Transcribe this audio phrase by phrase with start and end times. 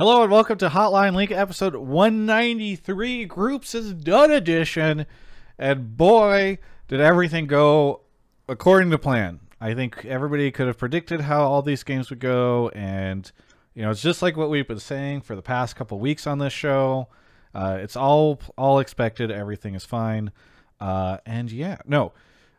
[0.00, 5.04] Hello and welcome to Hotline League episode 193 Groups is Done edition.
[5.58, 6.56] And boy,
[6.88, 8.00] did everything go
[8.48, 9.40] according to plan.
[9.60, 12.70] I think everybody could have predicted how all these games would go.
[12.70, 13.30] And,
[13.74, 16.38] you know, it's just like what we've been saying for the past couple weeks on
[16.38, 17.08] this show.
[17.54, 19.30] Uh, it's all all expected.
[19.30, 20.32] Everything is fine.
[20.80, 22.14] Uh, and yeah, no,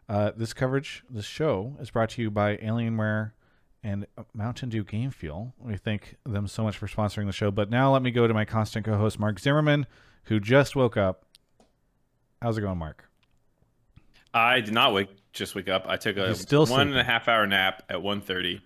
[0.07, 3.31] uh, this coverage, this show is brought to you by Alienware
[3.83, 5.53] and Mountain Dew Game Fuel.
[5.59, 7.51] We thank them so much for sponsoring the show.
[7.51, 9.87] But now let me go to my constant co-host Mark Zimmerman,
[10.25, 11.25] who just woke up.
[12.41, 13.05] How's it going, Mark?
[14.33, 15.85] I did not wake just wake up.
[15.87, 16.89] I took a still one sleeping.
[16.91, 18.61] and a half hour nap at 1.30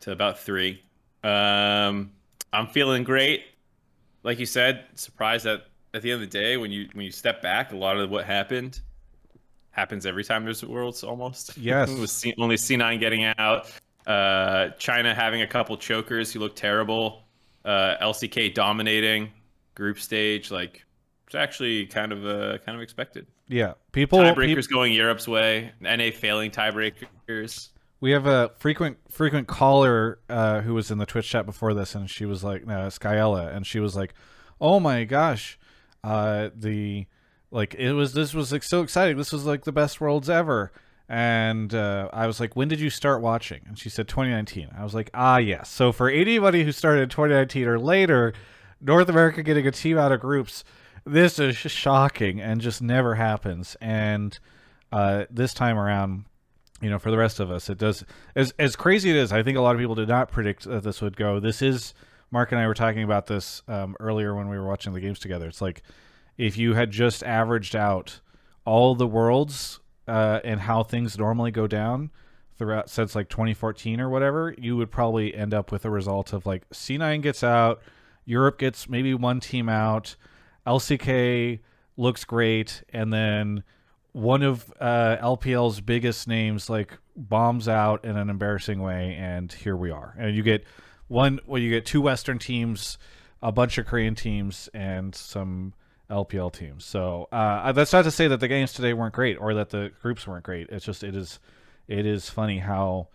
[0.00, 0.82] to about three.
[1.22, 2.12] Um,
[2.52, 3.42] I'm feeling great.
[4.22, 7.10] Like you said, surprised that at the end of the day, when you when you
[7.12, 8.80] step back, a lot of what happened
[9.70, 11.56] happens every time there's worlds almost.
[11.58, 11.90] Yes.
[11.90, 13.70] it was C- only C9 getting out.
[14.06, 17.22] Uh, China having a couple chokers who look terrible.
[17.64, 19.30] Uh, LCK dominating
[19.74, 20.50] group stage.
[20.50, 20.84] Like
[21.26, 23.26] it's actually kind of uh, kind of expected.
[23.48, 24.18] Yeah, people.
[24.18, 25.72] Tiebreakers peop- going Europe's way.
[25.80, 27.68] NA failing tiebreakers.
[28.00, 31.94] we have a frequent frequent caller uh, who was in the Twitch chat before this,
[31.94, 34.14] and she was like, no, Skyella, and she was like,
[34.60, 35.58] "Oh my gosh,
[36.02, 37.06] uh, the
[37.50, 39.16] like it was this was like so exciting.
[39.16, 40.72] This was like the best worlds ever."
[41.08, 44.82] And uh, I was like, "When did you start watching?" And she said, "2019." I
[44.82, 48.32] was like, "Ah, yes." So for anybody who started in 2019 or later,
[48.80, 50.64] North America getting a team out of groups,
[51.04, 53.76] this is shocking and just never happens.
[53.80, 54.38] And
[54.92, 56.24] uh, this time around,
[56.80, 59.32] you know, for the rest of us, it does as as crazy it is.
[59.32, 61.38] I think a lot of people did not predict that this would go.
[61.38, 61.92] This is
[62.30, 65.18] Mark and I were talking about this um, earlier when we were watching the games
[65.18, 65.48] together.
[65.48, 65.82] It's like
[66.38, 68.20] if you had just averaged out
[68.64, 72.10] all the worlds uh, and how things normally go down
[72.56, 76.46] throughout since like 2014 or whatever, you would probably end up with a result of
[76.46, 77.82] like C9 gets out,
[78.24, 80.16] Europe gets maybe one team out,
[80.66, 81.60] LCK
[81.96, 83.64] looks great, and then
[84.12, 89.76] one of uh, LPL's biggest names like bombs out in an embarrassing way, and here
[89.76, 90.14] we are.
[90.18, 90.64] And you get
[91.08, 92.98] one, well, you get two Western teams,
[93.42, 95.74] a bunch of Korean teams, and some
[96.10, 96.84] LPL teams.
[96.84, 99.90] So uh, that's not to say that the games today weren't great or that the
[100.02, 100.68] groups weren't great.
[100.70, 101.38] It's just it is
[101.88, 103.08] it is funny how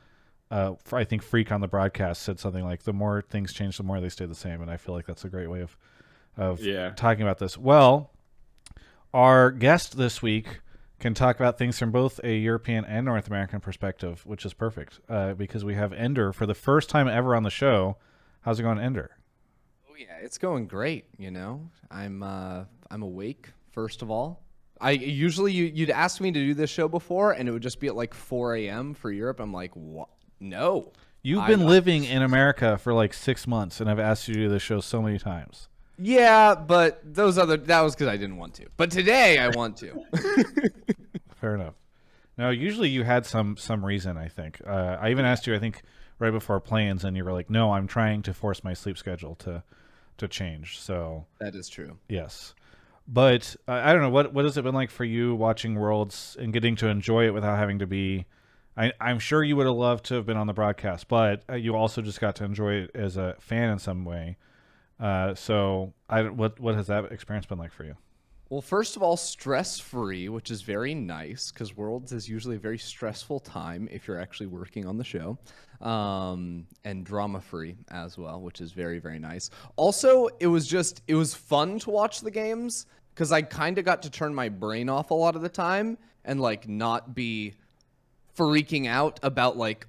[0.51, 3.83] uh, I think Freak on the broadcast said something like the more things change, the
[3.83, 5.77] more they stay the same, and I feel like that's a great way of
[6.37, 6.91] of Yeah.
[6.91, 7.57] talking about this.
[7.57, 8.11] Well,
[9.13, 10.61] our guest this week
[10.99, 14.99] can talk about things from both a European and North American perspective, which is perfect
[15.09, 17.97] uh, because we have Ender for the first time ever on the show.
[18.41, 19.11] How's it going, Ender?
[19.89, 21.05] Oh yeah, it's going great.
[21.17, 23.49] You know, I'm uh, I'm awake.
[23.71, 24.41] First of all,
[24.81, 27.79] I usually you, you'd ask me to do this show before, and it would just
[27.79, 28.93] be at like 4 a.m.
[28.93, 29.39] for Europe.
[29.39, 30.09] I'm like, what?
[30.39, 30.91] No.
[31.21, 34.39] You've I- been living in America for like six months, and I've asked you to
[34.41, 35.67] do this show so many times.
[36.01, 38.67] Yeah, but those other that was because I didn't want to.
[38.77, 40.01] But today I want to.
[41.35, 41.73] Fair enough.
[42.37, 44.15] Now, usually you had some some reason.
[44.17, 45.53] I think uh, I even asked you.
[45.53, 45.81] I think
[46.17, 49.35] right before plans, and you were like, "No, I'm trying to force my sleep schedule
[49.39, 49.61] to
[50.19, 51.97] to change." So that is true.
[52.07, 52.55] yes,
[53.11, 56.37] but uh, I don't know what what has it been like for you watching Worlds
[56.39, 58.25] and getting to enjoy it without having to be.
[58.77, 61.55] I, I'm sure you would have loved to have been on the broadcast, but uh,
[61.55, 64.37] you also just got to enjoy it as a fan in some way.
[64.99, 67.95] Uh, so, I what what has that experience been like for you?
[68.49, 72.59] Well, first of all, stress free, which is very nice because Worlds is usually a
[72.59, 75.37] very stressful time if you're actually working on the show,
[75.81, 79.51] um, and drama free as well, which is very, very nice.
[79.75, 82.87] Also, it was just, it was fun to watch the games
[83.19, 85.97] because I kind of got to turn my brain off a lot of the time
[86.23, 87.53] and like not be
[88.37, 89.85] freaking out about like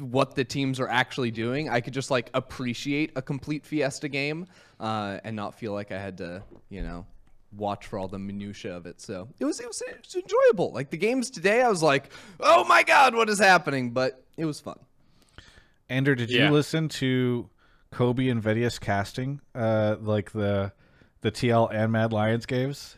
[0.00, 1.68] what the teams are actually doing.
[1.68, 4.48] I could just like appreciate a complete Fiesta game
[4.80, 7.06] uh, and not feel like I had to, you know,
[7.56, 9.00] watch for all the minutia of it.
[9.00, 10.72] So it was, it was it was enjoyable.
[10.72, 12.10] Like the games today, I was like,
[12.40, 13.92] oh my god, what is happening?
[13.92, 14.80] But it was fun.
[15.88, 16.46] Andrew, did Yeah.
[16.48, 17.48] you listen to
[17.92, 20.72] Kobe and Vedius casting, uh, like the
[21.24, 22.96] the TL and Mad Lions games?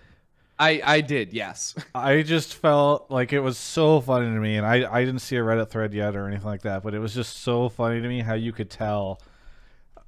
[0.58, 1.74] I I did yes.
[1.94, 5.36] I just felt like it was so funny to me, and I I didn't see
[5.36, 8.08] a Reddit thread yet or anything like that, but it was just so funny to
[8.08, 9.20] me how you could tell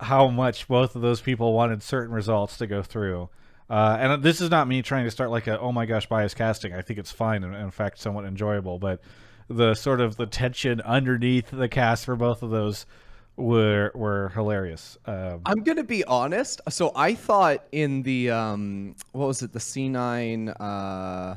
[0.00, 3.30] how much both of those people wanted certain results to go through.
[3.70, 6.34] Uh, and this is not me trying to start like a oh my gosh bias
[6.34, 6.74] casting.
[6.74, 9.00] I think it's fine and in fact somewhat enjoyable, but
[9.48, 12.84] the sort of the tension underneath the cast for both of those
[13.38, 14.98] were were hilarious.
[15.06, 16.60] Um, I'm gonna be honest.
[16.68, 19.52] So I thought in the um, what was it?
[19.52, 21.36] The C9 uh,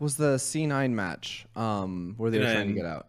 [0.00, 3.08] was the C9 match um, where they were trying to get out.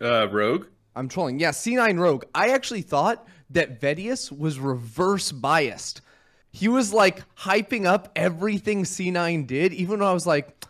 [0.00, 0.66] Uh, Rogue.
[0.96, 1.40] I'm trolling.
[1.40, 2.24] Yeah, C9 Rogue.
[2.34, 6.02] I actually thought that Vedius was reverse biased.
[6.52, 10.64] He was like hyping up everything C9 did, even though I was like,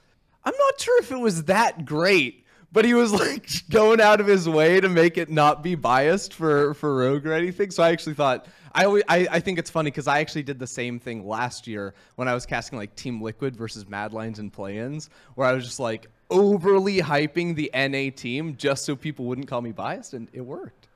[0.45, 2.44] I'm not sure if it was that great.
[2.75, 6.35] But he was like going out of his way to make it not be biased
[6.35, 7.71] for for Rogue or anything.
[7.71, 10.59] So I actually thought I always, I, I think it's funny because I actually did
[10.59, 14.41] the same thing last year when I was casting like Team Liquid versus Mad Lions
[14.41, 19.27] and play-ins, where I was just like overly hyping the NA team just so people
[19.27, 20.89] wouldn't call me biased, and it worked.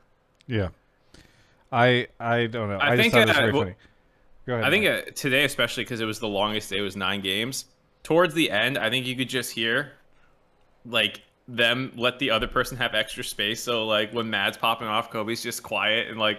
[0.48, 0.70] Yeah,
[1.70, 2.78] I I don't know.
[2.78, 3.74] I I, think, just thought it was uh, very well, funny.
[4.46, 4.64] Go ahead.
[4.64, 7.66] I think uh, today, especially because it was the longest day, it was nine games.
[8.02, 9.92] Towards the end, I think you could just hear,
[10.84, 13.62] like them let the other person have extra space.
[13.62, 16.38] So like when Mad's popping off, Kobe's just quiet, and like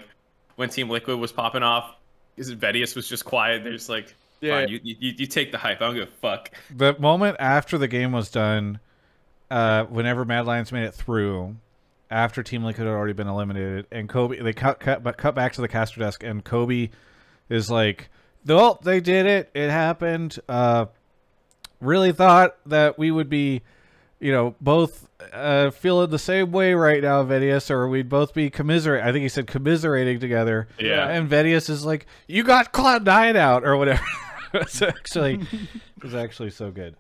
[0.56, 1.96] when Team Liquid was popping off,
[2.38, 3.64] is Vedius was just quiet.
[3.64, 4.60] They're just like, Yeah.
[4.60, 5.82] fine, you, you you take the hype.
[5.82, 6.52] I don't give a fuck.
[6.76, 8.80] the moment after the game was done,
[9.50, 11.56] uh, whenever Mad Lions made it through,
[12.12, 15.54] after Team Liquid had already been eliminated, and Kobe they cut cut but cut back
[15.54, 16.90] to the caster desk, and Kobe
[17.50, 18.10] is like,
[18.46, 19.50] "Well, they did it.
[19.56, 20.38] It happened.
[20.48, 20.86] Uh,
[21.82, 23.64] really thought that we would be."
[24.20, 28.50] You know, both uh, feeling the same way right now, Vedius, or we'd both be
[28.50, 29.04] commiserate.
[29.04, 30.68] I think he said commiserating together.
[30.78, 31.08] Yeah.
[31.10, 34.04] And Vedius is like, "You got Cloud Nine out," or whatever.
[34.54, 35.42] it's actually,
[36.04, 36.96] it's actually so good.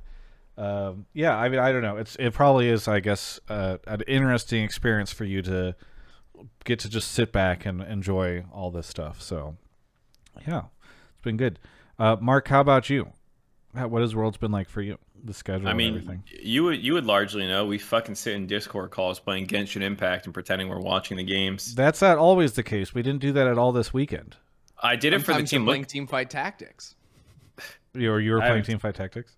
[0.57, 1.97] Um, yeah, I mean, I don't know.
[1.97, 5.75] It's it probably is, I guess, uh, an interesting experience for you to
[6.65, 9.21] get to just sit back and enjoy all this stuff.
[9.21, 9.55] So,
[10.45, 10.63] yeah,
[11.13, 11.59] it's been good.
[11.97, 13.13] Uh, Mark, how about you?
[13.75, 14.97] How, what has Worlds been like for you?
[15.23, 16.23] The schedule, I and mean, everything.
[16.41, 17.65] you would you would largely know.
[17.65, 21.75] We fucking sit in Discord calls playing Genshin Impact and pretending we're watching the games.
[21.75, 22.93] That's not always the case.
[22.93, 24.37] We didn't do that at all this weekend.
[24.81, 25.65] I did it for the Sometimes you're team.
[25.67, 26.95] playing team fight tactics.
[27.93, 29.35] You or you were playing team fight Tactics.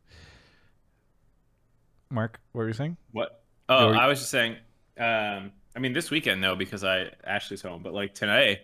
[2.09, 2.97] Mark, what were you saying?
[3.11, 3.41] What?
[3.69, 4.57] Oh, Or- I was just saying.
[4.99, 7.81] Um, I mean, this weekend though, because I Ashley's home.
[7.81, 8.61] But like today,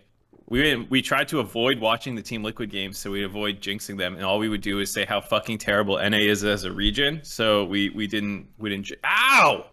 [0.50, 4.16] we we tried to avoid watching the Team Liquid games, so we avoid jinxing them,
[4.16, 7.20] and all we would do is say how fucking terrible NA is as a region.
[7.24, 8.92] So we we didn't we didn't.
[9.06, 9.66] Ow,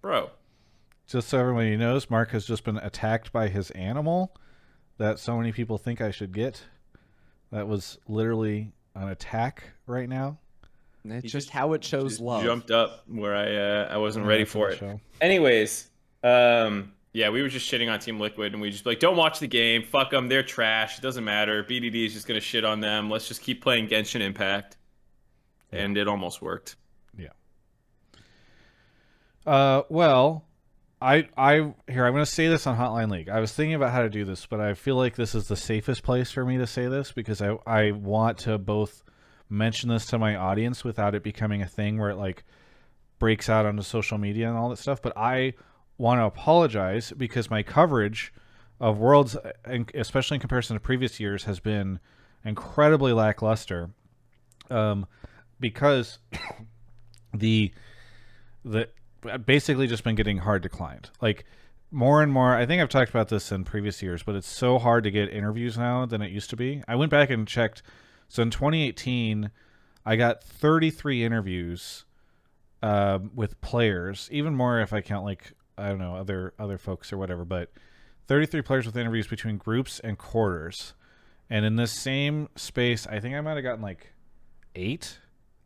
[0.00, 0.30] bro.
[1.06, 4.34] Just so everybody knows, Mark has just been attacked by his animal
[4.98, 6.64] that so many people think I should get.
[7.52, 10.38] That was literally an attack right now.
[11.04, 12.42] It's just, just- how it shows Just love.
[12.42, 14.78] Jumped up where I uh, I wasn't ready for it.
[14.78, 15.00] show.
[15.20, 15.88] Anyways,
[16.24, 19.16] um, yeah, we were just shitting on Team Liquid, and we just be like, don't
[19.16, 20.98] watch the game, fuck them, they're trash.
[20.98, 21.64] It doesn't matter.
[21.64, 23.08] BDD is just gonna shit on them.
[23.08, 24.76] Let's just keep playing Genshin Impact,
[25.72, 26.76] and it almost worked.
[27.16, 27.28] Yeah.
[29.46, 30.44] Uh, well,
[31.00, 33.30] I I here I'm going to say this on Hotline League.
[33.30, 35.56] I was thinking about how to do this, but I feel like this is the
[35.56, 39.02] safest place for me to say this because I I want to both
[39.48, 42.44] mention this to my audience without it becoming a thing where it like
[43.18, 45.00] breaks out onto social media and all that stuff.
[45.00, 45.54] But I
[45.98, 48.32] want to apologize because my coverage
[48.80, 49.36] of Worlds,
[49.94, 51.98] especially in comparison to previous years, has been
[52.44, 53.90] incredibly lackluster.
[54.70, 55.06] Um,
[55.60, 56.18] because
[57.34, 57.72] the
[58.64, 58.88] the
[59.44, 61.10] basically just been getting hard declined.
[61.20, 61.44] Like
[61.90, 64.78] more and more, I think I've talked about this in previous years, but it's so
[64.78, 66.82] hard to get interviews now than it used to be.
[66.88, 67.82] I went back and checked.
[68.28, 69.50] So in 2018,
[70.04, 72.04] I got 33 interviews
[72.82, 77.12] um, with players, even more if I count like I don't know other other folks
[77.12, 77.44] or whatever.
[77.44, 77.70] But
[78.26, 80.94] 33 players with interviews between groups and quarters.
[81.48, 84.12] And in this same space, I think I might have gotten like
[84.74, 85.18] eight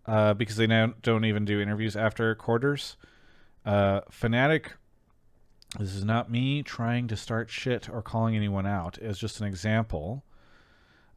[0.06, 2.96] uh, because they now don't even do interviews after quarters.
[3.64, 4.72] Uh, Fnatic,
[5.78, 8.98] this is not me trying to start shit or calling anyone out.
[9.00, 10.24] It's just an example.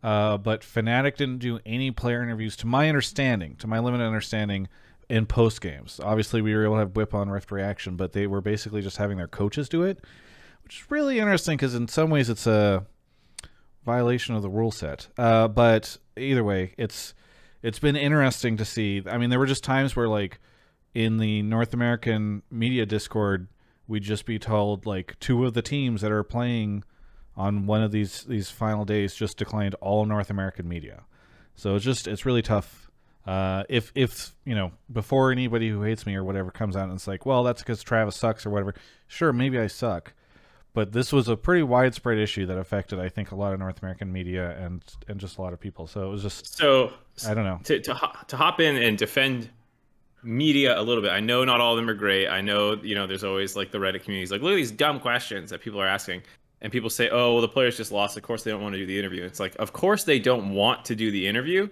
[0.02, 4.68] Uh, but Fnatic didn't do any player interviews, to my understanding, to my limited understanding,
[5.14, 6.00] in post games.
[6.04, 8.98] Obviously, we were able to have Bwipo on Rift Reaction, but they were basically just
[8.98, 10.04] having their coaches do it,
[10.64, 12.88] which is really interesting because in some ways it's a
[13.86, 15.10] violation of the rule set.
[15.16, 17.14] Uh, but either way, it's
[17.62, 19.04] it's been interesting to see.
[19.06, 20.40] I mean, there were just times where like
[20.96, 23.48] in the North American media Discord,
[23.88, 26.84] we'd just be told like two of the teams that are playing
[27.38, 31.04] on one of these these final days just declined all North American media.
[31.54, 32.83] So it's just it's really tough.
[33.26, 36.94] Uh, if if you know before anybody who hates me or whatever comes out and
[36.94, 38.74] it's like, well, that's because Travis sucks or whatever.
[39.08, 40.14] Sure, maybe I suck,
[40.74, 43.82] but this was a pretty widespread issue that affected, I think, a lot of North
[43.82, 45.88] American media and and just a lot of people.
[45.88, 46.92] So it was just So
[47.26, 47.60] I don't know.
[47.64, 49.50] to to to hop in and defend
[50.22, 51.12] media a little bit.
[51.12, 52.28] I know not all of them are great.
[52.28, 55.00] I know you know there's always like the Reddit communities like look at these dumb
[55.00, 56.24] questions that people are asking,
[56.62, 58.18] and people say, oh, well, the players just lost.
[58.18, 59.24] Of course they don't want to do the interview.
[59.24, 61.70] It's like of course they don't want to do the interview.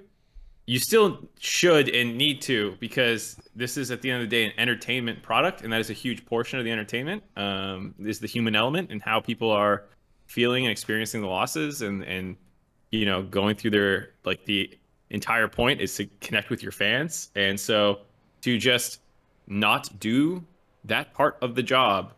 [0.72, 4.46] You still should and need to because this is at the end of the day
[4.46, 7.22] an entertainment product, and that is a huge portion of the entertainment.
[7.36, 9.84] Um, is the human element and how people are
[10.28, 12.38] feeling and experiencing the losses, and and
[12.90, 14.74] you know going through their like the
[15.10, 18.00] entire point is to connect with your fans, and so
[18.40, 19.02] to just
[19.48, 20.42] not do
[20.86, 22.14] that part of the job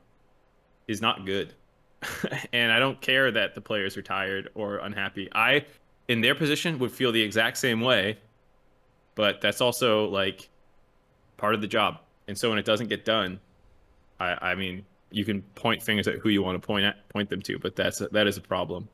[0.87, 1.55] is not good.
[2.53, 5.27] and I don't care that the players are tired or unhappy.
[5.33, 5.65] I,
[6.07, 8.19] in their position, would feel the exact same way.
[9.15, 10.49] But that's also like
[11.37, 11.99] part of the job.
[12.27, 13.39] And so when it doesn't get done,
[14.19, 17.29] I, I mean, you can point fingers at who you want to point at, point
[17.29, 18.87] them to, but that's a, that is a problem.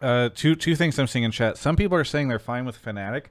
[0.00, 1.56] Uh, two two things I'm seeing in chat.
[1.56, 3.26] Some people are saying they're fine with Fnatic.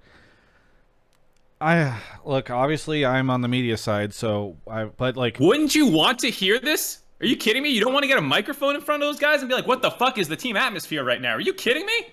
[1.61, 4.85] I look, obviously, I'm on the media side, so I.
[4.85, 7.01] But like, wouldn't you want to hear this?
[7.21, 7.69] Are you kidding me?
[7.69, 9.67] You don't want to get a microphone in front of those guys and be like,
[9.67, 12.07] "What the fuck is the team atmosphere right now?" Are you kidding me?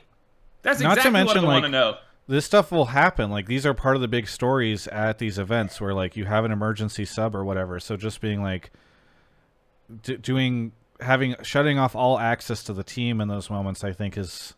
[0.63, 1.97] That's Not exactly to mention, what I want to know.
[2.27, 3.31] This stuff will happen.
[3.31, 6.45] Like these are part of the big stories at these events where like you have
[6.45, 7.81] an emergency sub or whatever.
[7.81, 8.71] So just being like
[10.03, 14.17] d- doing having shutting off all access to the team in those moments, I think
[14.17, 14.55] is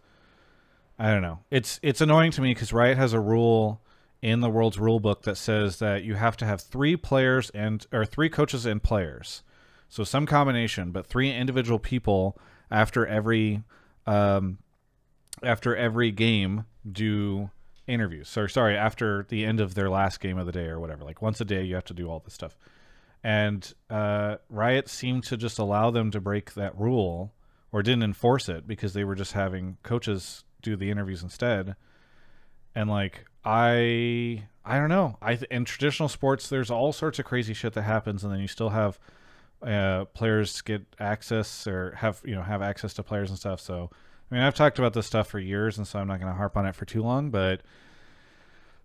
[0.99, 1.41] I don't know.
[1.51, 3.81] It's it's annoying to me because Riot has a rule
[4.23, 7.87] in the world's rule book that says that you have to have three players and
[7.93, 9.43] or three coaches and players.
[9.89, 12.39] So some combination, but three individual people
[12.71, 13.63] after every
[14.07, 14.59] um,
[15.43, 17.51] after every game do
[17.87, 18.29] interviews.
[18.29, 21.05] So sorry, after the end of their last game of the day or whatever.
[21.05, 22.57] Like once a day you have to do all this stuff.
[23.23, 27.33] And uh, Riot seemed to just allow them to break that rule
[27.73, 31.77] or didn't enforce it because they were just having coaches do the interviews instead.
[32.75, 35.17] And like I I don't know.
[35.23, 38.49] I in traditional sports there's all sorts of crazy shit that happens and then you
[38.49, 38.99] still have
[39.63, 43.61] uh, players get access or have you know have access to players and stuff.
[43.61, 43.91] So
[44.31, 46.37] I mean, I've talked about this stuff for years, and so I'm not going to
[46.37, 47.31] harp on it for too long.
[47.31, 47.61] But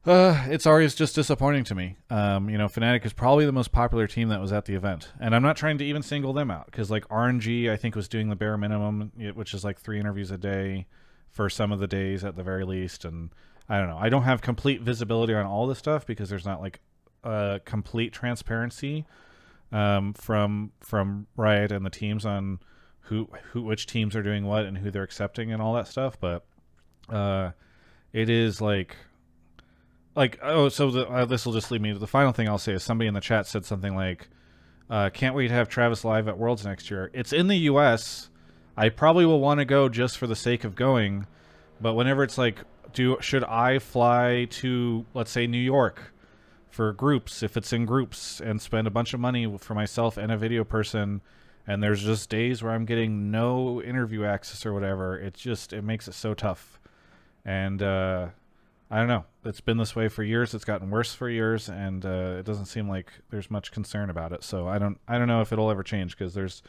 [0.05, 1.97] uh, it's always just disappointing to me.
[2.09, 5.11] Um, you know, Fnatic is probably the most popular team that was at the event,
[5.19, 8.07] and I'm not trying to even single them out because like RNG, I think was
[8.07, 10.87] doing the bare minimum, which is like three interviews a day
[11.29, 13.29] for some of the days at the very least, and
[13.67, 13.97] I don't know.
[13.97, 16.79] I don't have complete visibility on all this stuff because there's not like
[17.23, 19.05] a complete transparency
[19.71, 22.59] um, from from Riot and the teams on
[23.09, 26.19] who who which teams are doing what and who they're accepting and all that stuff.
[26.19, 26.45] But
[27.09, 27.51] uh,
[28.13, 28.95] it is like
[30.15, 32.73] like oh, so uh, this will just lead me to the final thing I'll say
[32.73, 34.29] is somebody in the chat said something like,
[34.89, 38.29] uh, "Can't wait to have Travis live at Worlds next year." It's in the U.S.
[38.77, 41.25] I probably will want to go just for the sake of going,
[41.81, 42.59] but whenever it's like,
[42.93, 46.13] do should I fly to let's say New York?
[46.69, 50.31] for groups if it's in groups and spend a bunch of money for myself and
[50.31, 51.19] a video person
[51.69, 55.15] and there's just days where I'm getting no interview access or whatever.
[55.19, 56.79] It just it makes it so tough.
[57.45, 58.29] And uh,
[58.89, 59.25] I don't know.
[59.45, 60.55] It's been this way for years.
[60.55, 61.69] It's gotten worse for years.
[61.69, 64.43] And uh, it doesn't seem like there's much concern about it.
[64.43, 66.63] So I don't I don't know if it'll ever change because there's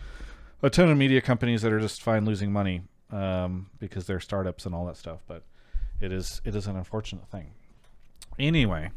[0.63, 4.67] a ton of media companies that are just fine losing money um, because they're startups
[4.67, 5.21] and all that stuff.
[5.27, 5.45] But
[5.99, 7.53] it is it is an unfortunate thing.
[8.39, 8.91] Anyway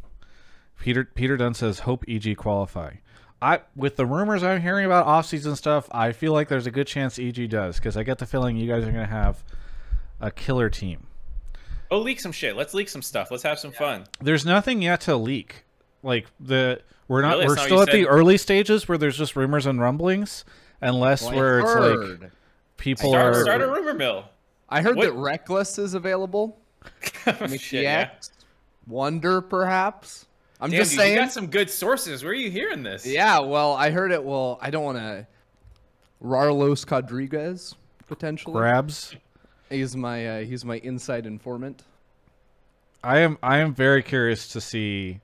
[0.79, 2.95] Peter Peter Dunn says hope EG qualify.
[3.43, 6.87] I with the rumors I'm hearing about off-season stuff, I feel like there's a good
[6.87, 9.43] chance EG does because I get the feeling you guys are going to have
[10.21, 11.07] a killer team.
[11.91, 12.55] Oh, leak some shit.
[12.55, 13.29] Let's leak some stuff.
[13.29, 14.05] Let's have some fun.
[14.21, 15.65] There's nothing yet to leak.
[16.01, 17.47] Like the we're not Really?
[17.47, 20.45] we're still at you the early stages where there's just rumors and rumblings,
[20.81, 21.75] unless Well, I where it's
[22.21, 22.31] like
[22.77, 24.25] people Start, are start a rumor mill.
[24.69, 26.57] I heard What- that Rekkles is available.
[27.27, 28.09] Oh, shit, yeah.
[28.87, 30.25] Wonder, perhaps.
[30.63, 31.13] I'm Damn, just dude, saying.
[31.13, 32.23] you got some good sources.
[32.23, 33.05] Where are you hearing this?
[33.05, 34.23] Yeah, well, I heard it.
[34.23, 35.27] Well, I don't want to.
[36.21, 37.75] Carlos Rodriguez
[38.07, 38.53] potentially.
[38.53, 39.13] grabs.
[39.69, 41.83] He's my uh, he's my inside informant.
[43.03, 45.19] I am I am very curious to see.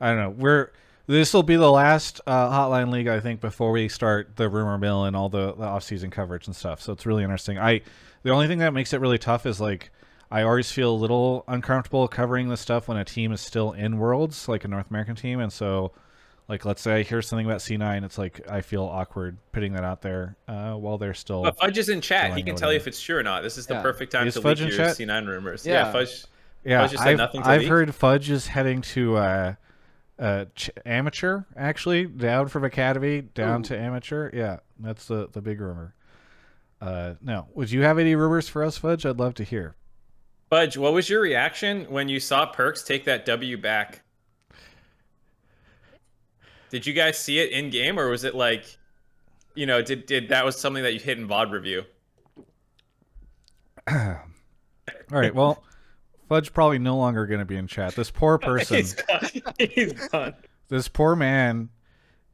[0.00, 0.30] I don't know.
[0.30, 0.70] We're
[1.06, 4.78] this will be the last uh, Hotline League I think before we start the rumor
[4.78, 6.80] mill and all the, the off season coverage and stuff.
[6.80, 7.58] So it's really interesting.
[7.58, 7.82] I
[8.22, 9.90] the only thing that makes it really tough is like
[10.34, 13.98] I always feel a little uncomfortable covering this stuff when a team is still in
[13.98, 15.92] Worlds, like a North American team, and so.
[16.46, 19.82] Like let's say I hear something about C9, it's like I feel awkward putting that
[19.84, 21.42] out there uh, while they're still.
[21.42, 22.36] But Fudge is in chat.
[22.36, 23.42] He can tell you if it's true or not.
[23.42, 23.80] This is the Yeah.
[23.80, 24.96] perfect time Is to Fudge leak your chat?
[24.98, 25.64] C9 rumors.
[25.64, 25.86] Yeah.
[25.86, 26.24] Yeah, Fudge.
[26.62, 27.70] Yeah, Fudge said I've, nothing to I've leak?
[27.70, 29.54] heard Fudge is heading to uh,
[30.18, 34.28] uh, ch- amateur, actually, down from academy down to amateur.
[34.34, 35.94] Yeah, that's the the big rumor.
[36.78, 39.06] Uh, no, would you have any rumors for us, Fudge?
[39.06, 39.76] I'd love to hear.
[40.54, 44.02] Fudge, what was your reaction when you saw Perkz take that W back?
[46.70, 48.64] Did you guys see it in game, or was it like,
[49.56, 51.82] you know, did did that was something that you hit in VOD review?
[53.90, 54.16] All
[55.10, 55.64] right, well,
[56.28, 57.96] Fudge probably no longer going to be in chat.
[57.96, 59.30] This poor person, He's gone.
[59.58, 60.34] He's gone.
[60.68, 61.68] this poor man.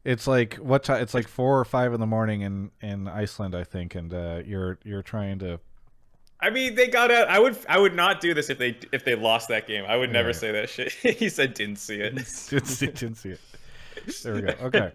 [0.05, 1.01] It's like what time?
[1.01, 4.43] It's like four or five in the morning in in Iceland, I think, and uh,
[4.45, 5.59] you're you're trying to.
[6.43, 7.29] I mean, they got out.
[7.29, 9.85] I would, I would not do this if they, if they lost that game.
[9.87, 10.35] I would never Yeah.
[10.35, 10.93] say that shit.
[11.19, 12.15] he said didn't see it.
[12.49, 13.41] Didn't see, didn't see it.
[14.23, 14.55] There we go.
[14.63, 14.93] Okay.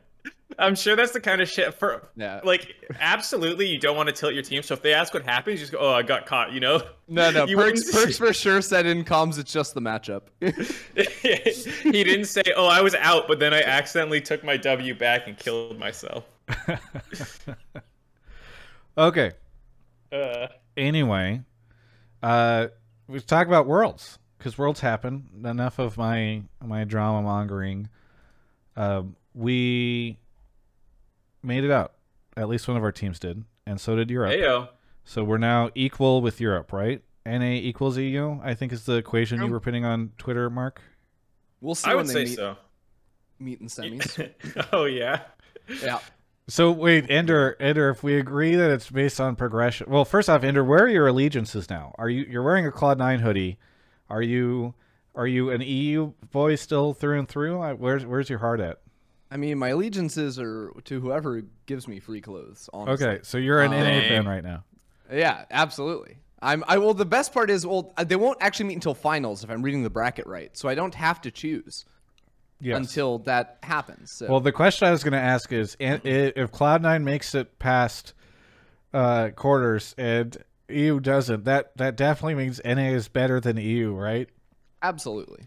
[0.57, 2.39] I'm sure that's the kind of shit for, Yeah.
[2.43, 4.61] like, absolutely, you don't want to tilt your team.
[4.63, 6.81] So if they ask what happened, you just go, "Oh, I got caught," you know.
[7.07, 7.45] No, no.
[7.45, 10.21] You Perkz, Perkz for sure said in comms it's just the matchup.
[11.83, 15.27] he didn't say, "Oh, I was out," but then I accidentally took my W back
[15.27, 16.23] and killed myself.
[18.97, 19.31] Okay.
[20.11, 20.47] Uh,
[20.77, 21.41] Anyway,
[22.21, 22.67] uh,
[23.07, 25.29] we talk about worlds because worlds happen.
[25.43, 27.89] Enough of my my drama mongering.
[28.75, 30.17] Um, we
[31.43, 31.93] made it out.
[32.37, 34.31] At least one of our teams did, and so did Europe.
[34.33, 34.69] heyo.
[35.05, 37.01] So we're now equal with Europe, right?
[37.25, 38.39] NA equals EU.
[38.43, 40.81] I think is the equation you were putting on Twitter, Mark.
[41.61, 42.57] We'll see I when would they say meet, so.
[43.39, 44.67] meet in semis.
[44.73, 45.21] oh yeah.
[45.81, 45.99] yeah.
[46.47, 50.43] So wait, Ender, Ender, if we agree that it's based on progression, well, first off,
[50.43, 51.95] Ender, where are your allegiances now?
[51.97, 53.57] Are you you're wearing a Cloud Nine hoodie?
[54.09, 54.75] Are you
[55.15, 57.59] are you an EU boy still through and through?
[57.75, 58.79] Where's where's your heart at?
[59.31, 62.69] I mean, my allegiances are to whoever gives me free clothes.
[62.71, 63.07] Honestly.
[63.07, 64.63] Okay, so you're an Um, NA fan right now.
[65.11, 66.17] Yeah, absolutely.
[66.43, 66.63] I'm.
[66.67, 66.93] I well.
[66.93, 69.81] The best part is, well, uh, they won't actually meet until finals if I'm reading
[69.81, 71.85] the bracket right, so I don't have to choose
[72.61, 72.77] Yes.
[72.77, 74.11] until that happens.
[74.11, 74.27] So.
[74.29, 78.13] well, the question I was going to ask is, if Cloud Nine makes it past
[78.93, 80.37] uh, quarters and
[80.69, 84.29] EU doesn't, that that definitely means NA is better than EU, right?
[84.81, 85.45] absolutely.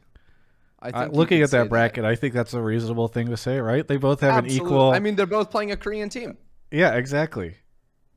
[0.80, 3.36] I Uh, think you looking at that bracket, I think that's a reasonable thing to
[3.36, 3.86] say, right?
[3.86, 4.90] They both have Absolute- an equal.
[4.92, 6.36] I mean, they're both playing a Korean team.
[6.70, 7.54] yeah, exactly,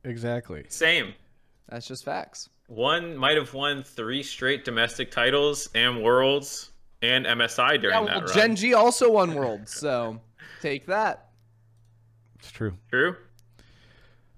[0.03, 0.65] exactly.
[0.69, 1.13] Same.
[1.69, 2.49] That's just facts.
[2.67, 6.70] One might have won three straight domestic titles and worlds
[7.01, 8.33] and MSI during Yeah, that well, run.
[8.33, 10.19] Gen G also won Worlds, so
[10.61, 11.29] take that.
[12.39, 12.73] It's true.
[12.89, 13.15] True.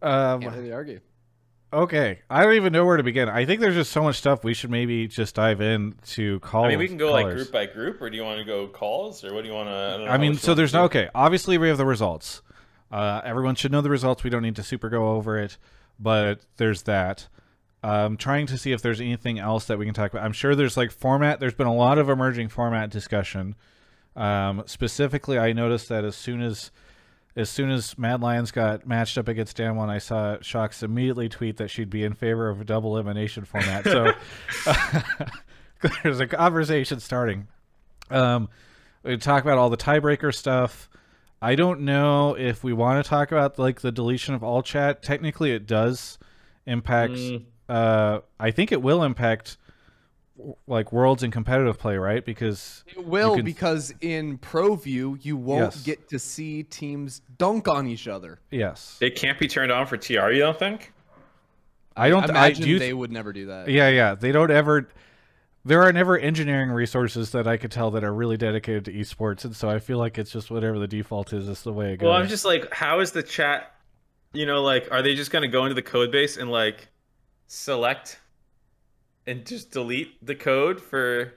[0.02, 1.00] Um, Can't really argue.
[1.72, 3.30] okay, I don't even know where to begin.
[3.30, 4.44] I think there's just so much stuff.
[4.44, 6.66] We should maybe just dive in to call.
[6.66, 8.68] I mean, we can go like group by group, or do you want to go
[8.68, 9.74] calls, or what do you want to?
[9.74, 11.10] I, don't know I mean, so there's no okay.
[11.16, 12.42] Obviously, we have the results.
[12.92, 14.24] Uh, everyone should know the results.
[14.24, 15.58] We don't need to super go over it,
[16.00, 17.28] but there's that.
[17.84, 20.24] Um, trying to see if there's anything else that we can talk about.
[20.24, 21.42] I'm sure there's like format.
[21.42, 23.56] There's been a lot of emerging format discussion.
[24.16, 26.72] Um, specifically, I noticed that as soon as
[27.36, 31.58] as soon as Mad Lions got matched up against Damwon, I saw Shocks immediately tweet
[31.58, 33.84] that she'd be in favor of a double elimination format.
[33.84, 34.14] So
[36.04, 37.48] there's a conversation starting.
[38.10, 38.50] Um,
[39.04, 40.90] we talk about all the tiebreaker stuff.
[41.42, 45.04] I don't know if we want to talk about like the deletion of all chat.
[45.04, 46.18] Technically, it does
[46.66, 47.14] impact.
[47.14, 47.46] Mm.
[47.70, 49.58] Uh, I think it will impact
[50.68, 52.26] like worlds and competitive play, right?
[52.26, 55.84] Because It will can- because in Pro View you won't Yes.
[55.84, 58.40] get to see teams dunk on each other.
[58.52, 60.32] yes, It can't be turned on for TR.
[60.32, 60.92] You don't think?
[61.96, 62.24] I don't.
[62.24, 62.80] I I imagine do.
[62.80, 63.68] they would never do that.
[63.70, 64.16] yeah, yeah.
[64.16, 64.90] They don't ever.
[65.66, 69.46] There are never engineering resources that I could tell that are really dedicated to esports,
[69.46, 71.48] and so I feel like it's just whatever the default is.
[71.48, 72.08] Is the way it goes.
[72.08, 73.72] Well, I'm just like, how is the chat?
[74.34, 76.90] You know, like, are they just gonna go into the code base and like
[77.48, 78.20] select
[79.28, 81.34] and just delete the code for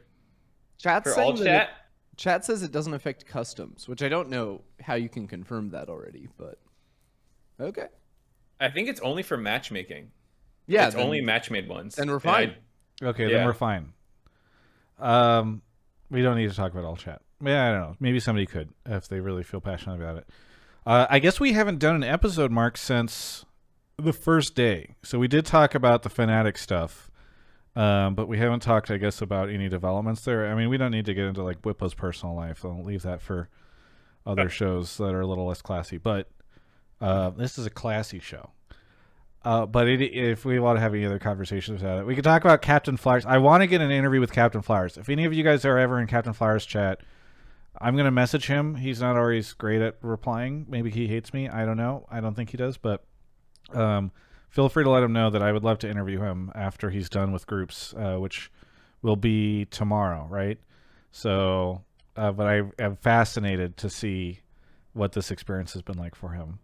[0.79, 1.69] Chat's for all chat?
[1.69, 5.71] It, chat says it doesn't affect customs, which I don't know how you can confirm
[5.71, 6.59] that already, but
[7.61, 7.87] okay.
[8.61, 10.11] I think it's only for matchmaking.
[10.67, 11.99] Yeah, it's then- only match-made ones.
[11.99, 12.55] And we're And I- fine.
[13.03, 13.93] Okay, then we're fine.
[14.99, 15.61] Um,
[16.11, 17.21] we don't need to talk about all chat.
[17.45, 17.97] Yeah, I don't know.
[18.01, 20.27] Maybe somebody could if they really feel passionate about it.
[20.87, 23.45] Uh, I guess we haven't done an episode, Mark, since
[23.99, 24.97] the first day.
[25.03, 27.11] So we did talk about the Fnatic stuff,
[27.75, 30.51] um, but we haven't talked, I guess, about any developments there.
[30.51, 32.65] I mean, we don't need to get into like Bwipo's personal life.
[32.65, 33.49] I'll leave that for
[34.27, 35.99] other shows that are a little less classy.
[35.99, 36.29] But
[37.01, 38.51] uh, this is a classy show.
[39.45, 42.25] Uh, but it, if we want to have any other conversations about it, we could
[42.25, 43.25] talk about Captain Flowers.
[43.25, 44.97] I want to get an interview with Captain Flowers.
[44.97, 47.01] If any of you guys are ever in Captain Flowers chat,
[47.81, 48.75] I'm gonna message him.
[48.75, 50.67] He's not always great at replying.
[50.69, 51.49] Maybe he hates me.
[51.49, 52.07] I don't know.
[52.11, 53.05] I don't think he does, but
[53.73, 54.13] um,
[54.49, 57.09] feel free to let him know that I would love to interview him after he's
[57.09, 58.51] done with groups, uh, which
[59.03, 60.59] will be tomorrow, right?
[61.13, 61.83] So,
[62.17, 64.41] uh, but I am fascinated to see
[64.93, 66.59] what this experience has been like for him.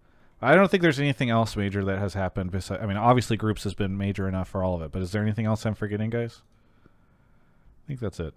[0.44, 2.50] I don't think there's anything else major that has happened.
[2.50, 4.90] Besides, I mean, obviously, groups has been major enough for all of it.
[4.90, 6.42] But is there anything else I'm forgetting, guys?
[6.84, 8.34] I think that's it.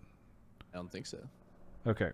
[0.72, 1.18] I don't think so.
[1.88, 2.12] Okay.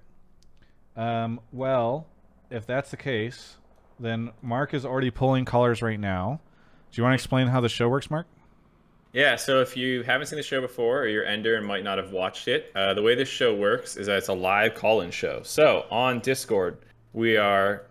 [0.96, 2.08] Um, well,
[2.50, 3.58] if that's the case,
[4.02, 6.42] then Mark is already pulling callers right now.
[6.92, 8.28] Do you want to explain how the show works, Mark?
[9.14, 11.98] Yeah, so if you haven't seen the show before or you're Ender and might not
[11.98, 15.02] have watched it, uh, the way this show works is that it's a live call
[15.02, 15.42] in show.
[15.44, 16.78] So on Discord,
[17.14, 17.84] we are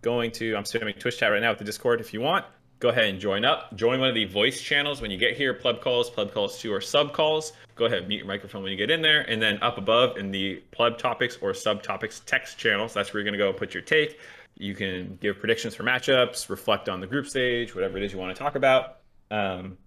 [0.00, 2.00] going to, I'm streaming Twitch chat right now with the Discord.
[2.00, 2.46] If you want,
[2.80, 3.76] go ahead and join up.
[3.76, 6.72] Join one of the voice channels when you get here pleb calls, pleb calls 2
[6.72, 7.52] or sub calls.
[7.74, 9.22] Go ahead, and mute your microphone when you get in there.
[9.22, 13.30] And then up above in the pleb topics or subtopics text channels, that's where you're
[13.30, 14.18] going to go and put your take.
[14.56, 18.18] You can give predictions for matchups, reflect on the group stage, whatever it is you
[18.18, 18.98] want to talk about.
[19.30, 19.78] Um,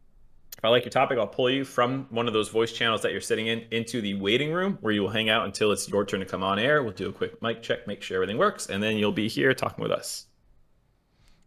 [0.58, 3.12] if I like your topic, I'll pull you from one of those voice channels that
[3.12, 6.04] you're sitting in into the waiting room where you will hang out until it's your
[6.04, 6.82] turn to come on air.
[6.82, 9.54] We'll do a quick mic check, make sure everything works, and then you'll be here
[9.54, 10.26] talking with us.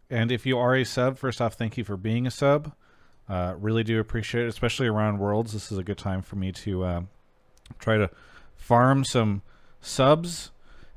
[0.09, 2.73] And if you are a sub, first off, thank you for being a sub.
[3.29, 5.53] Uh, really do appreciate it, especially around Worlds.
[5.53, 7.01] This is a good time for me to uh,
[7.79, 8.11] try to
[8.57, 9.43] farm some
[9.81, 10.51] subs.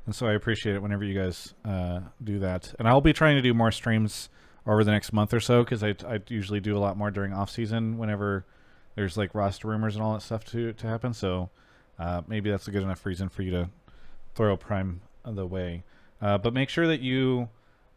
[0.06, 2.74] And so I appreciate it whenever you guys uh, do that.
[2.78, 4.30] And I'll be trying to do more streams
[4.68, 7.34] over the next month or so because I, I usually do a lot more during
[7.34, 8.46] off season whenever
[8.96, 11.14] there's like roster rumors and all that stuff to to happen.
[11.14, 11.50] So
[11.98, 13.70] uh, maybe that's a good enough reason for you to
[14.36, 15.84] throw Prime the way.
[16.22, 17.50] Uh, but make sure that you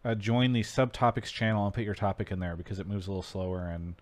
[0.04, 3.10] uh, join the subtopics channel and put your topic in there because it moves a
[3.10, 3.68] little slower.
[3.68, 3.94] And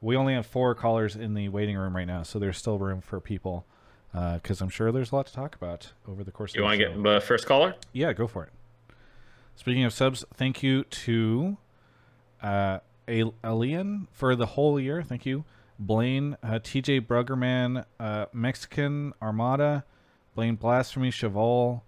[0.00, 3.00] we only have four callers in the waiting room right now, so there's still room
[3.00, 3.66] for people
[4.12, 6.54] because I'm sure there's a lot to talk about over the course.
[6.54, 7.74] You want to get the first caller?
[7.92, 8.50] Yeah, go for it.
[9.56, 11.56] Speaking of subs, thank you to
[12.42, 15.02] uh, A- Alian for the whole year.
[15.02, 15.44] Thank you.
[15.80, 19.84] Blaine, uh, TJ Bruggerman, uh, Mexican Armada,
[20.34, 21.84] Blaine Blasphemy, Cheval,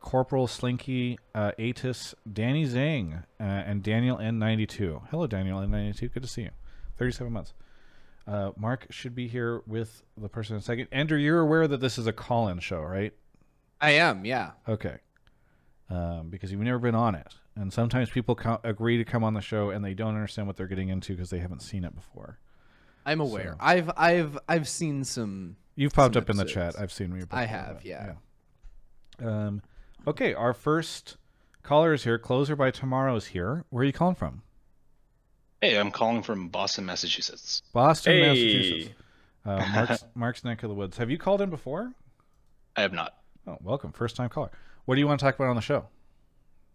[0.00, 5.02] Corporal Slinky, uh, Atis, Danny Zang, uh, and Daniel N92.
[5.10, 6.12] Hello, Daniel N92.
[6.12, 6.50] Good to see you.
[6.96, 7.52] 37 months.
[8.28, 10.88] Uh, Mark should be here with the person in a second.
[10.92, 13.14] Andrew, you're aware that this is a call in show, right?
[13.80, 14.50] I am, yeah.
[14.68, 14.98] Okay.
[15.88, 17.34] Um, because you've never been on it.
[17.56, 20.56] And sometimes people co- agree to come on the show and they don't understand what
[20.56, 22.38] they're getting into because they haven't seen it before.
[23.06, 23.52] I'm aware.
[23.52, 26.74] So- I've I've I've seen some You've popped Some up in the chat.
[26.78, 28.14] I've seen you I have, yeah.
[29.20, 29.26] yeah.
[29.26, 29.62] Um,
[30.06, 31.16] okay, our first
[31.62, 32.18] caller is here.
[32.18, 33.64] Closer by Tomorrow is here.
[33.70, 34.42] Where are you calling from?
[35.60, 37.62] Hey, I'm calling from Boston, Massachusetts.
[37.72, 38.20] Boston, Hey.
[38.28, 38.94] Massachusetts.
[39.44, 40.96] Uh, Mark's, Mark's neck of the woods.
[40.98, 41.92] Have you called in before?
[42.76, 43.14] I have not.
[43.46, 43.92] Oh, welcome.
[43.92, 44.50] First time caller.
[44.84, 45.86] What do you want to talk about on the show?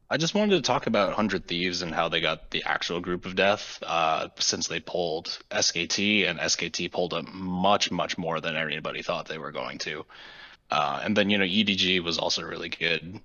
[0.10, 3.26] I just wanted to talk about 100 Thieves and how they got the actual group
[3.26, 8.56] of death uh, since they pulled SKT, and SKT pulled up much, much more than
[8.56, 10.06] anybody thought they were going to.
[10.70, 13.22] Uh, and then, you know, EDG was also really good.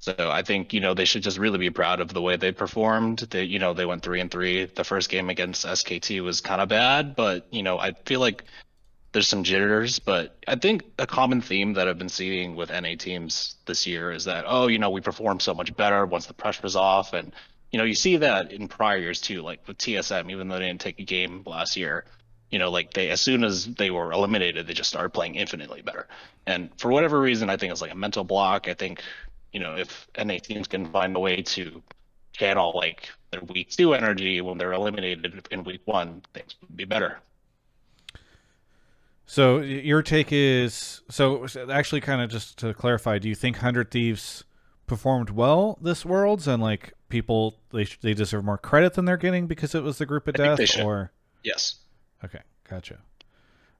[0.00, 2.52] So I think, you know, they should just really be proud of the way they
[2.52, 3.18] performed.
[3.18, 4.64] They, you know, they went three and three.
[4.64, 8.44] The first game against SKT was kind of bad, but, you know, I feel like
[9.12, 12.94] there's some jitters, but I think a common theme that I've been seeing with NA
[12.98, 16.34] teams this year is that, oh, you know, we perform so much better once the
[16.34, 17.12] pressure's off.
[17.12, 17.34] And,
[17.70, 20.66] you know, you see that in prior years too, like with TSM, even though they
[20.66, 22.06] didn't take a game last year,
[22.50, 25.82] you know, like they, as soon as they were eliminated, they just started playing infinitely
[25.82, 26.08] better.
[26.46, 28.66] And for whatever reason, I think it's like a mental block.
[28.66, 29.02] I think,
[29.52, 31.82] you know, if NA teams can find a way to
[32.32, 36.84] channel like their week two energy when they're eliminated in week one, things would be
[36.84, 37.18] better.
[39.26, 43.90] So your take is so actually kind of just to clarify, do you think Hundred
[43.90, 44.44] Thieves
[44.86, 49.46] performed well this Worlds and like people they they deserve more credit than they're getting
[49.46, 51.12] because it was the group of I death or
[51.44, 51.76] Yes.
[52.24, 52.98] okay, gotcha.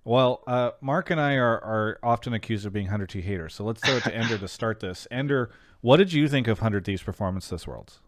[0.05, 3.65] Well, uh, Mark and I are, are often accused of being Hundred T haters, so
[3.65, 5.07] let's throw it to Ender to start this.
[5.11, 5.51] Ender,
[5.83, 8.01] what did you think of Hundred Thieves' performance this Worlds?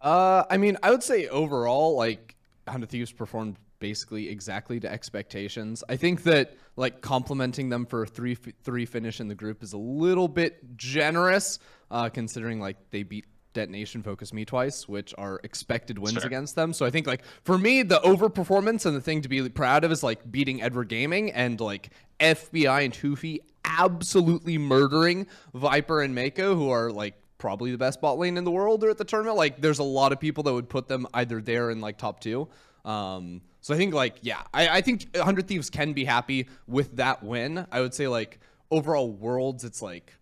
[0.00, 5.82] Uh, I mean, I would say overall, like, Hundred Thieves performed basically exactly to expectations.
[5.88, 9.72] I think that like complimenting them for a three three finish in the group is
[9.72, 11.58] a little bit generous,
[11.90, 16.26] uh, considering like they beat Detonation Focus Me twice, which are expected wins Sure.
[16.26, 16.72] against them.
[16.72, 19.90] So I think like for me, the overperformance and the thing to be proud of
[19.92, 26.54] is like beating Edward Gaming and like FBI and Toofy absolutely murdering Viper and Meiko,
[26.54, 29.36] who are like probably the best bot lane in the world or at the tournament.
[29.36, 32.20] Like there's a lot of people that would put them either there in like top
[32.20, 32.48] two.
[32.84, 36.96] Um, so I think like yeah, I, I think 100 Thieves can be happy with
[36.96, 37.66] that win.
[37.72, 38.38] I would say like
[38.70, 40.14] overall worlds, it's like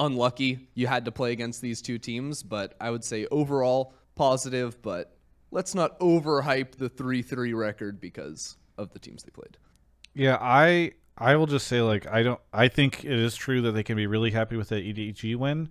[0.00, 4.80] unlucky you had to play against these two teams, but I would say overall positive.
[4.82, 5.16] But
[5.50, 9.56] let's not overhype the three three record because of the teams they played.
[10.14, 13.72] Yeah, I I will just say like I don't I think it is true that
[13.72, 15.68] they can be really happy with the EDG win.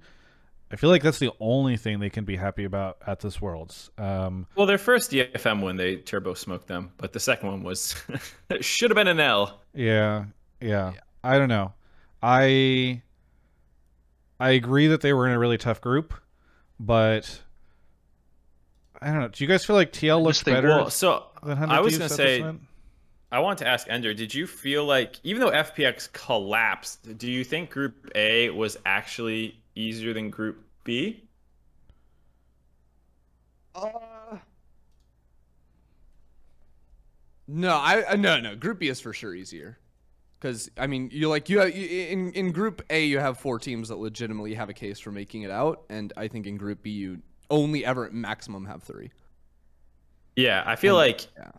[0.72, 3.90] I feel like that's the only thing they can be happy about at this Worlds.
[3.98, 7.96] Um, Well, their first DFM win, they turbo smoked them, but the second one was
[8.62, 9.62] should have been an L.
[9.74, 10.26] yeah,
[10.62, 11.74] yeah, I don't know.
[12.22, 13.02] I
[14.40, 16.14] I agree that they were in a really tough group,
[16.80, 17.42] but
[19.02, 19.28] I don't know.
[19.28, 21.98] Do you guys feel like TL looked just think, better Well, so than I was
[21.98, 22.46] gonna say?
[23.32, 27.44] I want to ask Ender, did you feel like even though FPX collapsed, do you
[27.44, 31.24] think Group A was actually easier than Group B?
[33.76, 33.90] Uh,
[37.48, 38.56] no, I uh, no no.
[38.56, 39.78] Group B is for sure easier,
[40.40, 43.60] because I mean you like you have you, in in Group A you have four
[43.60, 46.82] teams that legitimately have a case for making it out, and I think in Group
[46.84, 49.12] B you only ever at maximum have three.
[50.36, 51.52] Yeah, I feel like Yeah.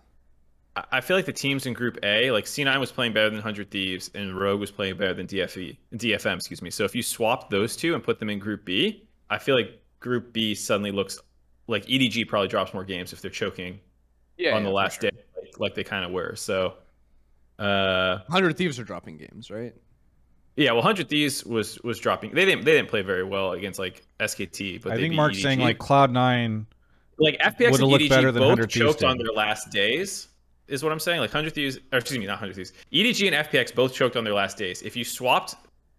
[0.77, 3.41] I- I feel like the teams in Group A, like C9 was playing better than
[3.41, 6.71] Hundred Thieves, and Rogue was playing better than DFE, DFM, excuse me.
[6.71, 9.83] So if you swap those two and put them in Group B, I feel like
[9.99, 11.19] Group B suddenly looks
[11.67, 13.81] like EDG probably drops more games if they're choking
[14.39, 14.57] Yeah.
[14.57, 16.35] on the last day, like, like they kind of were.
[16.37, 16.75] So,
[17.61, 19.75] uh, Hundred Thieves are dropping games, right?
[20.57, 22.35] yeah, well, Hundred Thieves was was dropping.
[22.35, 25.17] They didn't they didn't play very well against like SKT, but I they think beat
[25.17, 25.43] Mark's EDG.
[25.43, 26.67] saying like Cloud Nine.
[27.19, 30.29] like FPX and EDG better than both choked on their last days,
[30.69, 31.21] is what I'm saying.
[31.21, 32.73] Like 100 Thieves, or excuse me, not 100 Thieves.
[32.93, 34.83] EDG and FPX both choked on their last days.
[34.83, 35.55] If you swapped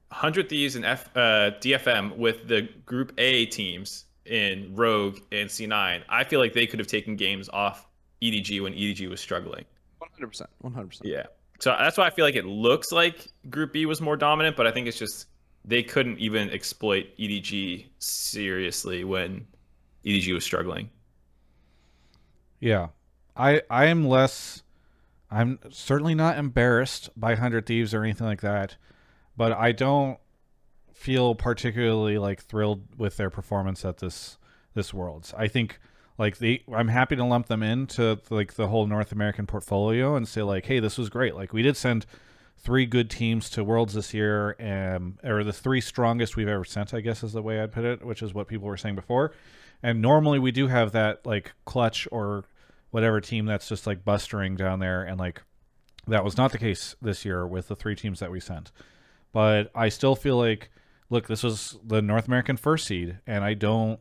[0.10, 6.04] 100 Thieves and F, uh, DFM with the Group A teams in Rogue and C9,
[6.08, 7.88] I feel like they could have taken games off
[8.22, 9.66] EDG when EDG was struggling.
[10.00, 10.50] One hundred percent.
[10.60, 11.10] One hundred percent.
[11.10, 11.26] Yeah.
[11.62, 14.66] So that's why I feel like it looks like Group B was more dominant, but
[14.66, 15.28] I think it's just
[15.64, 19.46] they couldn't even exploit EDG seriously when
[20.04, 20.90] EDG was struggling.
[22.60, 22.88] Yeah,
[23.38, 24.64] I I am less.
[25.30, 28.78] I'm certainly not embarrassed by Hundred Thieves or anything like that,
[29.38, 30.18] but I don't
[30.96, 34.40] feel particularly like thrilled with their performance at this
[34.74, 35.32] this Worlds.
[35.38, 35.80] I think
[36.18, 40.28] like they I'm happy to lump them into like the whole North American portfolio and
[40.28, 41.36] say like, hey, this was great.
[41.36, 42.06] Like we did send
[42.58, 46.94] three good teams to Worlds this year, um, or the three strongest we've ever sent,
[46.94, 49.34] I guess is the way I'd put it, which is what people were saying before.
[49.82, 52.46] And normally we do have that like clutch or
[52.92, 55.42] whatever team that's just like bustering down there, and like
[56.08, 58.72] that was not the case this year with the three teams that we sent.
[59.32, 60.70] But I still feel like,
[61.10, 64.00] look, this was the North American first seed, and I don't.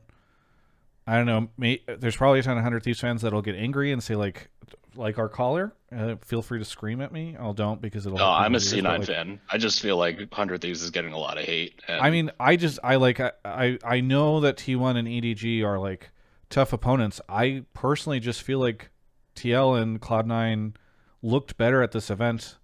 [1.11, 1.49] I don't know.
[1.59, 4.49] May, there's probably a ton of Hundred Thieves fans that'll get angry and say like,
[4.95, 5.73] like our caller.
[5.91, 7.37] Uh, feel free to scream at me.
[7.37, 8.19] I'll don't because it'll.
[8.19, 9.41] No, I'm a people's ears, but, C9 like, fan.
[9.51, 11.81] I just feel like Hundred Thieves is getting a lot of hate.
[11.89, 15.65] And I mean, I just I like I, I I know that T1 and EDG
[15.65, 16.11] are like
[16.49, 17.21] tough opponents.
[17.29, 18.91] I personally just feel like
[19.35, 20.75] TL and Cloud9
[21.23, 22.57] looked better at this event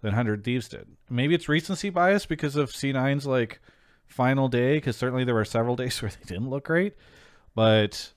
[0.00, 0.86] than 100 Thieves did.
[1.10, 3.60] Maybe it's recency bias because of C9's like
[4.06, 6.94] final day cuz certainly there were several days where they didn't look great,
[7.54, 8.12] but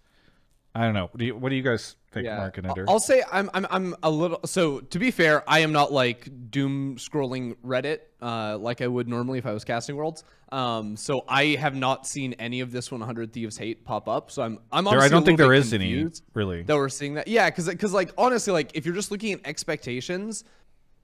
[0.74, 1.06] I don't know.
[1.12, 2.86] What do you, what do you guys think, Mark and Ender?
[2.88, 6.30] I'll say I'm I'm I'm a little so to be fair, I am not like
[6.52, 10.24] doom scrolling Reddit uh like I would normally if I was casting worlds.
[10.52, 14.32] Um so I have not seen any of this 100 Thieves hate pop up.
[14.32, 16.64] So I'm I'm There, I don't think little there bit is any confused really.
[16.64, 17.28] that we're seeing that.
[17.28, 20.44] Yeah, cuz cuz like honestly like if you're just looking at expectations,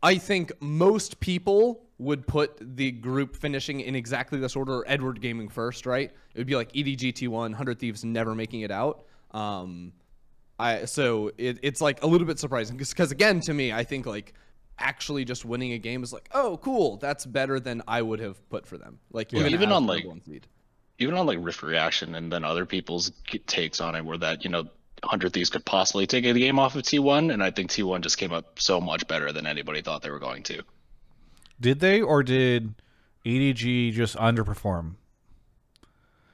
[0.04, 5.48] I think most people would put the group finishing in exactly this order Edward Gaming
[5.50, 6.12] first, right?
[6.34, 9.06] It would be like E EDG T1, 100 Thieves never making it out.
[9.32, 9.94] Um
[10.60, 14.06] I so it, it's like a little bit surprising because again to me I think
[14.06, 14.34] like
[14.80, 18.38] actually just winning a game is like oh cool that's better than I would have
[18.50, 20.48] put for them like Even as on, like, number one seed.
[20.98, 23.12] even on like Rift Reaction and then other people's
[23.48, 24.64] takes on it were that, you know,
[25.04, 27.34] 100 Thieves could possibly take the game off of T1.
[27.34, 30.20] And I think T1 just came up so much better than anybody thought they were
[30.20, 30.62] going to.
[31.62, 32.74] Did they or did
[33.26, 34.96] EDG just underperform?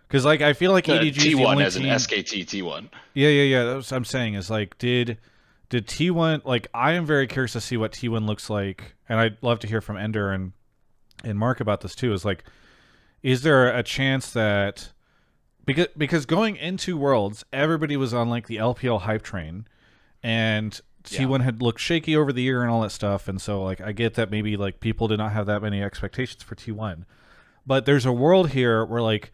[0.08, 2.90] Because like I feel like EDG T1 only as an SKT T1.
[3.14, 3.64] Yeah, yeah, yeah.
[3.66, 5.18] That's what I'm saying is like, did
[5.70, 6.68] did T1 like?
[6.74, 9.82] I am very curious to see what T1 looks like, and I'd love to hear
[9.82, 10.54] from Ender and
[11.26, 12.14] and Mark about this too.
[12.14, 12.46] Is like,
[13.22, 14.94] is there a chance that
[15.66, 19.68] because because going into Worlds, everybody was on like the LPL hype train,
[20.24, 23.82] and T1 had looked shaky over the year and all that stuff, and so like
[23.82, 27.04] I get that maybe like people did not have that many expectations for T1,
[27.66, 29.32] but there's a world here where like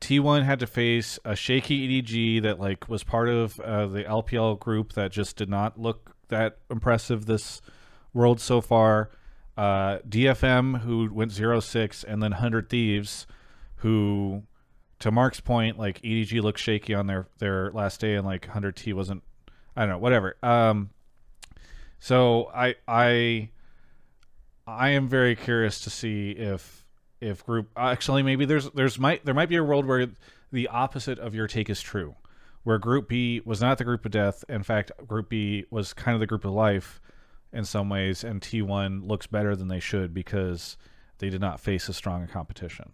[0.00, 4.58] T1 had to face a shaky EDG that like was part of uh, the LPL
[4.58, 7.60] group that just did not look that impressive this
[8.12, 9.10] world so far.
[9.56, 13.26] Uh, DFM who went 0-6 and then 100 Thieves
[13.76, 14.42] who
[14.98, 18.92] to Mark's point like EDG looked shaky on their their last day and like 100T
[18.92, 19.22] wasn't
[19.76, 20.36] I don't know whatever.
[20.42, 20.90] Um
[21.98, 23.50] so I I
[24.66, 26.84] I am very curious to see if
[27.20, 30.08] if group actually maybe there's there's might there might be a world where
[30.52, 32.14] the opposite of your take is true
[32.62, 36.14] where group b was not the group of death in fact group b was kind
[36.14, 37.00] of the group of life
[37.52, 40.76] in some ways and t1 looks better than they should because
[41.18, 42.92] they did not face as strong a competition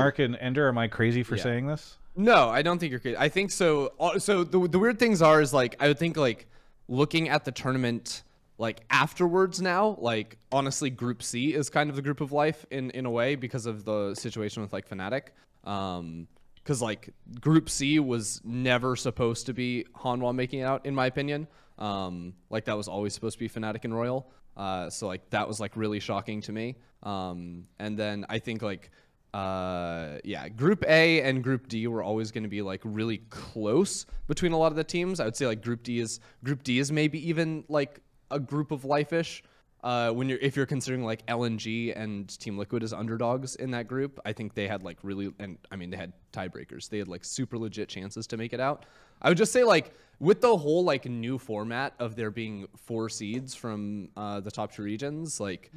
[0.00, 1.42] mark and ender am i crazy for Yeah.
[1.44, 3.16] saying this No, I don't think you're.
[3.18, 3.92] I think so.
[4.00, 6.48] uh, So the the weird things are is like I would think like
[6.88, 8.24] looking at the tournament
[8.58, 12.90] like afterwards now, like honestly, Group C is kind of the group of life in
[12.90, 15.28] in a way because of the situation with like Fnatic.
[15.62, 16.26] Um,
[16.56, 21.06] because like Group C was never supposed to be Hanwha making it out, in my
[21.06, 21.46] opinion.
[21.78, 24.28] Um, like that was always supposed to be Fnatic and Royal.
[24.56, 26.74] Uh, so like that was like really shocking to me.
[27.04, 28.90] Um, and then I think like
[29.34, 34.06] uh, yeah, Group A and Group D were always going to be like really close
[34.26, 35.20] between a lot of the teams.
[35.20, 38.70] I would say like Group D is Group D is maybe even like a group
[38.70, 39.42] of life-ish.
[39.84, 43.86] Uh, when you're if you're considering like LNG and Team Liquid as underdogs in that
[43.86, 46.88] group, I think they had like really and I mean they had tiebreakers.
[46.88, 48.86] They had like super legit chances to make it out.
[49.22, 53.08] I would just say like with the whole like new format of there being four
[53.08, 55.70] seeds from uh, the top two regions, like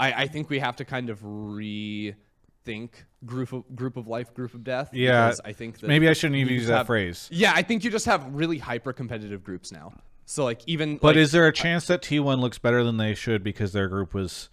[0.00, 1.20] I, I think we have to kind of
[2.64, 2.90] rethink
[3.24, 4.90] group of group of life, group of death.
[4.92, 7.28] Yeah, I think that Maybe I shouldn't even use that have- phrase.
[7.30, 9.94] Yeah, I think you just have really hyper competitive groups now.
[10.26, 13.14] So like even But like, is there a chance that T1 looks better than they
[13.14, 14.48] should because their group was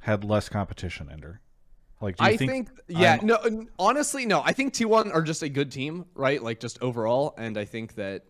[0.00, 1.40] had less competition Ender?
[2.00, 4.42] Like, do you I think, think, yeah, I'm- no, honestly, no.
[4.44, 6.42] I think T1 are just a good team, right?
[6.42, 8.24] Like just overall, and I think that,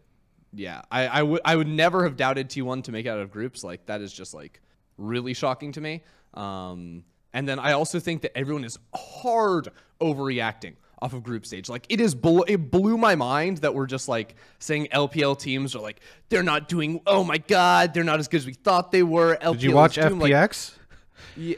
[0.52, 3.30] yeah, I, I would I would never have doubted T1 to make it out of
[3.30, 3.64] groups.
[3.64, 4.60] Like that is just like
[4.98, 6.02] really shocking to me.
[6.34, 9.68] Um, and then I also think that everyone is hard
[10.00, 11.68] overreacting off of group stage.
[11.68, 15.74] Like it is, bl- it blew my mind that we're just like saying LPL teams
[15.74, 17.00] are like they're not doing.
[17.06, 19.36] Oh my god, they're not as good as we thought they were.
[19.36, 20.22] LPL did you watch doomed.
[20.22, 20.74] Like, FPX?
[21.36, 21.56] yeah.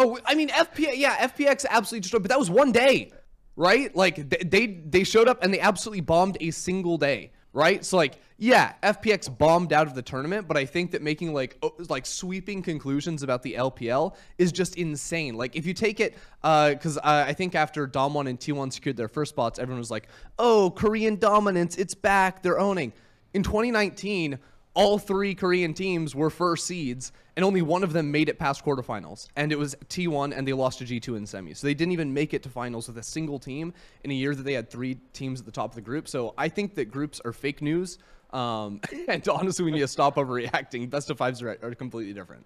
[0.00, 3.10] Oh, I mean, FPX, yeah, FPX absolutely destroyed, but that was one day,
[3.56, 3.94] right?
[3.94, 7.84] Like they, they they showed up and they absolutely bombed a single day, right?
[7.84, 11.62] So like, yeah, FPX bombed out of the tournament, but I think that making like
[11.88, 15.34] like sweeping conclusions about the LPL is just insane.
[15.34, 19.08] Like if you take it, because uh, I think after Damwon and T1 secured their
[19.08, 20.08] first spots, everyone was like,
[20.38, 22.92] oh, Korean dominance, it's back, they're owning.
[23.34, 24.38] In 2019
[24.74, 28.64] all three Korean teams were first seeds, and only one of them made it past
[28.64, 29.28] quarterfinals.
[29.36, 31.58] And it was T1, and they lost to G2 in semis.
[31.58, 33.72] So they didn't even make it to finals with a single team
[34.04, 36.08] in a year that they had three teams at the top of the group.
[36.08, 37.98] So I think that groups are fake news.
[38.32, 40.90] Um, and honestly, we need to stop overreacting.
[40.90, 42.44] Best of fives are, are completely different.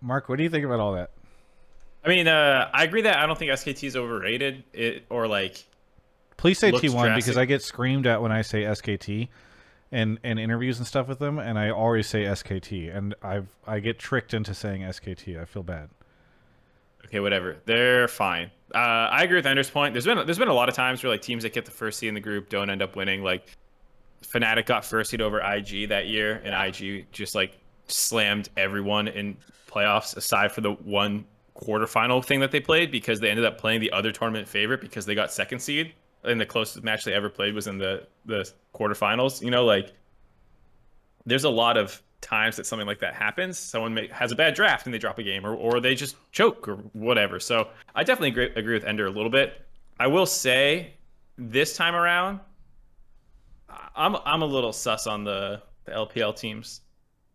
[0.00, 1.10] Mark, what do you think about all that?
[2.04, 4.62] I mean, uh, I agree that I don't think SKT is overrated.
[4.72, 5.64] It or like
[6.38, 7.36] Please say T1 because.
[7.36, 9.28] I get screamed at when I say SKT
[9.90, 13.80] and and interviews and stuff with them and I always say SKT and I've I
[13.80, 15.40] get tricked into saying SKT.
[15.40, 15.88] I feel bad.
[17.06, 17.56] okay, whatever.
[17.64, 18.50] They're fine.
[18.74, 18.78] Uh,
[19.10, 19.94] I agree with Ender's point.
[19.94, 21.98] There's been there's been a lot of times where like teams that get the first
[21.98, 23.22] seed in the group don't end up winning.
[23.22, 23.48] Like
[24.22, 29.36] Fnatic got first seed over IG that year, and IG just like slammed everyone in
[29.70, 31.24] playoffs aside for the one
[31.56, 35.06] quarterfinal thing that they played because they ended up playing the other tournament favorite because
[35.06, 35.92] they got second seed.
[36.28, 39.42] And the closest match they ever played was in the the quarterfinals.
[39.42, 39.92] You know, like
[41.26, 43.58] there's a lot of times that something like that happens.
[43.58, 46.16] Someone may, has a bad draft and they drop a game, or, or they just
[46.32, 47.38] choke or whatever.
[47.38, 49.66] So I definitely agree, agree with Ender a little bit.
[50.00, 50.94] I will say
[51.36, 52.40] this time around,
[53.96, 56.82] I'm I'm a little sus on the, the LPL teams.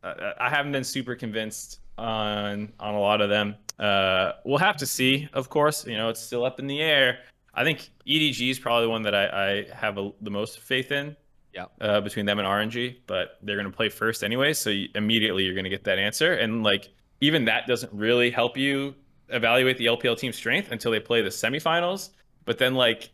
[0.03, 3.55] I haven't been super convinced on on a lot of them.
[3.79, 5.29] Uh, we'll have to see.
[5.33, 7.19] Of course, you know it's still up in the air.
[7.53, 10.91] I think EDG is probably the one that I, I have a, the most faith
[10.91, 11.15] in
[11.53, 11.65] Yeah.
[11.79, 14.53] uh, between them and RNG, but they're going to play first anyway.
[14.53, 16.33] So you, immediately you're going to get that answer.
[16.33, 16.89] And like,
[17.21, 18.95] even that doesn't really help you
[19.29, 22.09] evaluate the LPL team's strength until they play the semifinals.
[22.45, 23.11] But then, like,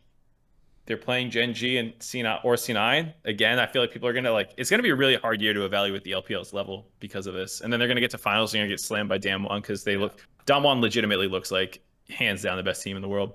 [0.86, 3.60] they're playing Gen G and C9 or C9 again.
[3.60, 5.40] I feel like people are going to like, it's going to be a really hard
[5.40, 7.62] year to evaluate the LPL's level because of this.
[7.62, 9.20] And then they're going to get to finals and they're going to get slammed by
[9.20, 13.08] Damwon because they look, Damwon legitimately looks like hands down the best team in the
[13.08, 13.34] world.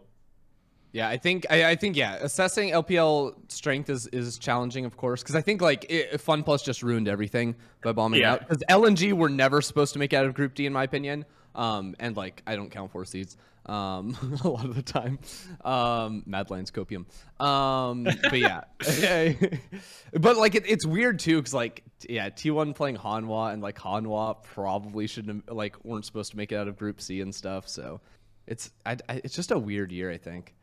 [0.94, 5.22] Yeah, I think I, I think yeah, assessing LPL strength is is challenging, of course,
[5.24, 8.34] because I think like it, Fun Plus just ruined everything by bombing Yeah.
[8.34, 8.40] out.
[8.48, 11.24] Because LNG were never supposed to make it out of Group D, in my opinion.
[11.56, 13.36] Um, and like I don't count four seeds.
[13.66, 15.18] Um, a lot of the time.
[15.64, 17.06] Um, Mad Lions copium.
[17.44, 18.62] Um, but yeah,
[20.12, 24.42] but like it, it's weird too, because like yeah, T1 playing Hanwha and like Hanwha
[24.44, 27.68] probably shouldn't have, like weren't supposed to make it out of Group C and stuff.
[27.68, 28.00] So
[28.46, 30.54] it's I, I, it's just a weird year, I think.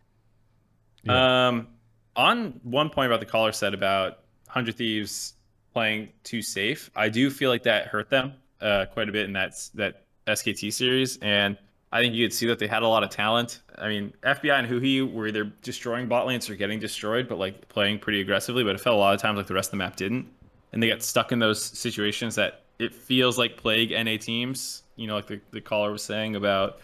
[1.09, 1.67] Um,
[2.15, 5.33] on one point about the caller said about Hundred Thieves
[5.73, 9.33] playing too safe, I do feel like that hurt them uh, quite a bit in
[9.33, 11.57] that that SKT series, and
[11.91, 13.61] I think you could see that they had a lot of talent.
[13.77, 17.67] I mean, FBI and Huhi were either destroying bot lanes or getting destroyed, but like
[17.67, 18.63] playing pretty aggressively.
[18.63, 20.27] But it felt a lot of times like the rest of the map didn't,
[20.71, 24.83] and they got stuck in those situations that it feels like plague NA teams.
[24.95, 26.79] You know, like the, the caller was saying about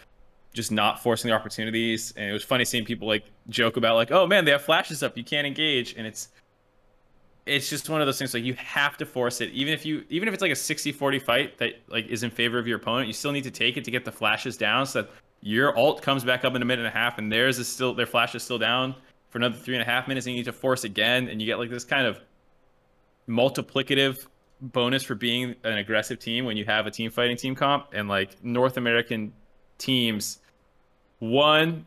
[0.52, 2.12] just not forcing the opportunities.
[2.16, 5.02] And it was funny seeing people like joke about like, oh man, they have flashes
[5.02, 6.28] up, you can't engage, and it's
[7.46, 9.50] it's just one of those things like you have to force it.
[9.52, 12.58] Even if you even if it's like a 60-40 fight that like is in favor
[12.58, 15.02] of your opponent you still need to take it to get the flashes down so
[15.02, 17.68] that your alt comes back up in a minute and a half and theirs is
[17.68, 18.94] still their flash is still down
[19.30, 21.28] for another three and a half minutes and you need to force again.
[21.28, 22.20] And you get like this kind of
[23.28, 24.26] multiplicative
[24.60, 27.88] bonus for being an aggressive team when you have a team fighting team comp.
[27.92, 29.32] And like north american
[29.78, 30.38] teams
[31.20, 31.86] one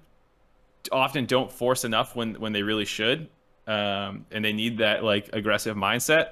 [0.91, 3.29] often don't force enough when when they really should
[3.67, 6.29] um, and they need that like aggressive mindset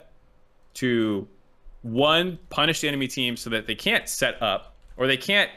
[0.74, 1.28] to
[1.82, 5.50] one punish the enemy team so that they can't set up or they can't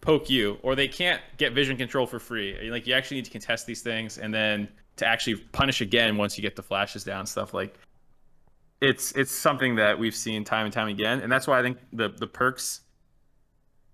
[0.00, 2.70] poke you or they can't get vision control for free.
[2.70, 6.38] Like you actually need to contest these things and then to actually punish again once
[6.38, 7.78] you get the flashes down stuff like
[8.80, 11.78] it's it's something that we've seen time and time again and that's why i think
[11.92, 12.80] the the Perkz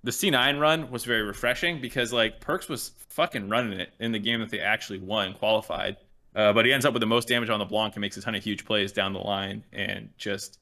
[0.05, 4.19] the c9 run was very refreshing because like Perkz was fucking running it in the
[4.19, 5.97] game that they actually won qualified
[6.35, 8.23] uh, but he ends up with the most damage on the Blanc and makes a
[8.23, 10.59] ton of huge plays down the line and just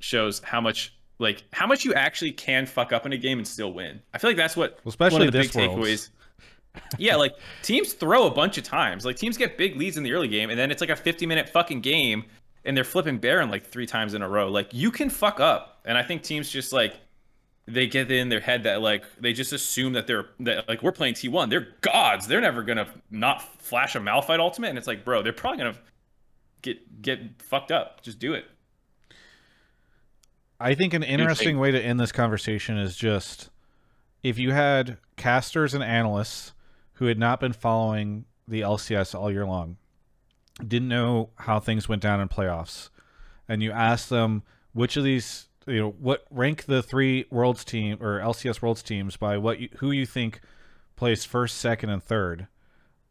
[0.00, 3.46] shows how much like how much you actually can fuck up in a game and
[3.46, 4.02] still win.
[4.12, 6.10] I feel like that's what Well, especially one of the this big Worlds.
[6.74, 6.80] takeaways.
[6.98, 9.04] yeah, like teams throw a bunch of times.
[9.04, 11.24] Like teams get big leads in the early game, and then it's like a 50
[11.26, 12.24] minute fucking game,
[12.64, 14.48] and they're flipping Baron like three times in a row.
[14.48, 16.96] Like you can fuck up, and I think teams just like
[17.66, 20.92] they get in their head that like they just assume that they're that like we're
[20.92, 21.50] playing T1.
[21.50, 22.26] They're gods.
[22.26, 25.76] They're never gonna not flash a Malphite ultimate, and it's like, bro, they're probably gonna
[26.62, 28.02] get get fucked up.
[28.02, 28.46] Just do it.
[30.58, 33.50] I think an interesting way to end this conversation is just
[34.22, 36.52] if you had casters and analysts
[36.94, 39.76] who had not been following the LCS all year long,
[40.66, 42.90] didn't know how things went down in playoffs,
[43.48, 44.42] and you asked them
[44.72, 49.16] which of these, you know, what rank the three worlds team or LCS worlds teams
[49.16, 50.40] by what you, who you think
[50.96, 52.48] plays first, second, and third.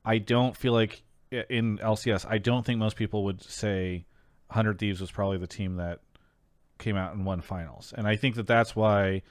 [0.04, 4.06] I don't feel like in LCS, I don't think most people would say
[4.48, 6.00] 100 Thieves was probably the team that
[6.78, 7.94] came out and won finals.
[7.96, 9.22] And I think that that's why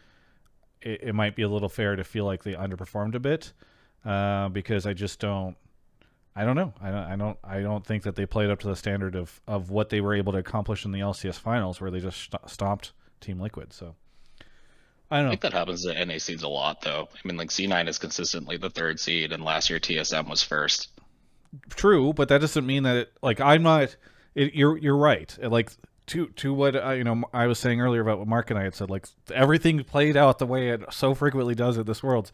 [0.81, 3.53] it, it might be a little fair to feel like they underperformed a bit
[4.05, 5.57] uh, because I just don't.
[6.35, 6.73] I don't know.
[6.81, 7.05] I don't.
[7.05, 7.39] I don't.
[7.45, 10.15] I don't think that they played up to the standard of, of what they were
[10.15, 13.73] able to accomplish in the LCS finals, where they just st- stopped Team Liquid.
[13.73, 13.95] So
[15.11, 15.31] I I don't know.
[15.31, 17.09] think that happens to NA seeds a lot, though.
[17.13, 20.89] I mean, like C9 is consistently the third seed, and last year TSM was first.
[21.71, 23.97] True, but that doesn't mean that it, like I'm not.
[24.35, 25.37] It, you're you're right.
[25.43, 25.71] Like
[26.07, 28.63] to to what I, you know I was saying earlier about what Mark and I
[28.63, 28.89] had said.
[28.89, 32.31] Like everything played out the way it so frequently does in this world.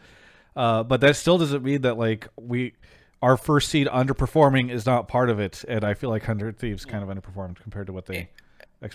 [0.55, 2.75] Uh, but that still doesn't mean that like we
[3.23, 5.65] our first seed underperforming is not part of it.
[5.67, 8.36] And I feel like Hundred Thieves kind of underperformed compared to what they expectations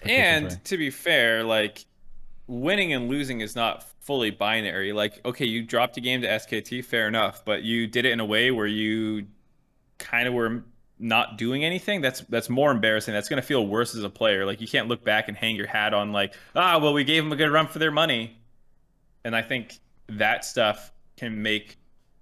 [0.04, 1.86] And to be fair, like
[2.48, 4.94] winning and losing is not fully binary.
[4.94, 8.20] Like, okay, you dropped a game to SKT, fair enough, but you did it in
[8.20, 9.28] a way where you
[9.98, 10.64] kind of were
[11.00, 12.02] not doing anything.
[12.02, 13.14] That's that's more embarrassing.
[13.14, 14.46] That's gonna feel worse as a player.
[14.46, 17.24] Like you can't look back and hang your hat on like, ah, well, we gave
[17.24, 18.38] them a good run for their money.
[19.24, 21.78] And I think that stuff can make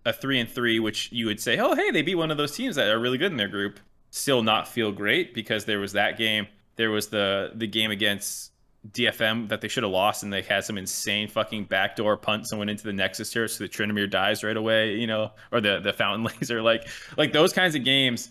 [0.05, 2.55] a three and three, which you would say, oh, hey, they beat one of those
[2.55, 3.79] teams that are really good in their group,
[4.11, 6.47] still not feel great because there was that game.
[6.79, 8.53] There was the the game against
[8.89, 12.69] DFM that they should have lost, and they had some insane fucking backdoor punt someone
[12.69, 15.91] into the Nexus here, so the Tryndamere dies right away, you know, or the the
[15.91, 18.29] Fountain Laser, like like those kinds of games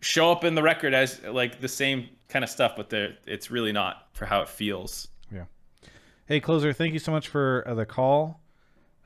[0.00, 3.72] show up in the record as like the same kind of stuff, but it's really
[3.72, 5.08] not for how it feels.
[5.32, 5.44] Yeah.
[6.26, 8.42] Hey, closer, thank you so much for uh, the call.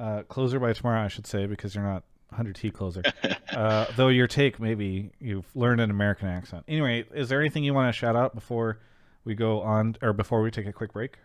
[0.01, 2.03] Uh, closer by tomorrow, I should say, because you're not
[2.35, 3.03] 100T closer.
[3.53, 6.65] uh, though your take, maybe you've learned an American accent.
[6.69, 8.79] Anyway, is there anything you want to shout out before
[9.25, 11.19] we go on, or before we take a quick break?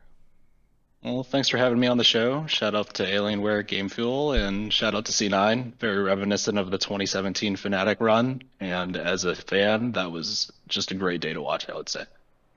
[1.03, 2.45] Well, thanks for having me on the show.
[2.45, 5.73] Shout out to Alienware Game Fuel and shout out to C9.
[5.79, 8.43] Very reminiscent of the 2017 Fnatic run.
[8.59, 12.03] And as a fan, that was just a great day to watch, I would say.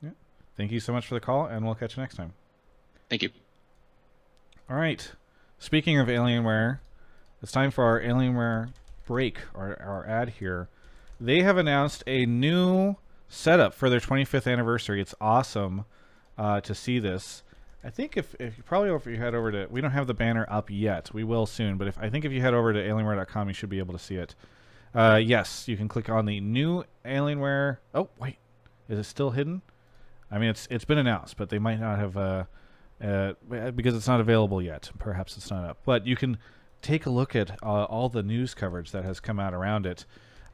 [0.03, 0.11] Yeah.
[0.59, 2.35] Thank you so much for the call, and we'll catch you next time.
[3.09, 3.31] Thank you.
[4.69, 5.11] All right.
[5.59, 6.81] Speaking of Alienware,
[7.45, 8.71] it's time for our Alienware
[9.07, 10.71] break, our, our ad here.
[11.21, 12.97] They have announced a new
[13.29, 14.99] setup for their 25th anniversary.
[14.99, 15.85] It's awesome
[16.39, 17.43] uh, to see this.
[17.85, 20.15] I think if, if you probably if you head over to we don't have the
[20.15, 21.13] banner up yet.
[21.13, 23.69] We will soon, but if I think if you head over to alienware.com, you should
[23.69, 24.35] be able to see it.
[24.95, 27.77] Uh, yes, you can click on the new Alienware.
[27.95, 28.39] Oh wait,
[28.89, 29.61] is it still hidden?
[30.31, 32.45] I mean, it's it's been announced, but they might not have uh,
[33.05, 33.35] uh,
[33.73, 34.91] because it's not available yet.
[34.99, 36.39] Perhaps it's not up, but you can
[36.85, 40.05] take a look at uh, all the news coverage that has come out around it,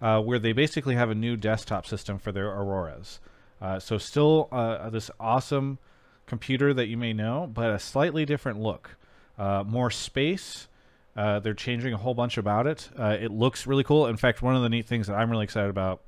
[0.00, 3.20] uh, where they basically have a new desktop system for their Auroras.
[3.60, 5.78] Uh, so still uh, this awesome
[6.26, 8.96] computer that you may know, but a slightly different look,
[9.38, 10.68] uh, more space.
[11.14, 12.88] They're changing a whole bunch about it.
[12.96, 14.06] It looks really cool.
[14.06, 16.00] In fact, one of the neat things that I'm really excited about,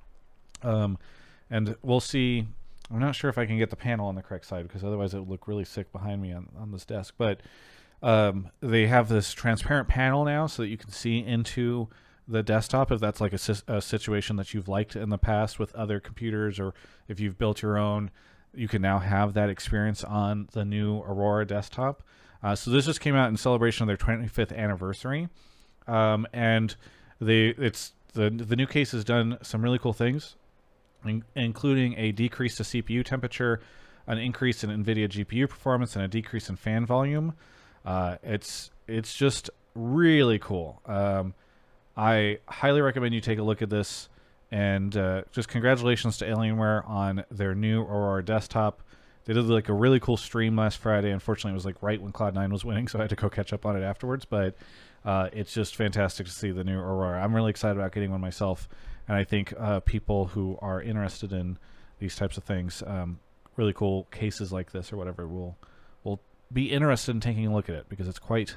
[0.62, 0.96] um,
[1.50, 2.46] and we'll see
[2.92, 5.14] I'm not sure if I can get the panel on the correct side because otherwise
[5.14, 7.14] it would look really sick behind me on, on this desk.
[7.16, 7.40] But
[8.02, 11.88] um, they have this transparent panel now so that you can see into
[12.26, 15.74] the desktop if that's like a, a situation that you've liked in the past with
[15.74, 16.74] other computers or
[17.08, 18.10] if you've built your own.
[18.54, 22.02] You can now have that experience on the new aurora desktop.
[22.42, 25.28] Uh, so this just came out in celebration of their 25th anniversary.
[25.86, 26.76] Um, and
[27.20, 30.36] they it's the the new case has done some really cool things
[31.04, 33.60] in- including a decrease to cpu temperature
[34.06, 37.34] an increase in nvidia gpu performance and a decrease in fan volume
[37.84, 41.34] uh, it's it's just really cool um,
[41.96, 44.08] I highly recommend you take a look at this.
[44.50, 48.82] And uh, just congratulations to Alienware on their new Aurora desktop.
[49.24, 51.10] They did like a really cool stream last Friday.
[51.10, 53.52] Unfortunately, it was like right when Cloud9 was winning, so I had to go catch
[53.52, 54.24] up on it afterwards.
[54.24, 54.56] But
[55.04, 57.22] uh, it's just fantastic to see the new Aurora.
[57.22, 58.68] I'm really excited about getting one myself,
[59.08, 61.56] and I think uh, people who are interested in
[61.98, 63.20] these types of things, um,
[63.56, 65.56] really cool cases like this or whatever, will
[66.52, 68.56] be interested in taking a look at it because it's quite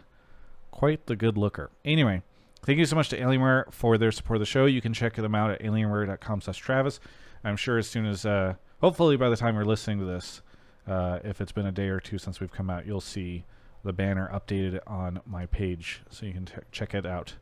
[0.72, 1.72] quite the good looker.
[1.84, 2.22] Anyway.
[2.66, 4.66] Thank you so much to Alienware for their support of the show.
[4.66, 7.00] You can check them out at alienware.com slash Travis.
[7.44, 10.42] I'm sure as soon as, uh, hopefully by the time you're listening to this,
[10.88, 13.46] uh, if it's been a day or two since we've come out, you'll see
[13.84, 17.36] the banner updated on my page so you can t- check it out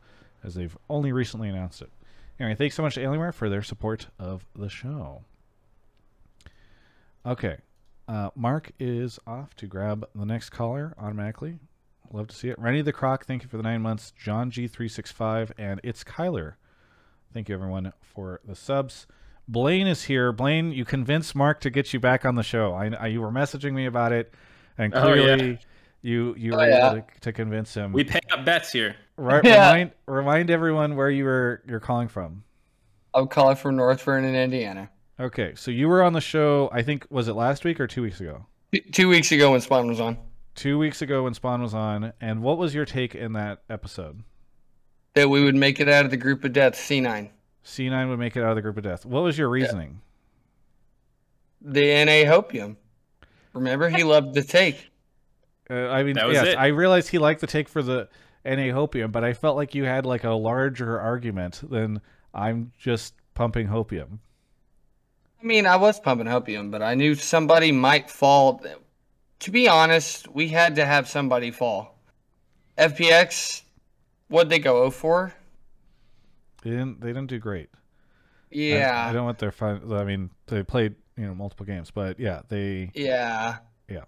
[0.43, 1.89] as they've only recently announced it.
[2.37, 5.21] Anyway, thanks so much to Alienware for their support of the show.
[7.25, 7.59] Okay.
[8.07, 11.59] Uh, Mark is off to grab the next caller automatically.
[12.11, 12.59] Love to see it.
[12.59, 14.11] Rennie the Croc, thank you for the nine months.
[14.11, 16.55] John G365, and it's Kyler.
[17.33, 19.07] Thank you, everyone, for the subs.
[19.47, 20.31] Blaine is here.
[20.31, 22.73] Blaine, you convinced Mark to get you back on the show.
[22.73, 24.33] I, I you were messaging me about it,
[24.77, 25.57] and Oh, clearly yeah.
[26.01, 26.91] you you Oh, were yeah.
[26.91, 27.91] able to, to convince him.
[27.93, 28.95] We pay up bets here.
[29.17, 29.71] Right, Yeah.
[29.71, 32.43] Remind remind everyone where you were you're calling from.
[33.15, 34.89] I'm calling from North Vernon, Indiana.
[35.19, 36.69] Okay, so you were on the show.
[36.73, 38.45] I think was it last week or two weeks ago?
[38.73, 40.17] Two- Two weeks ago when Spawn was on,
[40.55, 44.23] Two weeks ago when Spawn was on, and what was your take in that episode?
[45.15, 47.29] that we would make it out of the group of death, C9.
[47.63, 49.05] C9 would make it out of the group of death.
[49.05, 50.01] What was your reasoning?
[51.61, 52.77] The NA Hopium.
[53.53, 54.89] Remember, he loved the take.
[55.69, 56.57] Uh, I mean, That was yes, it.
[56.57, 58.09] I realized he liked the take for the
[58.43, 62.01] NA Hopium, but I felt like you had like a larger argument than
[62.33, 64.17] I'm just pumping Hopium.
[65.43, 68.61] I mean, I was pumping Hopium, but I knew somebody might fall.
[69.39, 71.99] To be honest, we had to have somebody fall.
[72.77, 73.63] FPX,
[74.29, 75.33] what'd they go 0 for?
[76.61, 77.01] They didn't.
[77.01, 77.69] They didn't do great.
[78.51, 79.07] Yeah.
[79.09, 79.91] I, don't want their fun.
[79.91, 82.91] I mean, they played you know multiple games, but yeah, they.
[82.95, 83.57] yeah.
[83.89, 84.05] Yeah.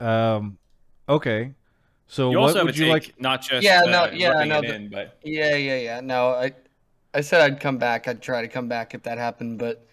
[0.00, 0.58] Um,
[1.08, 1.54] okay.
[2.08, 3.20] So You what also have would a you take, like?
[3.20, 6.00] not just Yeah, uh, no, yeah, no, it the- in, but Yeah, yeah, yeah.
[6.00, 6.52] No, I,
[7.14, 8.08] I said I'd come back.
[8.08, 9.58] I'd try to come back if that happened.
[9.58, 9.86] But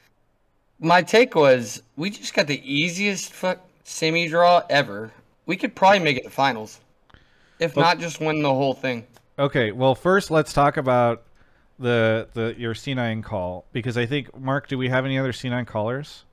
[0.79, 5.11] my take was we just got the easiest fuck semi draw ever.
[5.45, 6.79] We could probably make it to finals,
[7.59, 9.05] if not just win the whole thing.
[9.37, 9.71] Okay.
[9.71, 11.23] Well, first let's talk about
[11.77, 15.67] the the your C9 call because I think Mark, do we have any other C9
[15.67, 16.23] callers?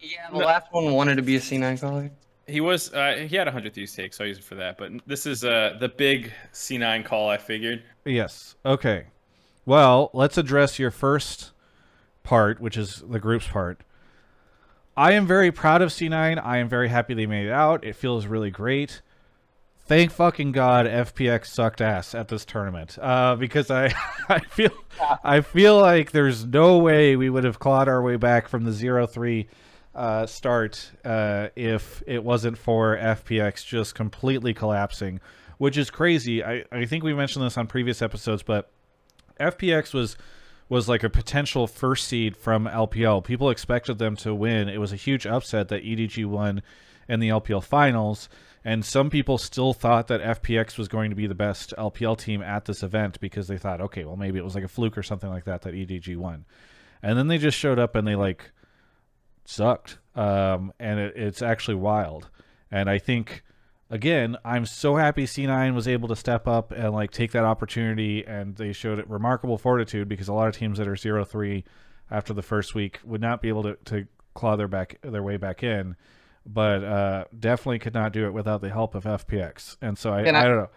[0.00, 2.10] Yeah, the last one wanted to be a C9 caller.
[2.46, 4.78] he was uh, he had a hundred thieves take, so I use it for that.
[4.78, 7.28] But this is uh the big C9 call.
[7.28, 7.82] I figured.
[8.04, 8.54] Yes.
[8.64, 9.06] Okay.
[9.66, 11.50] Well, let's address your first
[12.28, 13.80] part, which is the group's part.
[14.94, 16.44] I am very proud of C9.
[16.44, 17.84] I am very happy they made it out.
[17.84, 19.00] It feels really great.
[19.86, 22.98] Thank fucking God FPX sucked ass at this tournament.
[23.00, 23.94] Uh, because I
[24.28, 24.72] I feel
[25.24, 28.72] I feel like there's no way we would have clawed our way back from the
[28.72, 29.46] 0-3
[29.94, 35.20] uh, start uh, if it wasn't for FPX just completely collapsing,
[35.56, 36.44] which is crazy.
[36.44, 38.70] I, I think we mentioned this on previous episodes, but
[39.40, 40.18] FPX was
[40.68, 43.24] was like a potential first seed from LPL.
[43.24, 44.68] People expected them to win.
[44.68, 46.62] It was a huge upset that EDG won
[47.08, 48.28] in the LPL finals,
[48.64, 52.42] and some people still thought that FPX was going to be the best LPL team
[52.42, 55.02] at this event because they thought, okay, well maybe it was like a fluke or
[55.02, 56.44] something like that that EDG won.
[57.02, 58.50] And then they just showed up and they like
[59.44, 59.98] sucked.
[60.14, 62.28] Um, and it, it's actually wild.
[62.70, 63.42] And I think
[63.90, 68.24] again, I'm so happy C9 was able to step up and like take that opportunity,
[68.26, 71.64] and they showed it remarkable fortitude because a lot of teams that are 0-3
[72.10, 75.36] after the first week would not be able to, to claw their back their way
[75.36, 75.96] back in,
[76.46, 79.76] but uh, definitely could not do it without the help of FPX.
[79.82, 80.70] And so I, I, I- don't know.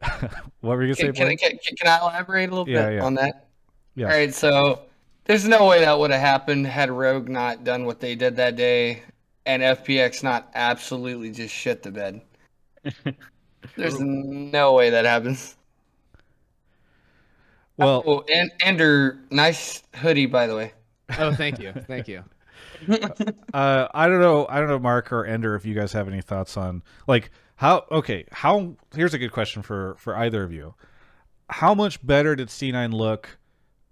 [0.60, 1.36] what were you gonna Can, say?
[1.36, 3.04] can, I- can, can I elaborate a little Yeah, bit yeah.
[3.04, 3.48] on that?
[3.94, 4.06] Yes.
[4.10, 4.82] All right, so
[5.24, 8.56] there's no way that would have happened had Rogue not done what they did that
[8.56, 9.02] day
[9.44, 12.22] and FPX not absolutely just shit the bed.
[13.76, 15.56] There's no way that happens.
[17.76, 20.72] Well, Oh, and Ender, nice hoodie by the way.
[21.18, 22.24] Oh, thank you, thank you.
[23.54, 24.46] uh, I don't know.
[24.48, 27.84] I don't know, Mark or Ender, if you guys have any thoughts on like how.
[27.90, 28.74] Okay, how?
[28.94, 30.74] Here's a good question for for either of you.
[31.48, 33.38] How much better did C9 look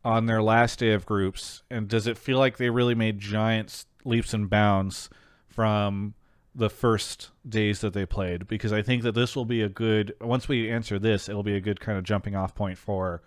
[0.05, 3.85] on their last day of groups, and does it feel like they really made giant
[4.05, 5.11] leaps and bounds
[5.47, 6.15] from
[6.55, 8.47] the first days that they played?
[8.49, 10.15] Because I think that this will be a good.
[10.21, 13.23] Once we answer this, it'll be a good kind of jumping off point for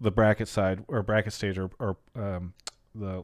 [0.00, 2.52] the bracket side or bracket stage or, or um,
[2.94, 3.22] the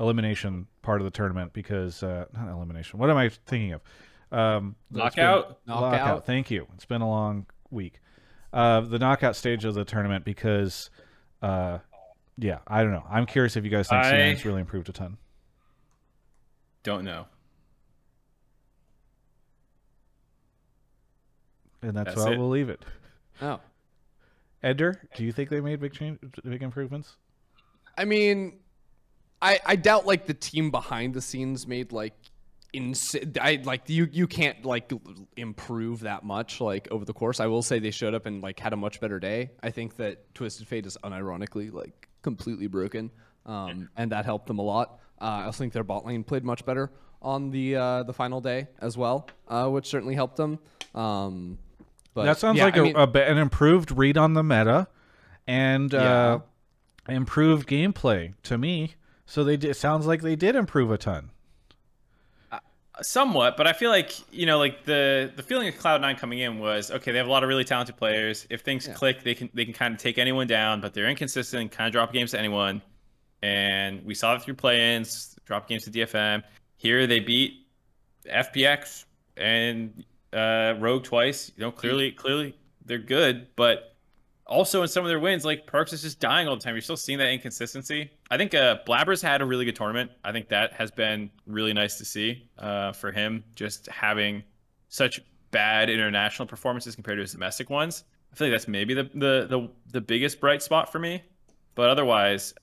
[0.00, 2.98] elimination part of the tournament because uh, not elimination.
[2.98, 3.80] What am I thinking of?
[4.30, 5.58] Um, it's been- Knockout?
[5.66, 6.26] Knockout.
[6.26, 6.66] Thank you.
[6.74, 8.00] It's been a long week.
[8.52, 10.90] Uh, the knockout stage of the tournament because,
[11.42, 11.78] uh,
[12.36, 13.04] yeah, I don't know.
[13.10, 15.18] I'm curious if you guys think I- C9's really improved a ton.
[16.82, 17.26] Don't know.
[21.82, 22.38] And that's, That's why it.
[22.38, 22.84] we'll leave it.
[23.40, 23.60] Oh.
[24.64, 27.14] Ender, do you think they made big change, big improvements?
[27.96, 28.58] I mean,
[29.40, 32.14] I I doubt like the team behind the scenes made like
[32.72, 33.34] insane.
[33.40, 34.92] I like you you can't like
[35.36, 37.38] improve that much like over the course.
[37.38, 39.52] I will say they showed up and like had a much better day.
[39.62, 43.12] I think that Twisted Fate is unironically like completely broken,
[43.46, 44.98] um, and that helped them a lot.
[45.20, 46.90] Uh, I also think their bot lane played much better
[47.22, 50.58] on the uh, the final day as well, uh, which certainly helped them.
[50.96, 51.58] Um,
[52.18, 54.88] but that sounds yeah, like I a, mean- a an improved read on the meta
[55.46, 56.40] and uh,
[57.08, 58.94] improved gameplay to me.
[59.26, 61.30] So they did, it sounds like they did improve a ton.
[63.00, 66.40] Somewhat, but I feel like you know, like the the feeling of Cloud Nine coming
[66.40, 67.12] in was okay.
[67.12, 68.44] They have a lot of really talented players.
[68.50, 68.94] If things Yeah.
[68.94, 71.92] click, they can they can kind of take anyone down, but they're inconsistent, kind of
[71.92, 72.82] drop games to anyone.
[73.40, 76.42] And we saw it through play-ins, drop games to DFM.
[76.76, 77.68] Here they beat
[78.26, 79.04] FPX
[79.36, 81.52] and uh, Rogue twice.
[81.56, 83.96] You know, clearly clearly they're good, but
[84.46, 86.74] also in some of their wins, like Perkz is just dying all the time.
[86.74, 88.10] You're still seeing that inconsistency.
[88.30, 90.10] I think uh, Blabbers had a really good tournament.
[90.24, 94.42] I think that has been really nice to see uh, for him, just having
[94.88, 95.20] such
[95.50, 98.04] bad international performances compared to his domestic ones.
[98.32, 101.22] I feel like that's maybe the the the, the biggest bright spot for me.
[101.74, 102.54] But otherwise,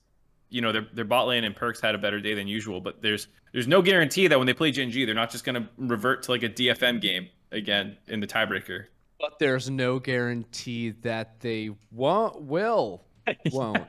[0.50, 2.80] you know, their their bot lane and Perkz had a better day than usual.
[2.80, 5.62] But there's there's no guarantee that when they play Gen G, they're not just going
[5.62, 8.86] to revert to like a DFM game again in the tiebreaker.
[9.18, 13.02] But there's no guarantee that they won't, will,
[13.52, 13.86] won't.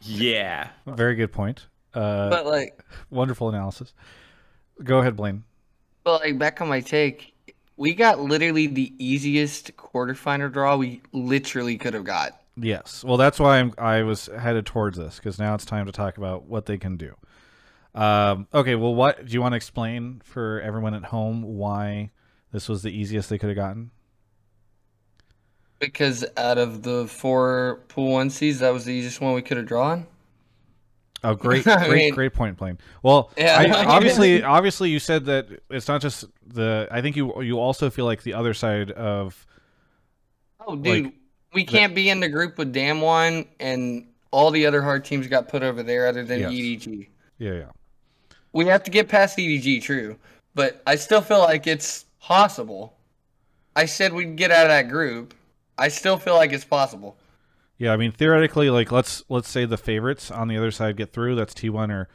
[0.00, 0.70] Yeah.
[0.86, 1.66] Very good point.
[1.94, 3.92] Uh, but like, wonderful analysis.
[4.82, 5.44] Go ahead, Blaine.
[6.04, 7.34] but like back on my take,
[7.76, 12.40] we got literally the easiest quarterfinal draw we literally could have got.
[12.56, 13.04] Yes.
[13.04, 16.16] Well, that's why I'm, I was headed towards this because now it's time to talk
[16.16, 17.14] about what they can do.
[17.94, 18.74] Um, okay.
[18.74, 22.10] Well, what do you want to explain for everyone at home why
[22.52, 23.90] this was the easiest they could have gotten?
[25.78, 29.56] Because out of the four pool one seeds, that was the easiest one we could
[29.56, 30.06] have drawn.
[31.24, 32.78] Oh, great, great, mean- great point, Blaine.
[33.02, 36.88] Well, Yeah, I, obviously, obviously, you said that it's not just the.
[36.90, 39.44] I think you you also feel like the other side of
[40.66, 41.14] Oh, dude, Like,
[41.52, 45.48] we can't be in the group with Damwon and all the other hard teams got
[45.48, 46.52] put over there other than Yes.
[46.52, 47.08] EDG.
[47.38, 47.64] yeah, yeah.
[48.52, 50.16] We have to get past EDG, true,
[50.54, 52.94] but I still feel like it's possible.
[53.74, 55.34] I said we'd get out of that group.
[55.78, 57.16] I still feel like it's possible.
[57.78, 61.12] Yeah, I mean theoretically, like let's let's say the favorites on the other side get
[61.12, 61.34] through.
[61.34, 62.08] That's T one or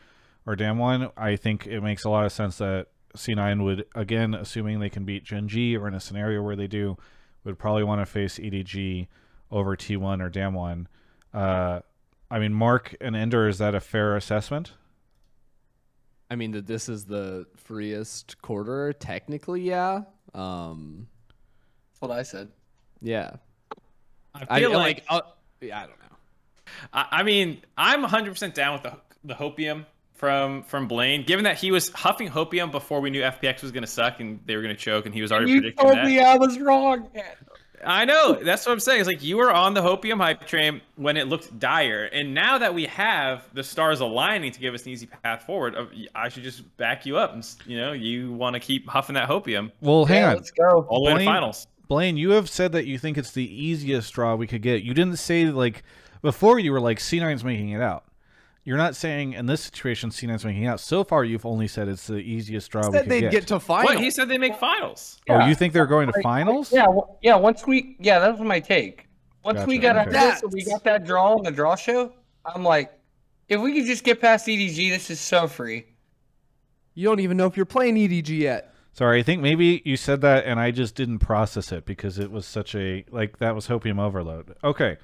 [0.45, 1.11] or Damwon.
[1.17, 4.89] I think it makes a lot of sense that C nine would again, assuming they
[4.89, 6.97] can beat Gen G or in a scenario where they do,
[7.43, 9.07] would probably want to face EDG
[9.51, 10.85] over T one or Damwon.
[11.33, 11.81] Uh,
[12.29, 14.73] I mean, Mark and Ender, is that a fair assessment?
[16.29, 20.01] I mean that this is the freest quarter, technically, yeah.
[20.33, 21.07] Um,
[21.91, 22.49] That's what I said.
[23.01, 23.31] yeah.
[24.35, 25.21] I I feel like, like uh,
[25.61, 26.17] yeah, I don't know.
[26.93, 31.57] I, I mean, I'm 100% down with the the hopium from from Blaine, given that
[31.57, 34.61] he was huffing hopium before we knew FPX was going to suck and they were
[34.61, 36.05] going to choke, and he was already You predicting told that.
[36.05, 37.09] me I was wrong.
[37.87, 38.33] I know.
[38.43, 38.99] That's what I'm saying.
[38.99, 42.57] It's like you were on the hopium hype train when it looked dire, and now
[42.57, 46.29] that we have the stars aligning to give us an easy path forward, uh, I
[46.29, 47.33] should just back you up.
[47.33, 50.35] And you know, you want to keep huffing that hopium Well, hang Yeah, on.
[50.35, 50.85] let's go.
[50.89, 51.67] all the way to Blaine- finals.
[51.87, 54.83] Blaine, you have said that you think it's the easiest draw we could get.
[54.83, 55.83] You didn't say like
[56.21, 58.03] before you were like C9's making it out.
[58.67, 60.81] You're not saying in this situation C9's making out.
[60.81, 63.31] So far you've only said it's the easiest draw we Said could they'd get.
[63.31, 63.85] get to final.
[63.85, 65.21] What he said they make finals.
[65.29, 66.73] oh, you think they're going to finals?
[66.73, 67.37] Yeah, well, yeah.
[67.37, 69.07] Once we, yeah, that was my take.
[69.45, 70.17] Once we got out okay.
[70.17, 72.11] of this, we got that draw on the draw show.
[72.43, 72.91] I'm like,
[73.47, 75.85] if we could just get past EDG, this is so free.
[76.93, 78.73] You don't even know if you're playing EDG yet.
[78.91, 82.31] Sorry, I think maybe you said that and I just didn't process it because it
[82.31, 84.55] was such a like that was hopium overload.
[84.61, 84.97] Okay.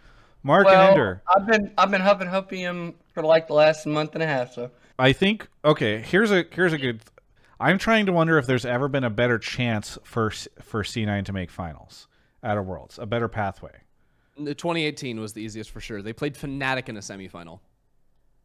[0.44, 1.24] Mark and Ender.
[1.34, 4.54] I've been I've been huffing hopium for like the last month and a half.
[4.54, 6.02] So I think okay.
[6.02, 7.02] Here's a here's a good.
[7.60, 11.34] I'm trying to wonder if there's ever been a better chance for for C9 to
[11.34, 12.08] make finals
[12.44, 13.72] out of Worlds, a better pathway.
[14.38, 16.02] The 2018 was the easiest for sure.
[16.02, 17.60] They played Fnatic in a semifinal.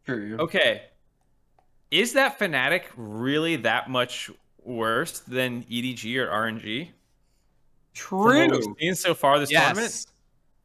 [0.05, 0.37] True.
[0.39, 0.83] Okay.
[1.91, 4.31] Is that Fnatic really that much
[4.63, 6.91] worse than EDG or RNG?
[7.95, 8.59] From what True.
[8.69, 9.79] we've seen so far this tournament?
[9.79, 10.07] Yes.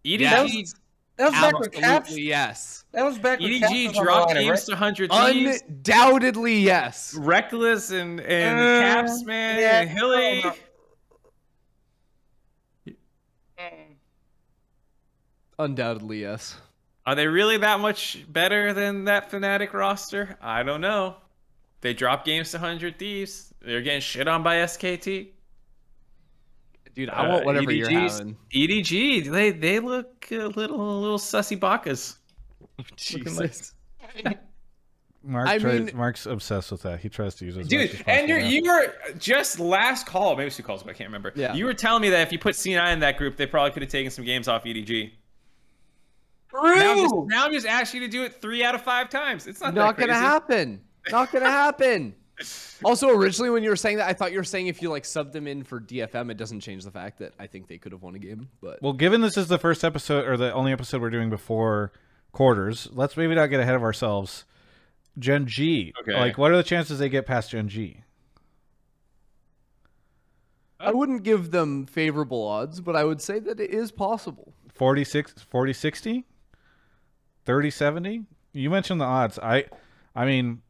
[0.05, 0.75] EDG, Yes.
[1.17, 2.17] That was back when Caps.
[2.17, 2.85] Yes.
[2.91, 4.59] That was back when Caps EDG was on the dropped games right?
[4.59, 5.63] to 100 thieves.
[5.67, 7.13] Undoubtedly yes.
[7.17, 10.43] Rekkles and, and Uh, Caps, man, yeah, and Hilly.
[15.59, 16.55] Undoubtedly yes.
[17.05, 20.37] Are they really that much better than that Fnatic roster?
[20.41, 21.17] I don't know.
[21.81, 23.53] They dropped games to 100 Thieves.
[23.61, 25.32] They're getting shit on by SKT.
[26.95, 28.37] Dude, I want Uh, whatever you're EDG's having.
[28.53, 32.17] EDG, they they look a little a little sussy bakas.
[32.95, 33.73] Jesus.
[35.25, 36.99] Mark I tries, mean- Mark's obsessed with that.
[36.99, 37.69] He tries to use it.
[37.69, 40.93] Dude, as and you're, you were just last call, maybe it's two calls, but I
[40.93, 41.31] can't remember.
[41.33, 41.53] Yeah.
[41.53, 43.83] You were telling me that if you put C9 in that group, they probably could
[43.83, 45.11] have taken some games off EDG.
[46.53, 47.25] Now I'm, just, True.
[47.29, 49.47] now I'm just asking you to do it three out of five times.
[49.47, 50.81] It's not, Not that gonna happen.
[51.09, 52.13] Not gonna happen.
[52.83, 55.05] Also, originally when you were saying that, I thought you were saying if you like
[55.05, 57.93] sub them in for DFM, it doesn't change the fact that I think they could
[57.93, 58.49] have won a game.
[58.61, 61.93] But Well, given this is the first episode or the only episode we're doing before
[62.33, 64.43] quarters, let's maybe not get ahead of ourselves.
[65.17, 65.93] Gen G.
[66.01, 66.19] Okay.
[66.19, 68.01] Like, what are the chances they get past Gen G?
[70.79, 74.53] I wouldn't give them favorable odds, but I would say that it is possible.
[74.73, 76.25] 46, 40, 60?
[77.45, 78.23] 30, 70?
[78.51, 79.39] You mentioned the odds.
[79.39, 79.65] I,
[80.13, 80.61] I mean,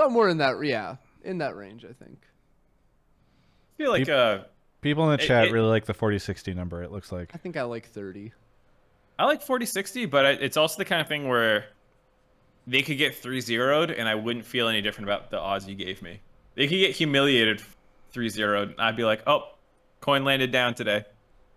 [0.00, 2.18] Somewhere in that, yeah, in that range, I think.
[2.22, 4.44] I feel like uh,
[4.80, 7.30] people in the It- chat it- really like the 40, 60 number, it looks like.
[7.34, 8.32] I think I like 30.
[9.18, 11.66] I like 40 60, but I- it's also the kind of thing where
[12.66, 15.74] they could get 3 0'd and I wouldn't feel any different about the odds you
[15.74, 16.20] gave me.
[16.54, 17.62] They could get humiliated
[18.12, 19.48] 3 0 and I'd be like, oh,
[20.00, 21.04] coin landed down today.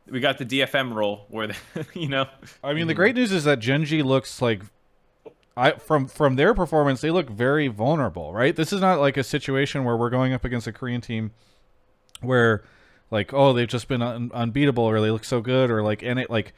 [0.10, 1.56] We got the DFM roll where, they,
[1.94, 2.26] you know.
[2.62, 4.64] I mean, the great news is that Gen G looks like
[5.56, 8.56] I from from their performance, they look very vulnerable, right?
[8.56, 11.32] This is not like a situation where we're going up against a Korean team
[12.22, 12.64] where
[13.12, 16.20] like oh they've just been un- unbeatable or they look so good or like and
[16.20, 16.54] it like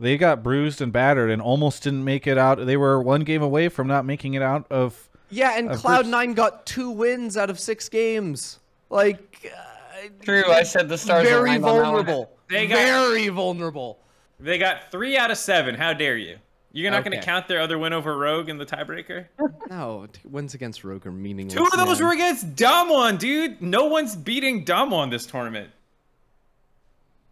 [0.00, 2.64] they got bruised and battered and almost didn't make it out.
[2.64, 5.96] They were one game away from not making it out of Yeah, and Of Cloud
[6.02, 6.06] course.
[6.06, 8.60] Nine got two wins out of six games.
[8.90, 10.50] Like, uh, True.
[10.50, 11.82] I said the stars were very aligned on that one.
[12.06, 12.30] vulnerable.
[12.48, 13.98] They got- very vulnerable.
[14.40, 15.74] They got 3 out of 7.
[15.74, 16.38] How dare you?
[16.78, 19.26] You're not going to count their other win over Rogue in the tiebreaker?
[19.68, 21.54] No, wins against Rogue are meaningless.
[21.54, 22.08] Two of those man.
[22.08, 23.60] were against Damwon, dude.
[23.60, 25.70] No one's beating Damwon this tournament.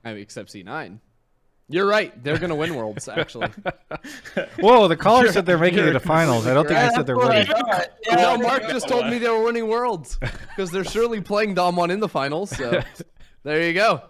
[0.05, 0.99] I mean, except C9.
[1.69, 2.23] You're right.
[2.23, 3.09] They're gonna win worlds.
[3.09, 3.49] Actually,
[4.61, 6.47] Whoa, the caller said they're making it you're- to finals.
[6.47, 7.87] I don't think you're they said they're That's what I winning.
[8.07, 11.91] Yeah, no, Mark just told me they were winning worlds because they're surely playing Damwon
[11.91, 12.51] in the finals.
[12.51, 12.83] So
[13.43, 14.03] there you go.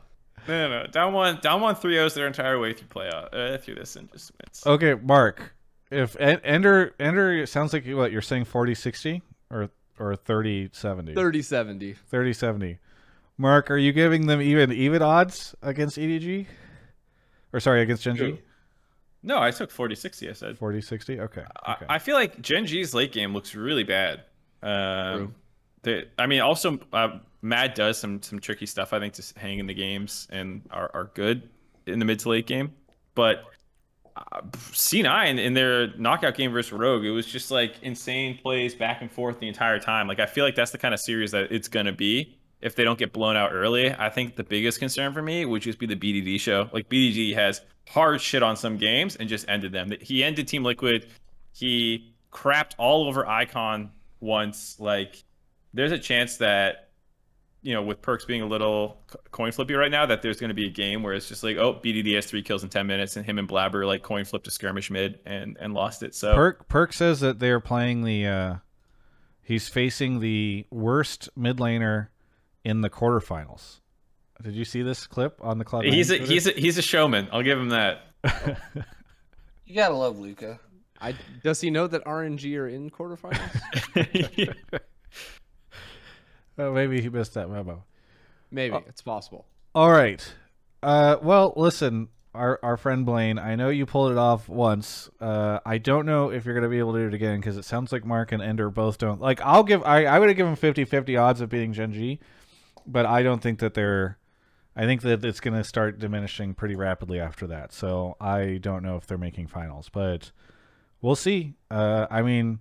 [0.49, 0.89] No, no, no.
[0.89, 4.33] Damwon, down one, 3 0s their entire way through playoff, uh, through this and just
[4.43, 4.63] wins.
[4.67, 5.55] Okay, Mark.
[5.91, 11.15] If En- Ender Ender it sounds like you- what you're saying 40-60 or or 30-70.
[11.15, 11.97] 30-70.
[12.13, 12.79] 30-70.
[13.39, 16.47] Mark, are you giving them even even odds against EDG?
[17.53, 18.39] Or sorry, against Gen G?
[19.23, 20.59] No, I took 40 60, I said.
[20.59, 21.21] 40-60?
[21.21, 21.45] Okay.
[21.65, 21.87] I, okay.
[21.89, 24.23] I feel like Gen G's late game looks really bad.
[24.63, 25.35] Um,
[25.83, 29.59] they, I mean, also, uh, Mad does some some tricky stuff, I think, to hang
[29.59, 31.49] in the games and are, are good
[31.87, 32.72] in the mid to late game.
[33.14, 33.45] But
[34.16, 34.41] uh,
[34.72, 39.11] C9 in their knockout game versus Rogue, it was just like insane plays back and
[39.11, 40.09] forth the entire time.
[40.09, 42.74] Like, I feel like that's the kind of series that it's going to be if
[42.74, 43.93] they don't get blown out early.
[43.93, 46.70] I think the biggest concern for me would just be the BDD show.
[46.72, 49.93] Like, BDD has hard shit on some games and just ended them.
[50.01, 51.07] He ended Team Liquid.
[51.53, 54.80] He crapped all over Icon once.
[54.80, 55.22] Like,
[55.74, 56.86] there's a chance that
[57.67, 58.99] you know, with Perkz being a little
[59.33, 61.57] coin flippy right now, that there's going to be a game where it's just like,
[61.57, 64.47] oh, BDD has three kills in ten minutes, and him and Blaber like coin flipped
[64.47, 66.14] a skirmish mid and and lost it.
[66.14, 68.55] So Perk Perk says that they're playing the uh
[69.43, 72.09] he's facing the worst mid laner
[72.64, 73.81] in the quarterfinals.
[74.41, 75.85] Did you see this clip on the club?
[75.85, 77.29] he's a he's a he's a showman.
[77.33, 78.03] I'll give him that.
[79.67, 80.61] You gotta love Luka.
[81.01, 84.55] I, does he know that RNG are in quarterfinals?
[86.59, 87.85] oh, maybe he missed that memo.
[88.51, 89.47] Maybe it's possible.
[89.75, 90.25] All right.
[90.83, 93.39] Uh, well, listen, our our friend Blaine.
[93.39, 95.11] I know you pulled it off once.
[95.21, 97.65] Uh, I don't know if you're gonna be able to do it again because it
[97.65, 99.21] sounds like Mark and Ender both don't.
[99.21, 99.83] Like, I'll give.
[99.83, 102.21] I I would have given 50-50 odds of beating Gen G,
[102.87, 104.19] but I don't think that they're.
[104.79, 107.73] I think that it's gonna start diminishing pretty rapidly after that.
[107.73, 110.31] So I don't know if they're making finals, but
[111.01, 111.55] we'll see.
[111.71, 112.61] Uh, I mean.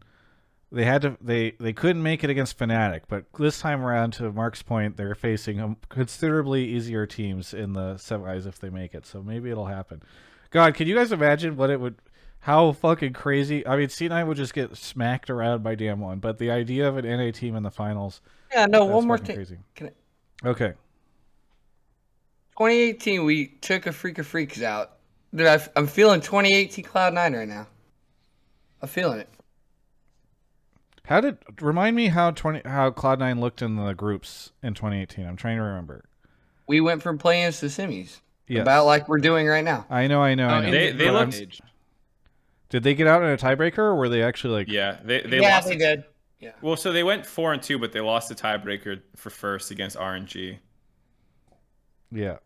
[0.76, 4.30] They had to they they couldn't make it against Fnatic, but this time around, to
[4.34, 9.06] Mark's point, they're facing considerably easier teams in the semis if they make it.
[9.06, 10.04] So maybe it'll happen.
[10.50, 11.96] God, can you guys imagine what it would?
[12.40, 13.66] How fucking crazy!
[13.66, 17.06] I mean, C9 would just get smacked around by Damwon, but the idea of an
[17.06, 18.20] NA team in the finals.
[18.52, 19.38] Yeah, no, one more thing.
[19.38, 19.58] Crazy.
[19.76, 20.74] Can I- Okay.
[22.58, 24.98] 2018, we took a freak of freaks out.
[25.34, 27.68] Dude, I, am feeling 2018 Cloud9 right now.
[28.82, 29.30] I'm feeling it.
[31.08, 35.26] How did remind me how twenty how Cloud Nine looked in the groups in 2018?
[35.26, 36.06] I'm trying to remember.
[36.68, 38.20] We went from playing to semis.
[38.48, 38.62] Yes.
[38.62, 39.86] About like we're doing right now.
[39.90, 40.72] I know, I know, I know.
[40.72, 41.32] They- they But I'm-
[42.70, 44.68] Did they get out in a tiebreaker, or were they actually like?
[44.68, 45.68] Yeah, they they yeah, lost.
[45.68, 46.04] they it- did.
[46.40, 46.52] Yeah.
[46.62, 49.96] Well, so they went four and two, but they lost the tiebreaker for first against
[49.98, 50.58] RNG.
[52.12, 52.38] Yeah.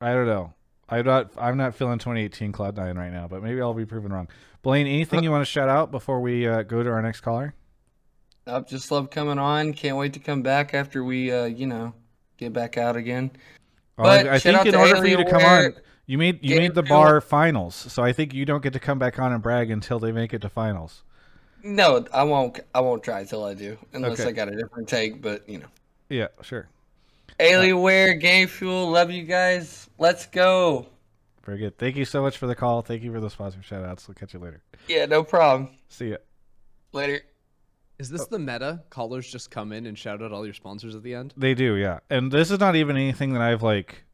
[0.00, 0.54] I don't know.
[0.88, 1.32] I'm not.
[1.36, 4.28] I'm not feeling 2018 Cloud Nine right now, but maybe I'll be proven wrong.
[4.62, 7.54] Blaine, anything you want to shout out before we uh, go to our next caller?
[8.46, 9.72] I just love coming on.
[9.72, 11.94] Can't wait to come back after we, uh, you know,
[12.36, 13.30] get back out again.
[13.98, 15.74] I- But I think in order for you to come on,
[16.06, 18.98] you made you made the bar finals, so I think you don't get to come
[18.98, 21.02] back on and brag until they make it to finals.
[21.64, 22.60] No, I won't.
[22.74, 24.28] I won't try until I do, unless Okay.
[24.28, 25.20] I got a different take.
[25.20, 25.66] But you know,
[26.08, 26.68] Yeah, sure.
[27.40, 29.90] Alienware, Game Fuel, love you guys.
[29.98, 30.86] Let's go.
[31.44, 31.76] Very good.
[31.78, 32.82] Thank you so much for the call.
[32.82, 34.06] Thank you for the sponsor shout outs.
[34.06, 34.62] We'll catch you later.
[34.88, 35.70] Yeah, no problem.
[35.88, 36.16] See ya.
[36.92, 37.22] Later.
[37.98, 38.82] Is this the meta?
[38.90, 41.32] Callers just come in and shout out all your sponsors at the end.
[41.36, 42.00] They do, yeah.
[42.10, 44.04] And this is not even anything that I've like.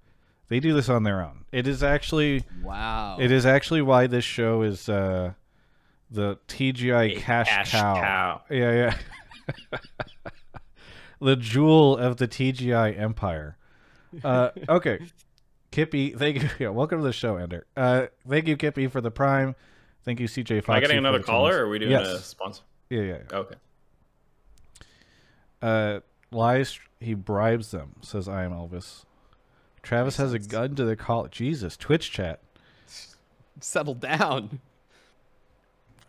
[0.49, 1.45] They do this on their own.
[1.51, 3.16] It is actually Wow.
[3.18, 5.33] it is actually why this show is uh
[6.11, 7.95] the TGI cash, cash cow.
[7.95, 8.43] cow.
[8.51, 8.95] Yeah,
[9.72, 9.78] yeah.
[11.20, 13.57] the jewel of the TGI empire.
[14.22, 14.99] Uh, okay,
[15.70, 16.51] Kippy, thank you.
[16.59, 17.66] Yeah, welcome to the show, Ender.
[17.74, 19.57] Uh, thank you, Kippy, for the prime.
[20.05, 20.68] Thank you, CJ Fox.
[20.68, 22.07] Am I getting another caller, or are we doing yes.
[22.07, 22.62] a sponsor?
[22.91, 23.18] Yeah, yeah.
[23.30, 23.37] yeah.
[23.39, 23.55] Okay.
[25.63, 26.01] Uh,
[26.31, 26.79] lies.
[27.01, 27.95] He bribes them.
[28.03, 29.05] Says I am Elvis.
[29.83, 31.27] Travis has a gun to the call.
[31.29, 32.41] Jesus, Twitch chat.
[33.61, 34.61] Settle down.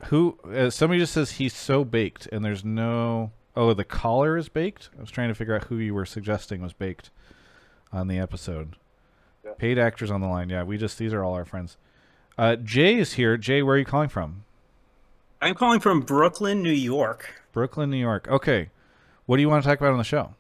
[0.06, 0.38] Who?
[0.44, 3.32] Uh, somebody just says he's so baked, and there's no.
[3.56, 4.90] Oh, the collar is baked.
[4.98, 7.12] I was trying to figure out who you were suggesting was baked
[7.92, 8.76] on the episode.
[9.58, 10.50] Paid actors on the line.
[10.50, 11.78] Yeah, we just these are all our friends.
[12.38, 13.38] Uh, Jay is here.
[13.38, 14.46] Jay, where are you calling from?
[15.42, 17.44] I'm calling from Brooklyn, New York.
[17.52, 18.28] Brooklyn, New York.
[18.28, 18.70] Okay,
[19.26, 20.34] what do you want to talk about on the show?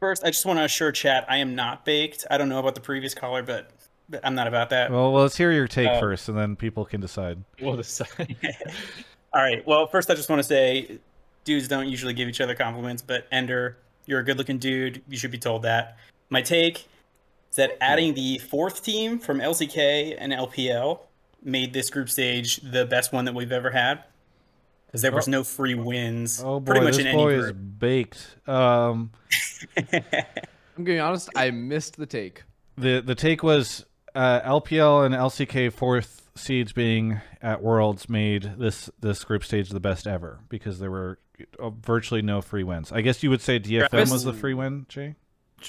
[0.00, 2.26] First, I just want to assure chat I am not baked.
[2.30, 3.70] I don't know about the previous caller, but,
[4.08, 4.90] but I'm not about that.
[4.90, 7.42] Well, well, let's hear your take Uh, first, and then people can decide.
[7.60, 8.36] Well, decide.
[9.32, 9.66] All right.
[9.66, 10.98] Well, first, I just want to say
[11.44, 15.02] dudes don't usually give each other compliments, but Ender, you're a good looking dude.
[15.08, 15.96] You should be told that.
[16.30, 16.86] My take
[17.50, 21.00] is that adding the fourth team from LCK and LPL
[21.42, 24.04] made this group stage the best one that we've ever had.
[24.94, 27.52] Because there was no free wins Oh boy, pretty much this in boy any is
[27.52, 28.36] baked.
[28.46, 29.10] Um,
[29.76, 29.82] I'm
[30.76, 31.30] gonna be honest.
[31.34, 32.44] I missed the take.
[32.78, 33.84] the the take was
[34.14, 39.80] uh, LPL and LCK fourth seeds being at Worlds made this this group stage the
[39.80, 41.18] best ever because there were
[41.58, 42.92] uh, virtually no free wins.
[42.92, 44.12] I guess you would say DFM Travis?
[44.12, 45.16] was the free win, Jay.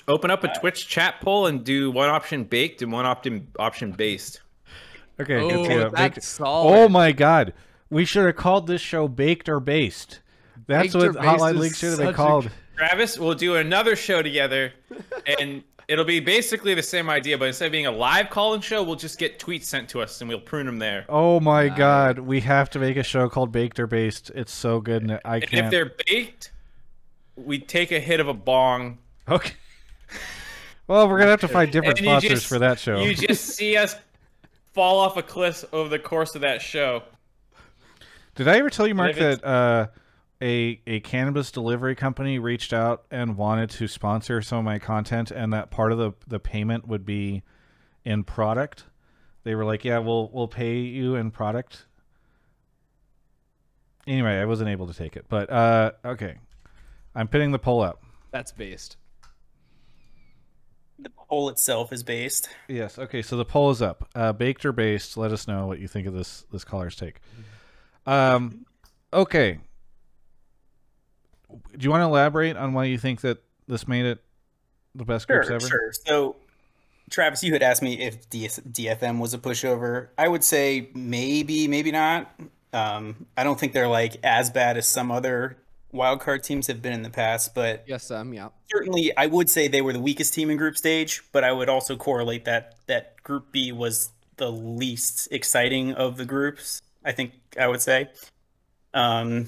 [0.07, 3.91] Open up a Twitch chat poll and do one option baked and one option option
[3.91, 4.41] based.
[5.19, 5.69] Okay, Oh, good.
[5.71, 6.77] Yeah, that's solid.
[6.77, 7.53] Oh my god,
[7.89, 10.19] we should have called this show baked or based.
[10.67, 12.49] That's Baked what Based Hotline is League should have been such a- called.
[12.77, 14.73] Travis, we'll do another show together,
[15.39, 18.83] and it'll be basically the same idea, but instead of being a live call-in show,
[18.83, 21.05] we'll just get tweets sent to us and we'll prune them there.
[21.07, 24.29] Oh my god, we have to make a show called Baked or Based.
[24.35, 25.71] It's so good, and I And if can't.
[25.71, 26.51] they're baked,
[27.37, 28.97] we take a hit of a bong.
[29.29, 29.53] Okay.
[30.87, 32.99] Well, we're gonna have to find different and sponsors just- for that show.
[33.01, 33.95] You just see us
[34.73, 37.03] fall off a cliff over the course of that show.
[38.35, 39.87] Did I ever tell you, Mark, that uh,
[40.41, 45.31] a a cannabis delivery company reached out and wanted to sponsor some of my content,
[45.31, 47.43] and that part of the the payment would be
[48.03, 48.85] in product?
[49.43, 51.85] They were like, "Yeah, we'll we'll pay you in product."
[54.05, 56.35] Anyway, I wasn't able to take it, but uh, okay,
[57.15, 58.03] I'm putting the poll up.
[58.31, 58.97] That's based.
[60.99, 62.49] The poll itself is based.
[62.67, 62.99] Yes.
[62.99, 63.21] Okay.
[63.21, 64.09] So the poll is up.
[64.15, 65.17] Uh, baked or based?
[65.17, 67.21] Let us know what you think of this this caller's take.
[68.05, 68.65] Um.
[69.13, 69.59] Okay.
[71.49, 74.21] Do you want to elaborate on why you think that this made it
[74.93, 75.59] the best groups ever?
[75.67, 75.91] sure.
[76.05, 76.35] So,
[77.09, 80.07] Travis, you had asked me if DS- DFM was a pushover.
[80.17, 82.33] I would say maybe, maybe not.
[82.73, 85.57] Um, I don't think they're like as bad as some other
[85.93, 88.49] wildcard teams have been in the past, but Yes, um, yeah.
[88.69, 91.21] certainly I would say they were the weakest team in group stage.
[91.31, 96.25] But I would also correlate that that Group B was the least exciting of the
[96.25, 96.81] groups.
[97.05, 98.09] I think I would say.
[98.93, 99.47] Um,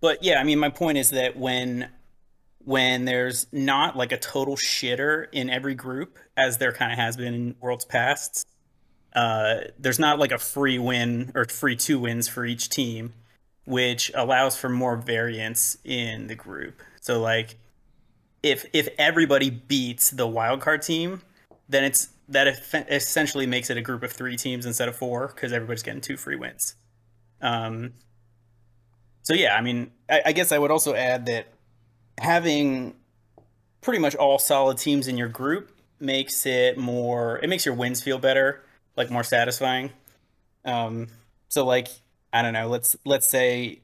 [0.00, 1.88] But yeah, I mean, my point is that when
[2.58, 7.16] when there's not like a total shitter in every group, as there kind of has
[7.16, 8.46] been in worlds past,
[9.14, 13.14] uh, there's not like a free win or free two wins for each team,
[13.64, 16.82] which allows for more variance in the group.
[17.00, 17.56] So like,
[18.42, 21.22] if if everybody beats the wildcard team,
[21.68, 22.46] then it's that
[22.90, 26.16] essentially makes it a group of three teams instead of four because everybody's getting two
[26.16, 26.74] free wins.
[27.40, 27.94] Um,
[29.22, 31.48] so yeah, I mean, I, I guess I would also add that
[32.18, 32.94] having
[33.80, 35.70] pretty much all solid teams in your group
[36.00, 37.38] makes it more.
[37.42, 38.62] It makes your wins feel better,
[38.96, 39.90] like more satisfying.
[40.64, 41.08] Um,
[41.48, 41.88] so like
[42.32, 42.68] I don't know.
[42.68, 43.80] Let's let's say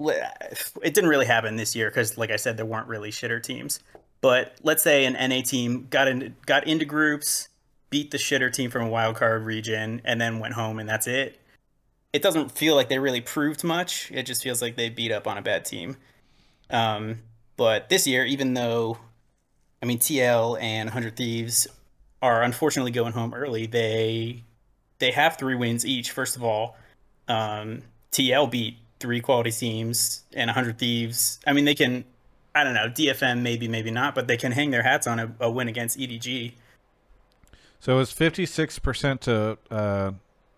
[0.00, 3.80] it didn't really happen this year because, like I said, there weren't really shitter teams.
[4.20, 7.48] But let's say an NA team got in, got into groups,
[7.88, 11.06] beat the shitter team from a wild card region, and then went home, and that's
[11.06, 11.38] it.
[12.12, 14.10] It doesn't feel like they really proved much.
[14.12, 15.96] It just feels like they beat up on a bad team.
[16.68, 17.20] Um,
[17.56, 18.98] but this year, even though,
[19.82, 21.66] I mean, TL and 100 Thieves
[22.22, 24.44] are unfortunately going home early, they
[24.98, 26.10] they have three wins each.
[26.10, 26.76] First of all,
[27.28, 31.40] um, TL beat three quality teams and 100 Thieves.
[31.46, 32.04] I mean, they can
[32.54, 35.34] I don't know, DFM maybe, maybe not, but they can hang their hats on a,
[35.40, 36.54] a win against EDG.
[37.78, 40.12] So it was fifty six percent to, uh,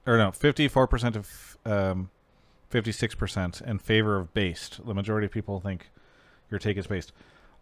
[0.07, 2.11] or no, fifty four percent of um,
[2.69, 4.85] fifty six percent in favor of based.
[4.85, 5.91] The majority of people think
[6.51, 7.13] your take is based.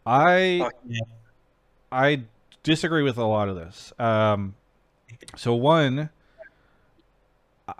[0.06, 1.00] I yeah.
[1.92, 2.22] I
[2.62, 3.92] disagree with a lot of this.
[3.98, 4.54] Um,
[5.36, 6.10] so one,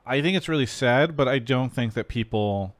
[0.04, 2.74] I think it's really sad, but I don't think that people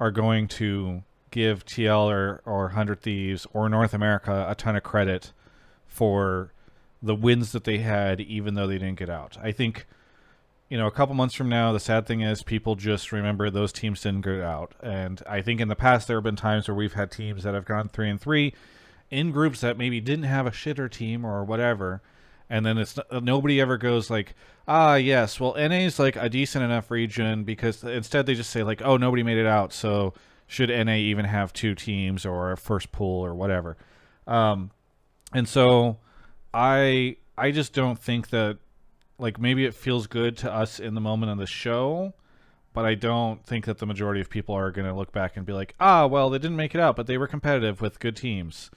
[0.00, 1.02] are going to
[1.32, 5.32] give TL or or Hundred Thieves or North America a ton of credit
[5.88, 6.52] for
[7.02, 9.36] the wins that they had, even though they didn't get out.
[9.42, 9.86] I think,
[10.68, 13.72] you know, a couple months from now, the sad thing is people just remember those
[13.72, 14.74] teams didn't get out.
[14.80, 17.54] And I think in the past there have been times where we've had teams that
[17.54, 18.54] have gone three and three
[19.10, 22.00] in groups that maybe didn't have a shitter team or whatever.
[22.48, 24.34] And then it's nobody ever goes like,
[24.68, 28.62] ah, yes, well, NA is like a decent enough region because instead they just say
[28.62, 30.14] like, oh, nobody made it out, so
[30.52, 33.78] should NA even have two teams or a first pool or whatever?
[34.26, 34.70] Um,
[35.32, 35.96] and so
[36.52, 38.58] I I just don't think that
[39.18, 42.12] like maybe it feels good to us in the moment of the show,
[42.74, 45.46] but I don't think that the majority of people are going to look back and
[45.46, 48.14] be like, ah, well, they didn't make it out, but they were competitive with good
[48.14, 48.70] teams.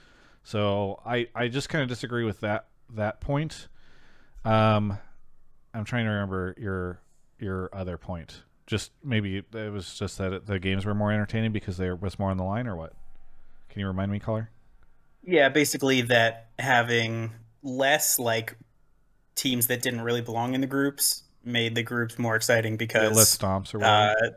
[0.44, 3.68] So I I just kind of disagree with that that point.
[4.46, 4.96] Um,
[5.74, 7.00] I'm trying to remember your
[7.38, 8.44] your other point.
[8.66, 12.18] Just maybe it was just that it, the games were more entertaining because there was
[12.18, 12.92] more on the line, or what?
[13.68, 14.50] Can you remind me, caller?
[15.24, 18.56] Yeah, basically that having less like
[19.34, 23.16] teams that didn't really belong in the groups made the groups more exciting Yeah, because
[23.16, 24.16] less stomps or whatever.
[24.24, 24.30] uh,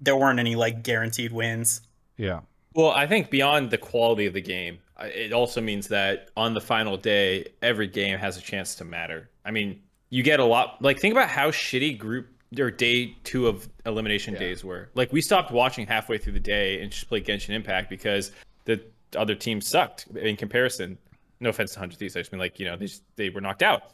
[0.00, 1.80] there weren't any like guaranteed wins.
[2.16, 2.40] yeah.
[2.74, 6.60] Well, I think beyond the quality of the game, it also means that on the
[6.60, 9.30] final day, every game has a chance to matter.
[9.44, 9.80] I mean,
[10.10, 10.82] you get a lot.
[10.82, 12.26] Like, think about how shitty group
[12.58, 14.90] or day two of elimination days were.
[14.94, 18.32] Like, we stopped watching halfway through the day and just played Genshin Impact because
[18.64, 18.80] the
[19.16, 20.98] other team sucked in comparison.
[21.40, 23.40] No offense to Hundred Thieves, I just mean like you know they just, they were
[23.40, 23.92] knocked out.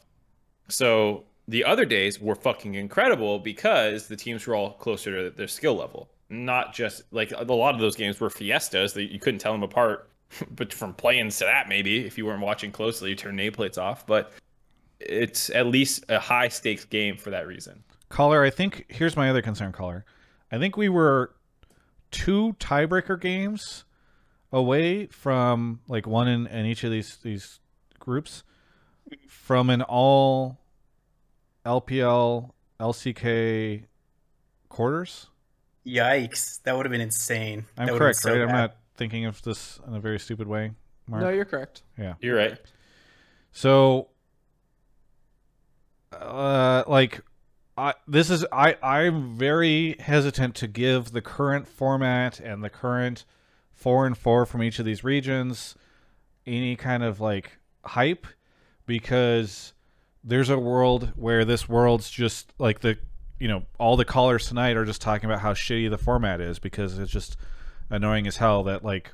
[0.67, 5.47] So the other days were fucking incredible because the teams were all closer to their
[5.47, 6.09] skill level.
[6.29, 9.63] Not just like a lot of those games were fiestas that you couldn't tell them
[9.63, 10.09] apart,
[10.51, 14.05] but from playing to that maybe if you weren't watching closely, you turn nameplates off.
[14.05, 14.31] But
[14.99, 17.83] it's at least a high stakes game for that reason.
[18.11, 20.05] Caller, I think here's my other concern, caller.
[20.51, 21.33] I think we were
[22.11, 23.85] two tiebreaker games
[24.51, 27.59] away from like one in, in each of these these
[27.99, 28.43] groups
[29.27, 30.59] from an all
[31.65, 33.85] LPL LCK
[34.69, 35.27] quarters.
[35.85, 37.65] Yikes, that would have been insane.
[37.77, 38.41] I'm That would've correct, so right?
[38.41, 40.71] I'm not thinking of this in a very stupid way.
[41.07, 41.23] Mark.
[41.23, 41.83] No, you're correct.
[41.97, 42.57] Yeah, you're right.
[43.51, 44.09] So,
[46.13, 47.21] uh, like,
[48.07, 53.25] This is I I'm very hesitant to give the current format and the current
[53.71, 55.75] four and four from each of these regions
[56.45, 58.27] any kind of like hype
[58.85, 59.73] because
[60.23, 62.97] there's a world where this world's just like the
[63.39, 66.59] you know all the callers tonight are just talking about how shitty the format is
[66.59, 67.37] because it's just
[67.89, 69.13] annoying as hell that like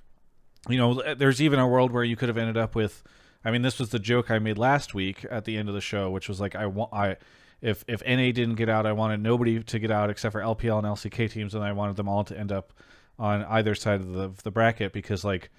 [0.67, 3.03] you know there's even a world where you could have ended up with
[3.45, 5.81] I mean this was the joke I made last week at the end of the
[5.81, 7.15] show which was like I want I
[7.61, 10.79] if if NA didn't get out I wanted nobody to get out except for LPL
[10.79, 12.73] and LCK teams and I wanted them all to end up
[13.19, 15.49] on either side of the the bracket because like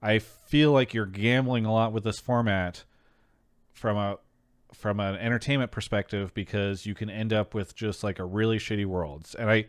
[0.00, 2.84] I feel like you're gambling a lot with this format
[3.72, 4.18] from a
[4.72, 8.86] from an entertainment perspective because you can end up with just like a really shitty
[8.86, 9.66] worlds and I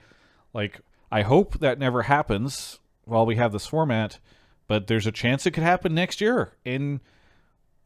[0.53, 0.81] like
[1.11, 4.19] I hope that never happens while we have this format,
[4.67, 7.01] but there's a chance it could happen next year in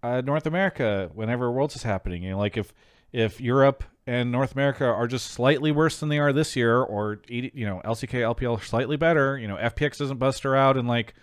[0.01, 2.24] uh, North America whenever Worlds is happening.
[2.24, 2.74] You know, like if
[3.12, 7.22] if Europe and North America are just slightly worse than they are this year, or
[7.28, 10.88] you know LCK LPL are slightly better, you know FPX doesn't bust her out and
[10.88, 11.14] like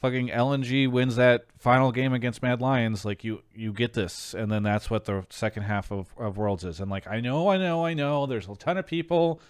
[0.00, 4.50] fucking LNG wins that final game against Mad Lions, like you you get this, and
[4.50, 6.80] then that's what the second half of, of Worlds is.
[6.80, 9.40] And like I know, I know, I know, there's a ton of people,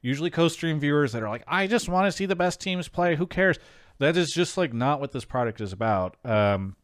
[0.00, 3.16] usually co-stream viewers that are like, I just want to see the best teams play.
[3.16, 3.58] Who cares?
[3.98, 6.16] That is just like not what this product is about.
[6.24, 6.76] Um,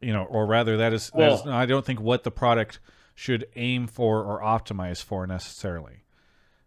[0.00, 2.78] you know, or rather, that is, that is I don't think what the product
[3.20, 6.04] should aim for or optimize for necessarily.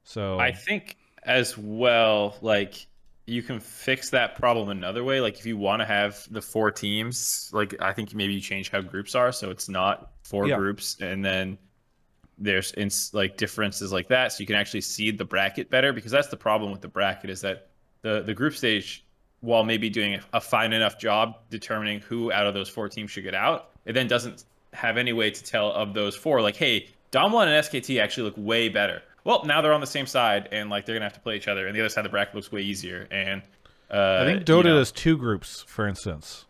[0.04, 2.86] So I think as well, like
[3.26, 5.20] you can fix that problem another way.
[5.20, 8.70] Like if you want to have the four teams, like I think maybe you change
[8.70, 10.58] how groups are, so it's not four Yeah.
[10.58, 11.58] groups, and then
[12.38, 15.92] there's ins- like differences like that, so you can actually seed the bracket better.
[15.92, 17.70] Because that's the problem with the bracket is that
[18.04, 19.04] the the group stage,
[19.40, 23.10] while maybe doing a, a fine enough job determining who out of those four teams
[23.10, 26.56] should get out, it then doesn't have any way to tell of those four, like,
[26.56, 29.02] hey, Damwon and SKT actually look way better.
[29.24, 31.48] Well, now they're on the same side, and like they're gonna have to play each
[31.48, 33.08] other, and the other side of the bracket looks way easier.
[33.12, 33.42] And
[33.90, 36.46] uh, I think you Dota know, has two groups, for instance.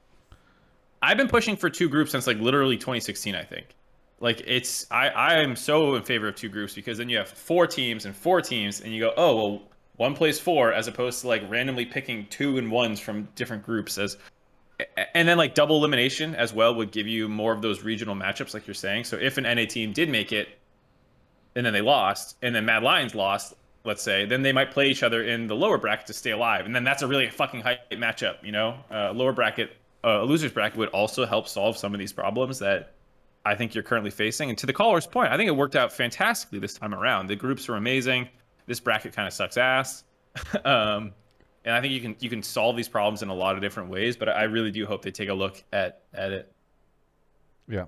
[1.02, 3.36] I've been pushing for two groups since like literally 2016.
[3.36, 3.76] I think.
[4.20, 7.28] Like it's I I am so in favor of two groups because then you have
[7.28, 9.62] four teams and four teams, and you go, oh well,
[9.98, 13.98] one plays four as opposed to like randomly picking two and ones from different groups
[13.98, 14.18] as.
[15.14, 18.54] And then like double elimination as well would give you more of those regional matchups,
[18.54, 19.04] like you're saying.
[19.06, 20.50] So if an NA team did make it,
[21.56, 23.54] and then they lost, and then Mad Lions lost,
[23.86, 26.66] let's say, then they might play each other in the lower bracket to stay alive,
[26.66, 28.76] and then that's a really fucking hype matchup, you know.
[28.90, 29.72] Uh, lower bracket,
[30.04, 32.94] uh, losers bracket would also help solve some of these problems that
[33.46, 34.50] I think you're currently facing.
[34.50, 37.28] And to the caller's point, I think it worked out fantastically this time around.
[37.28, 38.30] The groups were amazing.
[38.66, 40.04] This bracket kind of sucks ass.
[40.66, 41.12] um,
[41.66, 43.90] and I think you can you can solve these problems in a lot of different
[43.90, 46.52] ways, but I really do hope they take a look at at it.
[47.68, 47.86] Yeah.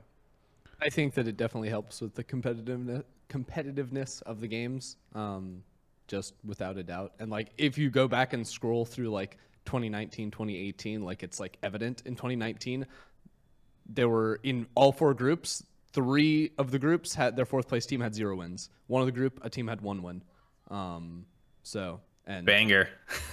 [0.81, 5.63] I think that it definitely helps with the competitiveness competitiveness of the games, um,
[6.07, 7.13] just without a doubt.
[7.19, 11.57] And like, if you go back and scroll through like 2019, 2018, like it's like
[11.63, 12.85] evident in 2019,
[13.87, 15.63] there were in all four groups.
[15.91, 18.69] Three of the groups had their fourth place team had zero wins.
[18.87, 20.23] One of the group, a team had one win.
[20.69, 21.25] Um,
[21.63, 22.89] so and Banger.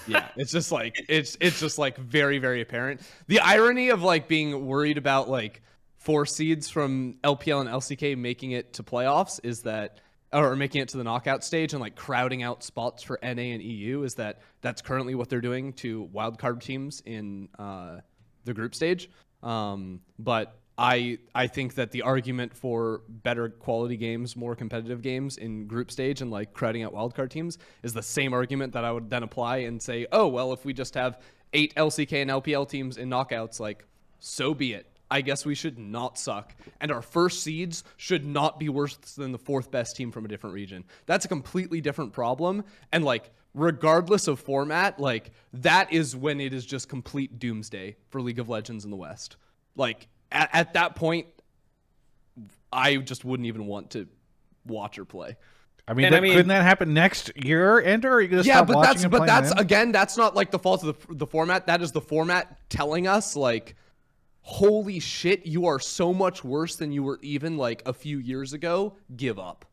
[0.07, 4.29] yeah it's just like it's it's just like very very apparent the irony of like
[4.29, 5.63] being worried about like
[5.97, 9.99] four seeds from lpl and lck making it to playoffs is that
[10.33, 13.63] or making it to the knockout stage and like crowding out spots for na and
[13.63, 17.99] eu is that that's currently what they're doing to wildcard teams in uh,
[18.45, 19.11] the group stage
[19.43, 25.37] um, but I I think that the argument for better quality games, more competitive games
[25.37, 28.91] in group stage and like crowding out wildcard teams is the same argument that I
[28.91, 31.21] would then apply and say, oh well, if we just have
[31.53, 33.87] eight LCK and LPL teams in knockouts, like
[34.19, 34.87] so be it.
[35.09, 39.31] I guess we should not suck, and our first seeds should not be worse than
[39.31, 40.85] the fourth best team from a different region.
[41.07, 46.53] That's a completely different problem, and like regardless of format, like that is when it
[46.53, 49.37] is just complete doomsday for League of Legends in the West.
[49.77, 51.27] Like at, at that point,
[52.73, 54.09] I just wouldn't even want to
[54.67, 55.37] watch or play.
[55.87, 58.13] I mean, And I mean- couldn't that happen next year, Ender?
[58.15, 59.59] Are you gonna Yeah, stop but watching that's but that's then?
[59.59, 61.67] again, that's not like the fault of the the format.
[61.67, 63.75] That is the format telling us like,
[64.43, 68.53] holy shit, you are so much worse than you were even like a few years
[68.53, 68.97] ago.
[69.17, 69.65] Give up.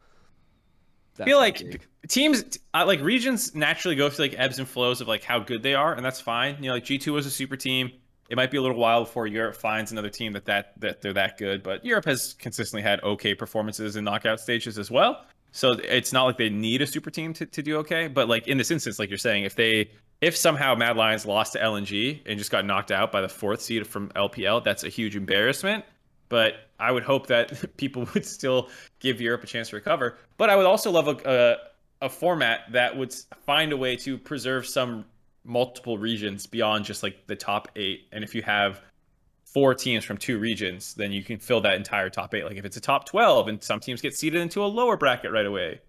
[1.21, 1.87] I feel like my take.
[2.07, 2.43] teams
[2.73, 5.75] uh, like regions naturally go through like ebbs and flows of like how good they
[5.75, 7.91] are and that's fine you know like g2 was a super team
[8.29, 11.13] it might be a little while before europe finds another team that that that they're
[11.13, 15.71] that good but europe has consistently had okay performances in knockout stages as well so
[15.83, 18.57] it's not like they need a super team to, to do okay but like in
[18.57, 19.89] this instance like you're saying if they
[20.21, 23.61] if somehow mad lions lost to lng and just got knocked out by the fourth
[23.61, 25.83] seed from lpl that's a huge embarrassment
[26.29, 28.69] but I would hope that people would still
[28.99, 30.17] give Europe a chance to recover.
[30.37, 31.57] But I would also love a,
[32.01, 33.13] a, a format that would
[33.45, 35.05] find a way to preserve some
[35.43, 38.07] multiple regions beyond just like the top eight.
[38.11, 38.81] And if you have
[39.45, 42.45] four teams from two regions, then you can fill that entire top eight.
[42.45, 45.31] Like if it's a top 12 and some teams get seeded into a lower bracket
[45.31, 45.81] right away.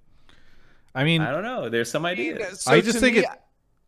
[0.94, 1.68] I mean, I don't know.
[1.68, 2.62] There's some ideas.
[2.62, 3.28] So I just think me, it.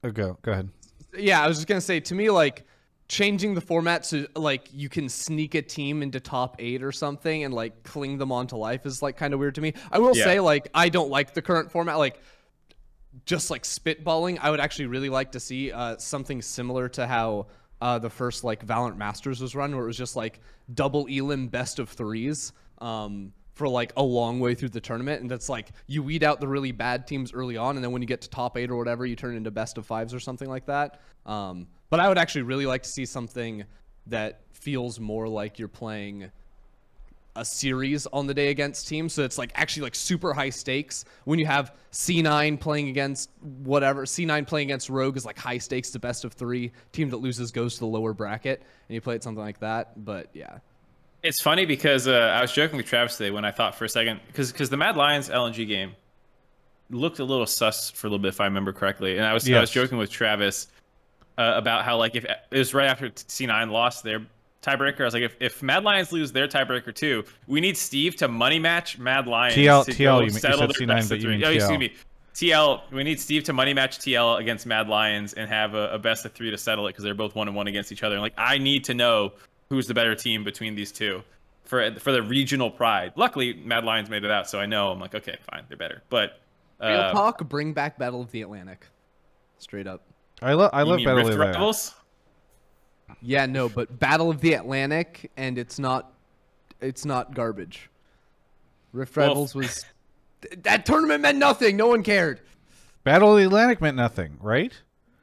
[0.05, 0.68] Oh, go go ahead.
[1.16, 2.64] yeah, I was just gonna say to me like
[3.09, 7.44] changing the format so like you can sneak a team into top eight or something
[7.44, 9.74] and like cling them onto life is like kind of weird to me.
[9.90, 10.24] I will Yeah.
[10.24, 11.98] say like I don't like the current format.
[11.98, 12.20] Like
[13.24, 17.47] just like spitballing, I would actually really like to see uh, something similar to how
[17.81, 20.40] uh, the first like Valorant Masters was run, where it was just like
[20.74, 22.53] double elim best of threes.
[22.78, 26.40] Um, for like a long way through the tournament, and that's like you weed out
[26.40, 28.77] the really bad teams early on, and then when you get to top eight or
[28.77, 31.01] whatever, you turn into best of fives or something like that.
[31.27, 33.65] Um, but I would actually really like to see something
[34.07, 36.31] that feels more like you're playing
[37.36, 39.12] a series on the day against teams.
[39.12, 41.04] So it's like actually like super high stakes.
[41.24, 45.90] When you have C9 playing against whatever, C9 playing against Rogue is like high stakes
[45.90, 46.72] to best of three.
[46.92, 50.04] Team that loses goes to the lower bracket, and you play it something like that.
[50.04, 50.59] But yeah.
[51.22, 53.88] It's funny because uh, I was joking with Travis today when I thought for a
[53.88, 55.92] second because because the Mad Lions LNG game
[56.90, 59.48] looked a little sus for a little bit if I remember correctly, and I was
[59.50, 60.66] I was joking with Travis
[61.38, 64.26] uh, about how like if it was right after C9 lost their
[64.62, 68.16] tiebreaker, I was like if, if Mad Lions lose their tiebreaker too, we need Steve
[68.16, 69.55] to money match Mad Lions.
[69.56, 71.28] TL to TL, go you mean- you settle said their C9, best but of you
[71.28, 71.36] three.
[71.36, 71.80] mean Oh, excuse TL.
[71.80, 71.93] me.
[72.34, 75.98] TL, we need Steve to money match TL against Mad Lions and have a, a
[75.98, 78.14] best of three to settle it because they're both one and one against each other.
[78.14, 79.32] And like, I need to know
[79.68, 81.22] who's the better team between these two
[81.64, 83.12] for for the regional pride.
[83.16, 86.02] Luckily, Mad Lions made it out, so I know I'm like, okay, fine, they're better.
[86.09, 86.40] But
[86.80, 88.86] Real uh, talk, bring back Battle of the Atlantic.
[89.59, 90.02] Straight up.
[90.40, 91.94] I love I love Battle of the Rivals?
[93.20, 96.12] Yeah, no, but Battle of the Atlantic, and it's not,
[96.80, 97.90] it's not garbage.
[98.93, 99.84] Rift Well, was,
[100.43, 101.76] th- that tournament meant nothing.
[101.76, 102.40] No one cared.
[103.05, 104.72] Battle of the Atlantic meant nothing, right?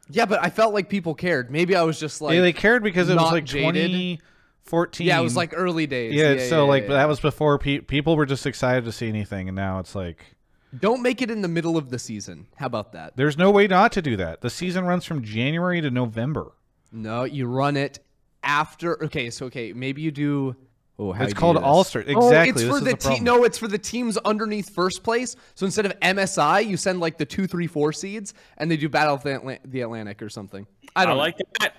[0.10, 1.52] Yeah, but I felt like people cared.
[1.52, 3.92] Maybe I was just like, yeah, they cared because it was like jaded.
[3.92, 5.08] 2014.
[5.08, 6.14] yeah, it was like early days.
[6.14, 6.90] yeah, so like yeah.
[6.90, 10.36] that was before pe- people were just excited to see anything, and now it's like
[10.78, 12.48] Don't make it in the middle of the season.
[12.56, 13.16] How about that?
[13.18, 14.42] there's no way not to do that.
[14.42, 16.54] The season runs from January to November.
[16.92, 18.00] No, you run it
[18.44, 19.04] after.
[19.06, 20.56] Okay, so okay, maybe you do.
[20.98, 21.58] Oh, how It's do you called?
[21.58, 22.04] All-Star.
[22.08, 23.08] Oh, Exactly, it's this for is the the team.
[23.08, 23.24] problem.
[23.24, 25.36] No, it's for the teams underneath first place.
[25.56, 28.90] So instead of MSI, you send like the two, three, four seeds, and they do
[28.90, 30.68] Battle of the, Atla- the Atlantic or something.
[30.96, 31.20] I I don't know.
[31.22, 31.46] like that.
[31.60, 31.74] That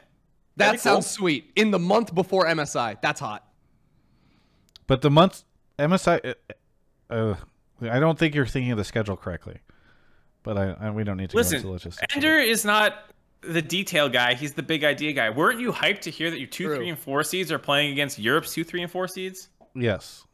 [0.56, 1.24] That'd sounds cool.
[1.24, 1.52] sweet.
[1.56, 3.46] In the month before MSI, that's hot.
[4.86, 5.44] But the month
[5.78, 6.34] MSI,
[7.10, 7.36] uh, uh,
[7.82, 9.58] I don't think you're thinking of the schedule correctly.
[10.42, 12.14] But I, I we don't need to go Listen, into logistics.
[12.16, 12.94] Ender is not
[13.42, 14.34] the detail guy.
[14.34, 15.30] He's the big idea guy.
[15.30, 16.76] Weren't you hyped to hear that your two, True.
[16.76, 19.48] three, and four seeds are playing against Europe's two, three, and four seeds?
[19.74, 20.24] Yes.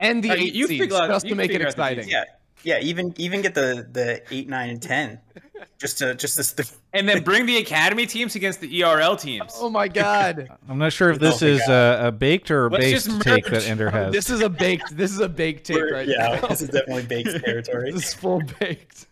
[0.00, 1.76] And the you- eight you seeds, figure out- just you to make it figure out
[1.76, 2.08] the exciting.
[2.08, 2.24] Yeah,
[2.62, 2.78] yeah.
[2.80, 5.18] Even even get the the eight, nine, and ten,
[5.78, 6.44] just to just to.
[6.44, 9.52] St- And then bring the academy teams against the ERL teams.
[9.56, 10.48] Oh my god.
[10.68, 13.44] I'm not sure if this Oh is a, a baked or a Let's based take
[13.46, 14.12] that Ender has.
[14.12, 14.96] this is a baked.
[14.96, 16.46] This is a baked take we're- right yeah, now.
[16.48, 17.90] this is definitely baked territory.
[17.92, 19.06] this is full baked.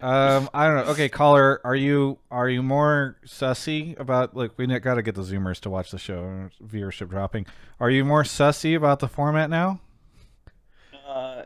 [0.00, 0.92] Um, I don't know.
[0.92, 4.36] Okay, caller, are you are you more sussy about?
[4.36, 6.50] like we got to get the Zoomers to watch the show.
[6.62, 7.46] Viewership dropping.
[7.80, 9.80] Are you more sussy about the format now?
[11.08, 11.44] Uh,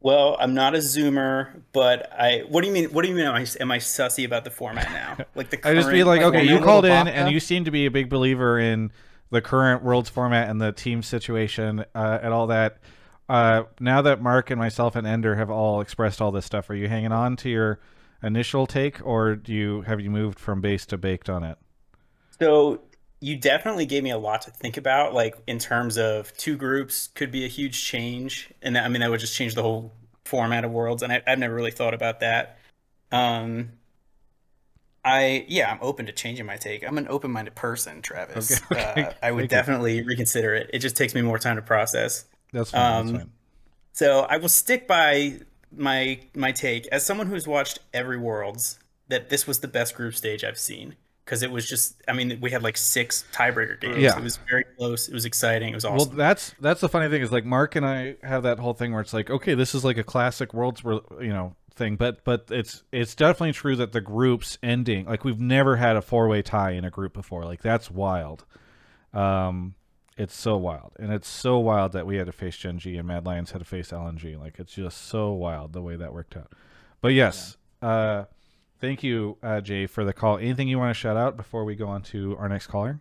[0.00, 2.42] well, I'm not a zoomer, but I.
[2.48, 2.86] What do you mean?
[2.86, 3.26] What do you mean?
[3.26, 5.24] Am I, am I sussy about the format now?
[5.36, 5.66] Like the.
[5.66, 7.12] I just be like, okay, you called in vodka?
[7.12, 8.90] and you seem to be a big believer in
[9.30, 12.78] the current world's format and the team situation uh, and all that.
[13.28, 16.74] Uh, now that Mark and myself and Ender have all expressed all this stuff, are
[16.74, 17.78] you hanging on to your
[18.22, 21.58] initial take, or do you have you moved from base to baked on it?
[22.38, 22.80] So
[23.20, 27.08] you definitely gave me a lot to think about, like in terms of two groups
[27.14, 29.92] could be a huge change, and that, I mean that would just change the whole
[30.24, 32.58] format of worlds, and I, I've never really thought about that.
[33.10, 33.70] Um,
[35.04, 36.86] I yeah, I'm open to changing my take.
[36.86, 38.60] I'm an open-minded person, Travis.
[38.70, 39.04] Okay, okay.
[39.04, 39.56] Uh, I would Thank you.
[39.56, 40.70] definitely reconsider it.
[40.72, 42.24] It just takes me more time to process.
[42.52, 43.00] That's fine.
[43.00, 43.32] Um, that's fine.
[43.92, 45.40] So I will stick by
[45.76, 48.78] my my take as someone who's watched every Worlds
[49.08, 52.38] that this was the best group stage I've seen because it was just I mean
[52.40, 53.98] we had like six tiebreaker games.
[53.98, 54.16] Yeah.
[54.16, 55.08] It was very close.
[55.08, 55.70] It was exciting.
[55.70, 56.08] It was awesome.
[56.08, 58.92] Well, that's that's the funny thing is like Mark and I have that whole thing
[58.92, 62.24] where it's like, okay, this is like a classic worlds, where you know, thing, but
[62.24, 66.28] but it's it's definitely true that the groups ending like we've never had a four
[66.28, 67.44] way tie in a group before.
[67.44, 68.44] Like that's wild.
[69.12, 69.74] Um,
[70.16, 73.08] it's so wild, and it's so wild that we had to face Gen G and
[73.08, 74.38] Mad Lions had to face LNG.
[74.38, 76.52] Like it's just so wild the way that worked out.
[77.00, 78.24] But yes, uh,
[78.80, 80.38] thank you, uh, Jay, for the call.
[80.38, 83.00] Anything you want to shout out before we go on to our next caller?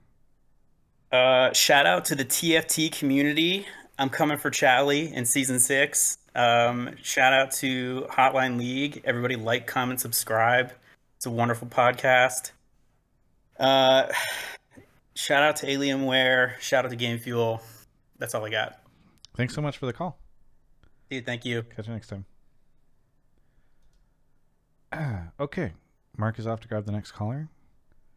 [1.12, 3.66] Uh, shout out to the TFT community.
[4.00, 6.18] I'm coming for Charlie in season six.
[6.34, 9.02] Um, shout out to Hotline League.
[9.04, 10.72] Everybody like, comment, subscribe.
[11.18, 12.52] It's a wonderful podcast.
[13.60, 14.08] Uh,
[15.16, 16.60] shout out to Alienware.
[16.60, 17.62] Shout out to Game Fuel.
[18.18, 18.80] That's all I got.
[19.36, 20.20] Thanks so much for the call.
[21.10, 21.64] Dude, thank you.
[21.64, 22.26] Catch you next time.
[24.92, 25.74] Ah, okay.
[26.18, 27.50] Mark is off to grab the next caller.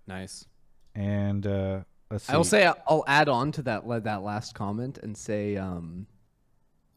[0.07, 0.47] Nice.
[0.95, 1.81] And uh,
[2.11, 2.33] let's see.
[2.33, 6.07] I will say I'll add on to that that last comment and say um,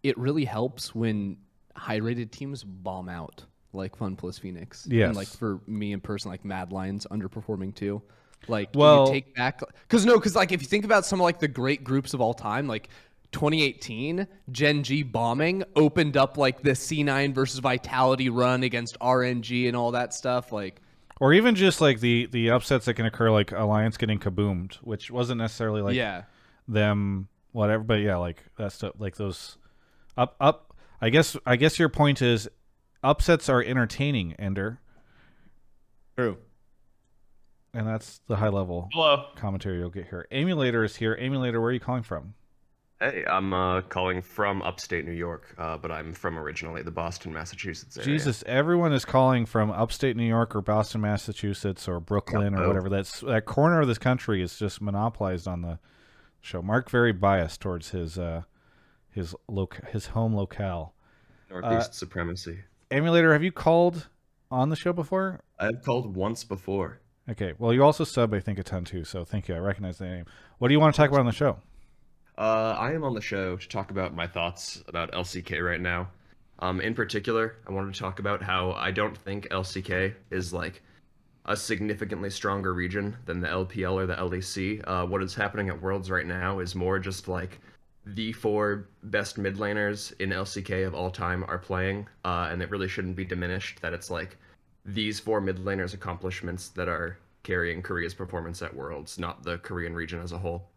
[0.04, 1.38] it really helps when
[1.76, 4.88] high rated teams bomb out like Fun Plus Phoenix.
[4.90, 5.08] Yes.
[5.08, 8.02] And like for me in person, like Mad Lions underperforming too.
[8.48, 11.24] Like Well- you take back because no, because like if you think about some of
[11.24, 12.90] like the great groups of all time, like
[13.32, 19.76] 2018 Gen G bombing opened up like the C9 versus Vitality run against RNG and
[19.76, 20.52] all that stuff.
[20.52, 20.82] Like,
[21.20, 25.12] Or even just like the the upsets that can occur, like Alliance getting kaboomed, which
[25.12, 26.24] wasn't necessarily like yeah,
[26.70, 29.58] them whatever, but yeah, like that stuff, like those
[30.18, 30.76] up up.
[31.02, 32.48] I guess I guess your point is
[33.04, 34.80] upsets are entertaining, Ender,
[36.18, 36.38] true.
[37.74, 39.26] And that's the high level Hello.
[39.36, 40.28] commentary you'll get here.
[40.32, 41.16] Emulator is here.
[41.16, 42.34] Emulator, where are you calling from?
[43.00, 47.32] Hey, I'm uh, calling from upstate New York, uh, but I'm from originally the Boston,
[47.32, 48.06] Massachusetts area.
[48.06, 52.90] Jesus, everyone is calling from upstate New York or Boston, Massachusetts, or Brooklyn or whatever.
[52.90, 55.78] That's that corner of this country is just monopolized on the
[56.42, 56.64] show.
[56.64, 58.44] Mark very biased towards his uh
[59.12, 60.96] his loc his home locale.
[61.52, 62.62] Northeast supremacy.
[62.90, 64.08] Emulator, have you called
[64.50, 65.42] on the show before?
[65.60, 67.00] I've called once before.
[67.30, 67.54] Okay.
[67.58, 69.04] Well, you also sub, I think, a ton too.
[69.04, 69.56] So thank you.
[69.56, 70.26] I recognize the name.
[70.60, 71.60] What do you want to talk about on the show?
[72.38, 76.10] Uh, I am on the show to talk about my thoughts about LCK right now.
[76.60, 80.82] Um, in particular, I wanted to talk about how I don't think LCK is like
[81.46, 84.84] a significantly stronger region than the LPL or the LEC.
[84.86, 87.60] Uh, what is happening at Worlds right now is more just like
[88.06, 92.70] the four best mid laners in LCK of all time are playing, uh, and it
[92.70, 94.38] really shouldn't be diminished that it's like
[94.88, 99.94] these four mid laners' accomplishments that are carrying Korea's performance at Worlds, not the Korean
[99.94, 100.70] region as a whole.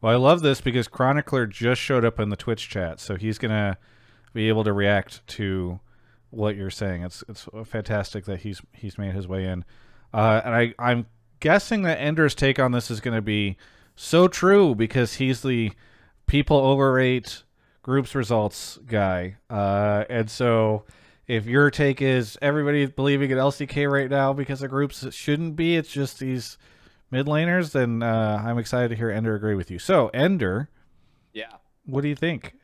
[0.00, 3.38] Well, I love this because Chronicler just showed up in the Twitch chat, so he's
[3.38, 3.78] gonna
[4.32, 5.80] be able to react to
[6.30, 7.02] what you're saying.
[7.02, 9.64] It's it's fantastic that he's he's made his way in,
[10.14, 11.06] uh, and I I'm
[11.40, 13.56] guessing that Ender's take on this is going to be
[13.96, 15.72] so true because he's the
[16.26, 17.42] people overrate
[17.82, 20.84] groups results guy, uh, and so
[21.30, 25.76] if your take is everybody believing in LCK right now because the groups shouldn't be,
[25.76, 26.58] it's just these
[27.12, 29.78] mid laners, then uh, I'm excited to hear Ender agree with you.
[29.78, 30.68] So, Ender,
[31.32, 31.52] Yeah.
[31.86, 32.54] what do you think?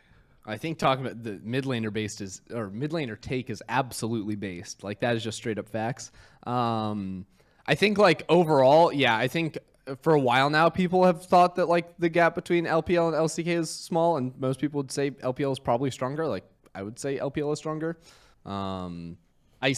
[0.45, 4.35] I think talking about the mid laner based is or mid laner take is absolutely
[4.35, 4.83] based.
[4.83, 6.11] Like that is just straight up facts.
[6.45, 7.25] Um,
[7.67, 9.59] I think like overall, yeah, I think
[10.03, 13.47] for a while now people have thought that like the gap between LPL and LCK
[13.59, 16.27] is small, and most people would say LPL is probably stronger.
[16.27, 16.45] Like
[16.75, 17.99] I would say LPL is stronger.
[18.47, 19.19] Um,
[19.61, 19.75] I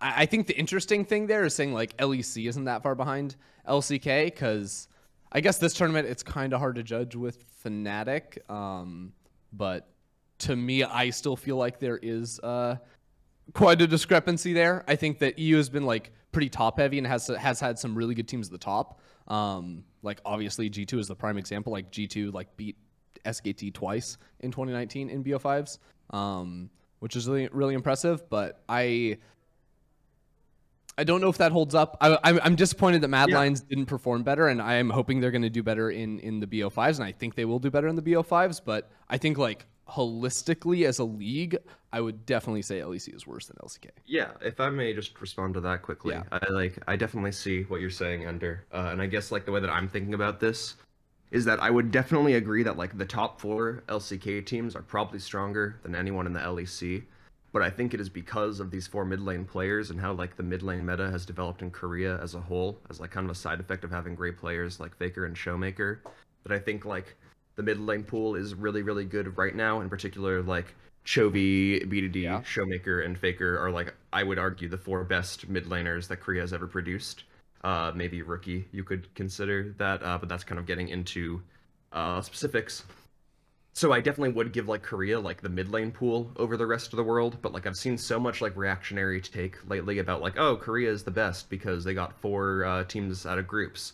[0.00, 3.36] I think the interesting thing there is saying like LEC isn't that far behind
[3.68, 4.88] LCK because
[5.32, 8.50] I guess this tournament it's kind of hard to judge with Fnatic.
[8.50, 9.12] Um,
[9.52, 9.88] but
[10.38, 12.76] to me, I still feel like there is uh,
[13.54, 14.84] quite a discrepancy there.
[14.86, 17.94] I think that EU has been like pretty top heavy and has has had some
[17.94, 19.00] really good teams at the top.
[19.28, 21.72] Um, like obviously G2 is the prime example.
[21.72, 22.76] Like G2 like beat
[23.24, 25.78] SKT twice in 2019 in BO5s,
[26.10, 26.70] um,
[27.06, 28.28] which is really really impressive.
[28.28, 29.18] But I
[30.98, 31.96] I don't know if that holds up.
[32.00, 33.36] I, I'm, I'm disappointed that Mad Yeah.
[33.36, 36.40] Lions didn't perform better, and I am hoping they're going to do better in in
[36.40, 38.60] the BO5s, and I think they will do better in the BO5s.
[38.64, 41.56] But I think like holistically as a league,
[41.92, 43.90] I would definitely say LEC is worse than LCK.
[44.04, 46.14] Yeah, if I may just respond to that quickly.
[46.14, 46.24] Yeah.
[46.32, 48.64] I like I definitely see what you're saying Ender.
[48.72, 50.74] Uh, and I guess like the way that I'm thinking about this
[51.30, 55.18] is that I would definitely agree that like the top 4 LCK teams are probably
[55.18, 57.04] stronger than anyone in the LEC.
[57.52, 60.36] But I think it is because of these four mid lane players and how like
[60.36, 63.30] the mid lane meta has developed in Korea as a whole, as like kind of
[63.30, 65.98] a side effect of having great players like Faker and Showmaker,
[66.42, 67.16] that I think like
[67.54, 69.80] the mid lane pool is really really good right now.
[69.80, 70.74] In particular, like
[71.06, 72.42] Chovy, BDD, Yeah.
[72.42, 76.42] Showmaker, and Faker are like I would argue the four best mid laners that Korea
[76.42, 77.24] has ever produced.
[77.64, 81.42] Uh, maybe rookie you could consider that, uh, but that's kind of getting into
[81.92, 82.84] uh, specifics.
[83.72, 86.92] So I definitely would give like Korea like the mid lane pool over the rest
[86.92, 90.38] of the world, but like I've seen so much like reactionary take lately about like
[90.38, 93.92] oh Korea is the best because they got four uh, teams out of groups.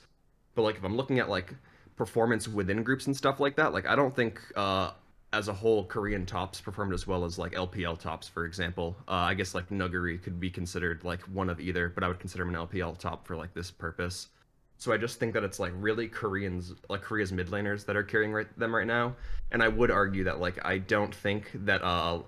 [0.55, 1.55] But like if I'm looking at like
[1.97, 4.93] performance within groups and stuff like that, like I don't think uh,
[5.33, 8.97] as a whole Korean tops performed as well as like LPL tops, for example.
[9.09, 12.21] Uh, I guess like Nuguri could be considered like one of either, but I would
[12.21, 14.29] consider him an LPL top for like this purpose.
[14.77, 18.03] So I just think that it's like really Koreans, like Korea's mid laners that are
[18.03, 19.15] carrying right, them right now.
[19.53, 22.21] And I would argue that like I don't think that uh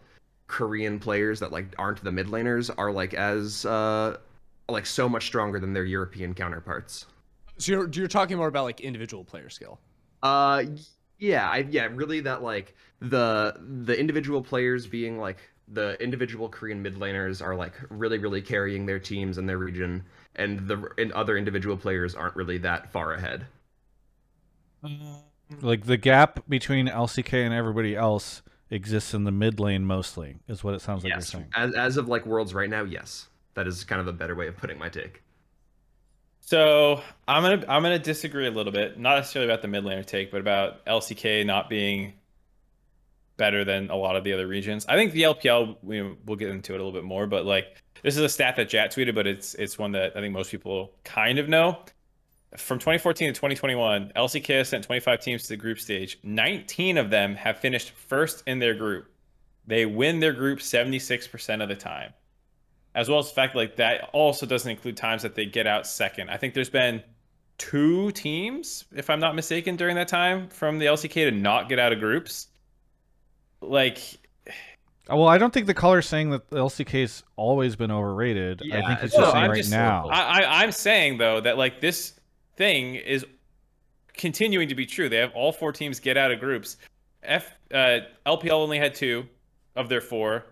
[0.47, 4.17] Korean players that like aren't the mid laners are like as uh
[4.69, 7.07] like so much stronger than their European counterparts.
[7.59, 9.79] So you're you're talking more about like individual player skill.
[10.23, 10.65] Uh
[11.19, 12.75] yeah, I yeah, really that like
[13.11, 13.55] the
[13.85, 18.87] the individual players being like the individual Korean mid laners are like really really carrying
[18.87, 20.05] their teams and their region
[20.37, 23.47] and the and other individual players aren't really that far ahead.
[24.85, 25.23] Mm.
[25.61, 30.65] Like the gap between LCK and everybody else exists in the mid lane mostly, is
[30.65, 31.33] what it sounds like yes.
[31.33, 31.53] you're saying.
[31.55, 33.29] As as of like worlds right now, yes.
[33.55, 35.23] That is kind of a better way of putting my take.
[36.41, 40.05] So I'm gonna I'm gonna disagree a little bit, not necessarily about the mid laner
[40.05, 42.15] take, but about LCK not being
[43.37, 44.87] better than a lot of the other regions.
[44.89, 47.83] I think the LPL we, we'll get into it a little bit more, but like
[48.03, 50.51] this is a stat that Jatt tweeted, but it's it's one that I think most
[50.51, 51.79] people kind of know.
[52.57, 56.21] From 2014 to 2021, LCK sent 25 teams to the group stage.
[56.23, 59.11] 19 of them have finished first in their group.
[59.67, 62.13] They win their group 76% of the time.
[62.95, 65.85] As well as the fact like that also doesn't include times that they get out
[65.85, 66.31] second.
[66.31, 67.03] I think there's been
[67.59, 71.81] two teams, if I'm not mistaken, during that time from the LCK to not get
[71.81, 72.49] out of groups.
[73.71, 73.99] Like,
[75.11, 78.63] Oh, well, I don't think the caller's saying that the LCK's always been overrated.
[78.63, 80.09] I Yeah, think he's it's- just No, saying I'm right just- now.
[80.09, 82.19] I, I, I'm saying though that like this
[82.57, 83.27] thing is
[84.15, 85.11] continuing to be true.
[85.11, 86.79] They have all four teams get out of groups.
[87.23, 89.27] F uh, LPL only had two
[89.77, 90.47] of their four.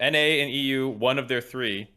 [0.00, 1.88] NA and EU one of their three.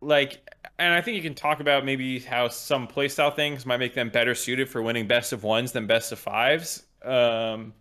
[0.00, 0.48] Like,
[0.78, 4.08] and I think you can talk about maybe how some playstyle things might make them
[4.10, 6.84] better suited for winning best of ones than best of fives.
[7.02, 7.74] Um,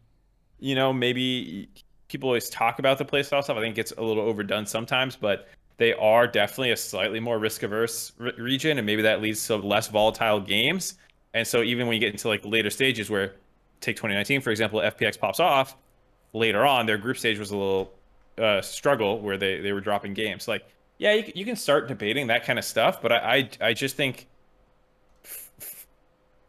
[0.63, 1.67] you know, maybe
[2.07, 3.57] people always talk about the playstyle stuff.
[3.57, 7.37] I think it gets a little overdone sometimes, but they are definitely a slightly more
[7.37, 10.93] risk averse re- region, and maybe that leads to less volatile games.
[11.33, 13.33] And so even when you get into like later stages, where
[13.81, 15.75] take 2019 for example, FPX pops off
[16.31, 17.91] later on, their group stage was a little
[18.37, 20.47] uh, struggle where they they were dropping games.
[20.47, 20.65] Like,
[20.97, 23.97] yeah, you, you can start debating that kind of stuff, but I I, I just
[23.97, 24.27] think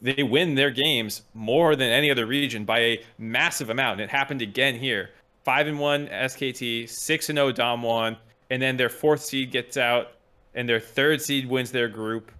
[0.04, 4.00] they win their games more than any other region by a massive amount.
[4.00, 5.10] And it happened again here.
[5.44, 8.18] Five and one SKT, six and oh zero Damwon,
[8.50, 10.12] and then their fourth seed gets out,
[10.54, 12.30] and their third seed wins their group.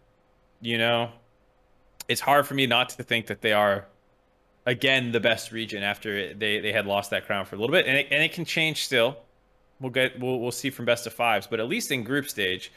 [0.61, 1.11] You know,
[2.07, 3.87] it's hard for me not to think that they are
[4.67, 7.87] again the best region after they they had lost that crown for a little bit,
[7.87, 9.17] and it, and it can change still.
[9.81, 12.73] We'll get we'll we'll see from best of fives, but at least in group stage,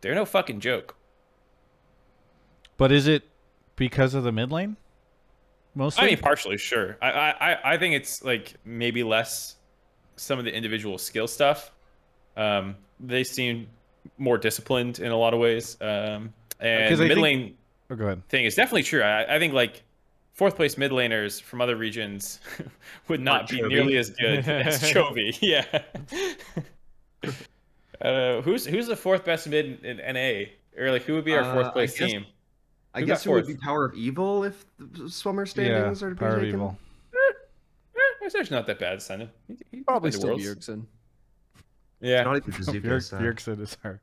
[0.00, 0.96] they're no fucking joke.
[2.76, 3.22] But is it
[3.76, 4.76] because of the mid lane?
[5.74, 6.04] Mostly.
[6.04, 6.96] I mean, partially, sure.
[7.02, 9.56] I, I, I- I think it's like maybe less
[10.16, 11.72] some of the individual skill stuff.
[12.36, 13.66] Um, they seem
[14.18, 15.76] more disciplined in a lot of ways.
[15.80, 17.54] Um, and 'Cause I the mid think- lane
[17.90, 18.28] oh, go ahead.
[18.28, 19.02] thing is definitely true.
[19.02, 19.82] I, I think like
[20.32, 22.38] fourth place mid laners from other regions
[23.08, 23.68] would not be Chovy.
[23.68, 25.36] nearly as good as Chovy.
[25.42, 25.64] Yeah.
[28.00, 30.50] uh, who's who's the fourth best mid in NA?
[30.76, 32.26] Or like who would be our Uh, fourth I place guess- team?
[32.94, 36.02] I Who guess got it would be Power of Evil if the swimmer Yeah, standings
[36.02, 36.44] are to be Power of.
[36.44, 36.78] Evil.
[37.14, 39.30] Eh, There's not that bad, Simon.
[39.48, 40.44] He- he Probably the still Worlds.
[40.44, 40.86] Bjergsen.
[42.00, 42.22] Yeah.
[42.22, 43.10] Not even Bazookas.
[43.10, 44.00] Bjergsen is hard.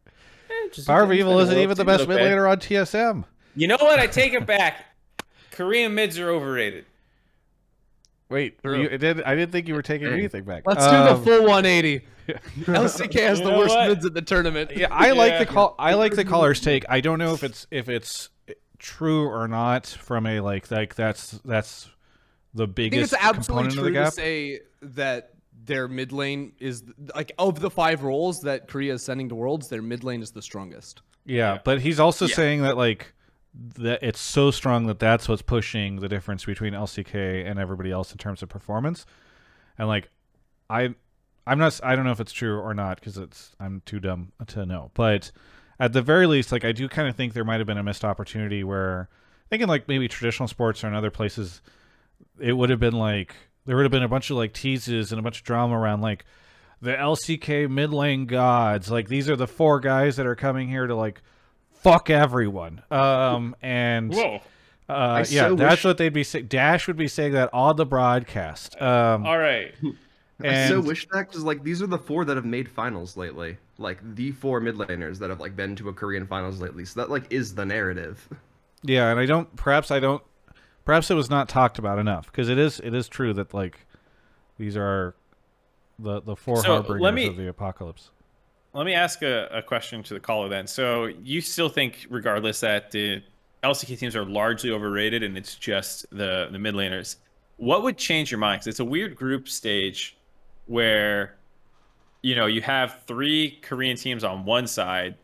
[0.50, 2.30] Eh, Power of Evil isn't even the best mid okay.
[2.32, 3.24] laner on TSM.
[3.56, 4.00] You know what?
[4.00, 4.86] I take it back.
[5.52, 6.86] Korean mids are overrated.
[8.30, 10.64] Wait, you, it did, I didn't think you were taking anything back.
[10.66, 12.06] Let's do the Um, full 180.
[12.62, 13.90] LCK has You the worst what?
[13.90, 14.72] mids at the tournament.
[14.74, 15.76] Yeah, I like the call.
[15.78, 16.86] I like the caller's take.
[16.88, 18.30] I don't know if it's if it's
[18.82, 21.90] true or not from a like like that's that's
[22.54, 24.60] the I think biggest it's absolutely component of the true to say
[24.96, 25.34] that
[25.64, 26.84] their mid lane is
[27.16, 30.32] like of the five roles that Korea is sending to Worlds, their mid lane is
[30.32, 31.02] the strongest.
[31.26, 31.60] Yeah, Yeah.
[31.64, 32.36] but he's also Yeah.
[32.36, 33.14] saying that like
[33.54, 38.12] that it's so strong that that's what's pushing the difference between LCK and everybody else
[38.12, 39.06] in terms of performance.
[39.78, 40.10] And like
[40.70, 40.96] I
[41.46, 44.32] I'm not I don't know if it's true or not because it's I'm too dumb
[44.48, 44.90] to know.
[44.96, 45.32] But
[45.82, 47.84] at the very least like I do kind of think there might have been a
[47.84, 49.10] missed opportunity where
[49.50, 51.62] thinking like maybe traditional sports or in other places
[52.40, 53.36] it would have been like
[53.66, 56.02] there would have been a bunch of like teases and a bunch of drama around
[56.02, 56.24] like
[56.82, 58.90] the LCK mid lane gods.
[58.92, 61.22] Like these are the four guys that are coming here to like
[61.72, 62.84] fuck everyone.
[62.92, 64.42] Um and Whoa.
[64.88, 66.46] uh yeah, so that's wish- what they'd be saying.
[66.46, 68.80] Dash would be saying that on the broadcast.
[68.80, 69.74] Um All right.
[70.44, 73.58] I so wish that because like these are the four that have made finals lately.
[73.82, 76.86] Like the four mid laners that have like been to a Korean finals lately.
[76.86, 78.28] So that like is the narrative.
[78.84, 80.24] yeah, and I don't perhaps I don't
[80.86, 83.86] perhaps it was not talked about enough because it is it is true that like
[84.58, 85.16] these are
[86.00, 88.12] the the four So, let harbingers me- of the apocalypse.
[88.74, 90.66] Let me ask a, a question to the caller then.
[90.66, 93.22] So you still think, regardless, that the
[93.64, 97.18] LCK teams are largely overrated and it's just the the mid laners.
[97.58, 98.60] What would change your mind?
[98.62, 100.16] Because it's a weird group stage
[100.68, 101.36] where
[102.22, 105.16] you know you have three Korean teams on one side,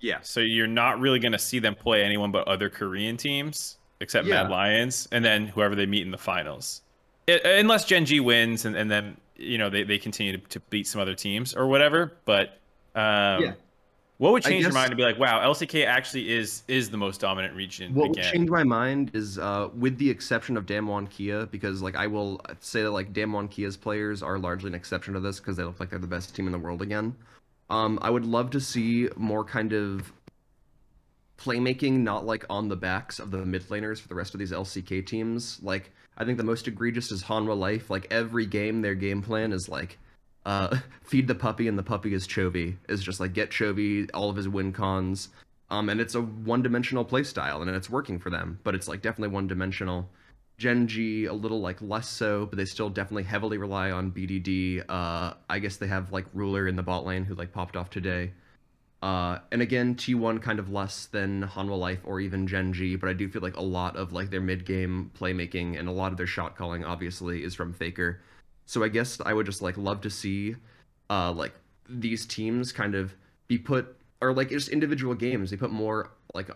[0.00, 0.18] Yeah.
[0.22, 4.26] so you're not really going to see them play anyone but other Korean teams except
[4.26, 4.42] Yeah.
[4.42, 6.82] Mad Lions, and then whoever they meet in the finals.
[7.28, 10.60] I- unless Gen G wins and, and then you know they, they continue to, to
[10.70, 12.12] beat some other teams or whatever.
[12.24, 12.58] But
[12.94, 13.52] um, Yeah.
[14.22, 17.20] What would change your mind to be like, wow, LCK actually is is the most
[17.20, 18.32] dominant region What would again?
[18.32, 22.40] change my mind is, uh, with the exception of Damwon Kia, because like I will
[22.60, 25.80] say that like Damwon Kia's players are largely an exception to this because they look
[25.80, 27.16] like they're the best team in the world again.
[27.68, 30.12] Um, I would love to see more kind of
[31.36, 34.52] playmaking, not like on the backs of the mid laners for the rest of these
[34.52, 35.58] LCK teams.
[35.64, 37.90] Like I think the most egregious is Hanwha Life.
[37.90, 39.98] Like every game, their game plan is like,
[40.44, 42.76] uh, feed the puppy and the puppy is Chovy.
[42.88, 45.28] Is just like get Chovy all of his win cons.
[45.70, 48.58] Um, and it's a one-dimensional play style, and it's working for them.
[48.62, 50.08] But it's like definitely one-dimensional.
[50.58, 54.84] Gen G a little like less so, but they still definitely heavily rely on BDD.
[54.88, 57.90] Uh, I guess they have like Ruler in the bot lane who like popped off
[57.90, 58.32] today.
[59.02, 63.08] Uh, and again, T1 kind of less than Hanwha Life or even Gen G, but
[63.08, 66.12] I do feel like a lot of like their mid game playmaking and a lot
[66.12, 68.20] of their shot calling obviously is from Faker.
[68.66, 70.56] So I guess I would just like love to see
[71.10, 71.52] uh like
[71.88, 73.14] these teams kind of
[73.48, 76.48] be put or like just individual games, they put more like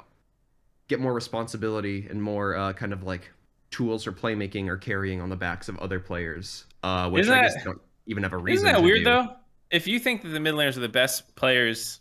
[0.88, 3.30] get more responsibility and more uh kind of like
[3.70, 6.64] tools for playmaking or carrying on the backs of other players.
[6.82, 9.04] Uh which Isn't I guess that- don't even have a reason Isn't that weird do.
[9.04, 9.28] though?
[9.70, 12.00] If you think that the mid laners are the best players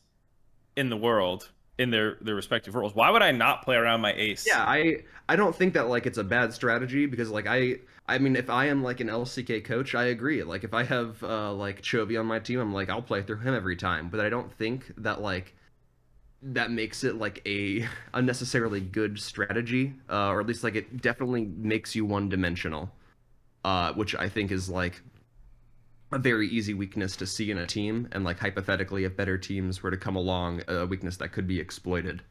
[0.75, 1.49] in the world
[1.79, 4.45] in their their respective roles, why would I not play around my ace?
[4.47, 7.77] Yeah, I I don't think that like it's a bad strategy because like I
[8.07, 10.43] I mean if I am like an LCK coach, I agree.
[10.43, 13.39] Like if I have uh like Chovy on my team, I'm like I'll play through
[13.39, 14.09] him every time.
[14.09, 15.55] But I don't think that like
[16.41, 21.45] that makes it like a unnecessarily good strategy, uh, or at least like it definitely
[21.45, 22.91] makes you one dimensional,
[23.63, 25.01] uh, which I think is like
[26.11, 28.07] a very easy weakness to see in a team.
[28.11, 31.59] And like hypothetically, if better teams were to come along, a weakness that could be
[31.59, 32.21] exploited.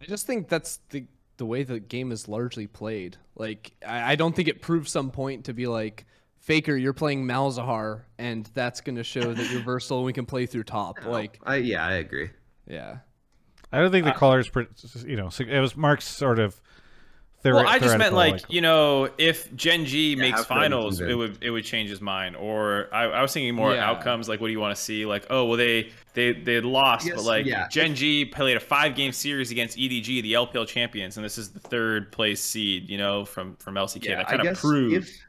[0.00, 1.04] I just think that's the
[1.40, 3.16] the way the game is largely played.
[3.34, 6.04] Like I, I don't think it proves some point to be like
[6.38, 10.44] Faker, you're playing Malzahar, and that's gonna show that you're versatile and we can play
[10.44, 11.04] through top.
[11.06, 12.28] Like I yeah, I agree.
[12.68, 12.98] yeah.
[13.72, 14.66] I don't think the Uh, caller's, pre-
[15.06, 16.60] you know, it was Mark's sort of.
[17.44, 20.56] Theori- Well, I just meant theoretical, like, you know, if Gen G makes how could
[20.58, 22.36] I be finals, it would it would change his mind.
[22.36, 23.88] Or I, I was thinking more Yeah.
[23.88, 25.06] outcomes, like what do you want to see?
[25.06, 27.66] Like, oh well, they they they lost, Yes, but like yeah.
[27.68, 31.50] Gen G played a five game series against EDG, the LPL champions, and this is
[31.50, 34.16] the third place seed, you know, from from LCK.
[34.16, 35.08] that kind I of guess proves.
[35.08, 35.26] if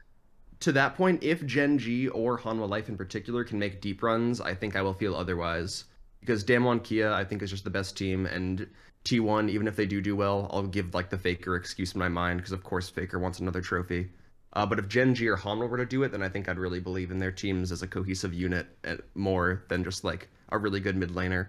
[0.60, 4.40] to that point, if Gen G or Hanwha Life in particular can make deep runs,
[4.40, 5.84] I think I will feel otherwise.
[6.20, 8.68] Because Damwon Kia, I think, is just the best team, and
[9.04, 12.08] T1, even if they do do well, I'll give like the Faker excuse in my
[12.08, 14.10] mind, because of course Faker wants another trophy.
[14.52, 16.58] Uh, but if Gen G or Hanwha were to do it, then I think I'd
[16.58, 20.58] really believe in their teams as a cohesive unit uh, more than just like a
[20.58, 21.48] really good mid laner.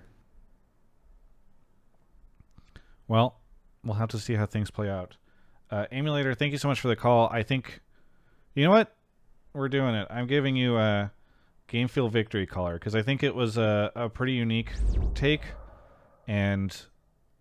[3.08, 3.36] Well,
[3.84, 5.18] we'll have to see how things play out.
[5.70, 7.30] Uh, Emulator, thank you so much for the call.
[7.32, 7.82] I think,
[8.56, 8.96] you know what?
[9.54, 10.08] We're doing it.
[10.10, 11.12] I'm giving you a
[11.68, 14.72] Game Fuel victory caller because I think it was a, a pretty unique
[15.14, 15.42] take,
[16.28, 16.76] and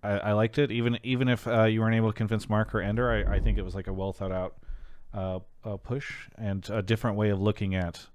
[0.03, 0.71] I, I liked it.
[0.71, 3.59] Even even if uh, you weren't able to convince Mark or Ender, I, I think
[3.59, 4.57] it was like a well thought out
[5.15, 8.07] uh, uh, push and a different way of looking at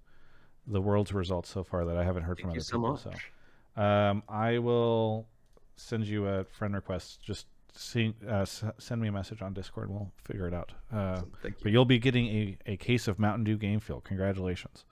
[0.66, 3.12] the world's results so far that I haven't heard from Thank other you so people.
[3.14, 3.32] much.
[3.76, 3.82] So.
[3.82, 5.28] Um, I will
[5.76, 7.22] send you a friend request.
[7.22, 9.90] Just see, uh, s- send me a message on Discord.
[9.90, 10.74] We'll figure it out.
[10.92, 11.72] Uh, but you.
[11.72, 14.02] you'll be getting a, a case of Mountain Dew Game Fuel.
[14.02, 14.84] Congratulations.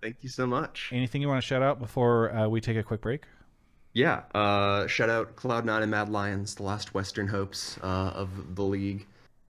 [0.00, 0.90] Thank you so much.
[0.92, 3.24] Anything you want to shout out before uh, we take a quick break?
[3.98, 8.62] Yeah, uh, shout out Cloud9 and Mad Lions, the last Western hopes uh, of the
[8.62, 9.04] league.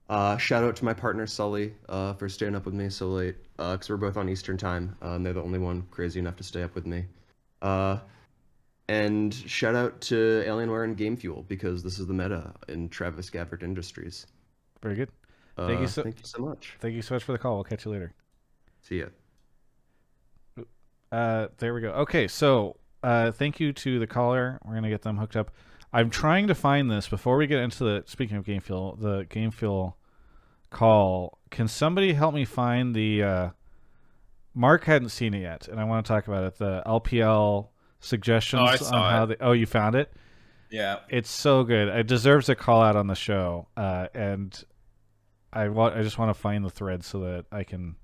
[0.08, 3.36] Uh, shout out to my partner Sully uh, for staying up with me so late,
[3.58, 6.42] because we're both on Eastern time, uh, and they're the only one crazy enough to
[6.42, 7.04] stay up with me.
[7.62, 7.98] Uh,
[8.88, 13.30] and shout out to Alienware and Game Fuel, because this is the meta in Travis
[13.30, 14.26] Gafford Industries.
[14.82, 15.10] Very good.
[15.58, 16.76] Uh, Thank you so- thank you so much.
[16.80, 17.54] Thank you so much for the call.
[17.54, 18.12] We'll catch you later.
[18.82, 20.64] See ya.
[21.12, 21.90] Uh, there we go.
[21.90, 24.58] Okay, so uh, thank you to the caller.
[24.64, 25.50] We're gonna get them hooked up.
[25.92, 28.04] I'm trying to find this before we get into the.
[28.06, 29.96] Speaking of Game Fuel, the Game Fuel
[30.70, 31.38] call.
[31.50, 33.22] Can somebody help me find the?
[33.22, 33.50] Uh,
[34.54, 36.58] Mark hadn't seen it yet, and I want to talk about it.
[36.58, 37.68] The LPL
[38.00, 39.26] suggestions Oh, I on how it.
[39.26, 39.36] they.
[39.44, 40.12] Oh, you found it.
[40.70, 41.88] yeah, It's so good.
[41.88, 44.62] It deserves a call out on the show, uh, and
[45.52, 45.96] I want.
[45.96, 47.96] I just want to find the thread so that I can.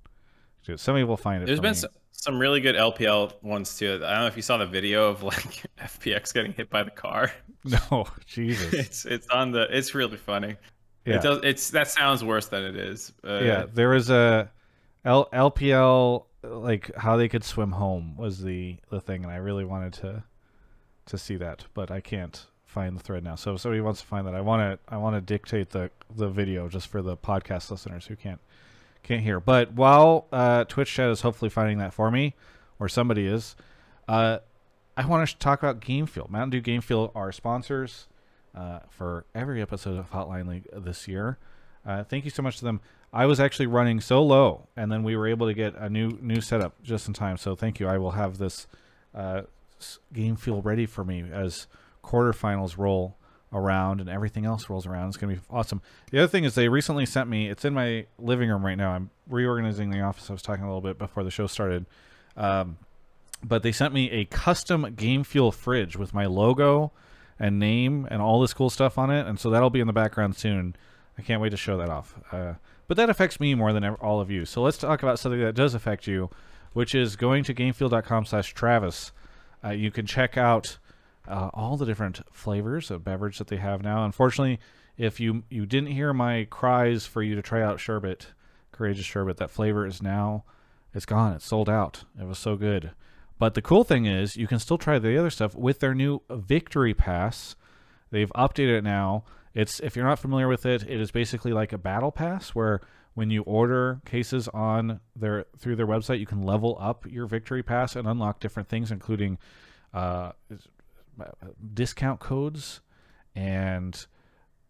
[0.65, 0.81] Do it.
[0.81, 1.47] Somebody will find it.
[1.47, 1.77] there's been me.
[1.77, 4.01] some, some really good LPL ones too.
[4.05, 6.91] I don't know if you saw the video of like FPX getting hit by the
[6.91, 7.33] car.
[7.91, 8.73] No, Jesus.
[8.73, 9.67] It's it's on the.
[9.77, 10.55] It's really funny.
[11.05, 11.17] Yeah.
[11.17, 11.41] It does.
[11.43, 13.13] It's that sounds worse than it is.
[13.27, 14.49] Uh, yeah, there was a
[15.05, 19.65] L- LPL like how they could swim home was the the thing, and I really
[19.65, 20.23] wanted to
[21.07, 23.35] to see that, but I can't find the thread now.
[23.35, 25.91] So if somebody wants to find that, I want to I want to dictate the
[26.15, 28.41] the video just for the podcast listeners who can't
[29.07, 29.41] can't hear.
[29.41, 32.35] But while uh, Twitch chat is hopefully finding that for me,
[32.79, 33.57] or somebody is,
[34.09, 34.39] uh,
[34.97, 36.27] I want to talk about Game Fuel.
[36.31, 38.07] Mountain Dew Game Fuel are sponsors
[38.55, 41.39] uh, for every episode of Hotline League this year.
[41.87, 42.81] Uh, thank you so much to them.
[43.13, 46.19] I was actually running so low, and then we were able to get a new
[46.21, 47.37] new setup just in time.
[47.37, 47.87] So thank you.
[47.87, 48.67] I will have this
[49.15, 49.43] uh,
[50.13, 51.67] Game Fuel ready for me as
[52.03, 53.17] quarterfinals roll
[53.57, 55.09] around and everything else rolls around.
[55.09, 55.83] It's going to be awesome.
[56.11, 58.93] The other thing is they recently sent me, it's in my living room right now.
[58.93, 60.31] I'm reorganizing the office.
[60.31, 61.87] I was talking a little bit before the show started.
[62.37, 62.79] Um,
[63.43, 66.93] but they sent me a custom Game Fuel fridge with my logo
[67.39, 69.27] and name and all this cool stuff on it.
[69.27, 70.77] And so that'll be in the background soon.
[71.19, 72.15] I can't wait to show that off.
[72.31, 72.55] Uh,
[72.89, 74.45] but that affects me more than all of you.
[74.45, 76.31] So let's talk about something that does affect you,
[76.73, 79.13] which is going to gamefuel.com slash Travis.
[79.65, 80.79] Uh, you can check out
[81.29, 84.05] uh, all the different flavors of beverage that they have now.
[84.05, 84.59] Unfortunately,
[84.97, 88.29] if you you didn't hear my cries for you to try out sherbet,
[88.73, 90.45] courageous sherbet, that flavor is now
[90.97, 91.35] it's gone.
[91.35, 92.05] It's sold out.
[92.19, 92.93] It was so good.
[93.39, 96.23] But the cool thing is you can still try the other stuff with their new
[96.31, 97.55] Victory Pass.
[98.11, 99.25] They've updated it now.
[99.53, 102.81] It's if you're not familiar with it, it is basically like a battle pass where
[103.13, 107.63] when you order cases on their through their website, you can level up your Victory
[107.63, 109.37] Pass and unlock different things, including
[109.93, 110.33] uh,
[111.75, 112.81] discount codes
[113.35, 114.07] and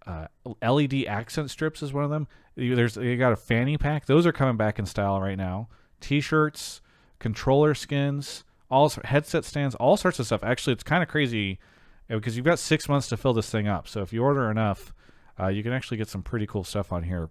[0.06, 0.26] uh,
[0.62, 2.28] LED accent strips is one of them.
[2.56, 5.68] There's you got a fanny pack; those are coming back in style right now.
[6.00, 6.80] T-shirts,
[7.18, 10.44] controller skins, all headset stands, all sorts of stuff.
[10.44, 11.58] Actually, it's kind of crazy
[12.10, 13.88] uh, because you've got six months to fill this thing up.
[13.88, 14.92] So if you order enough,
[15.38, 17.30] uh, you can actually get some pretty cool stuff on here.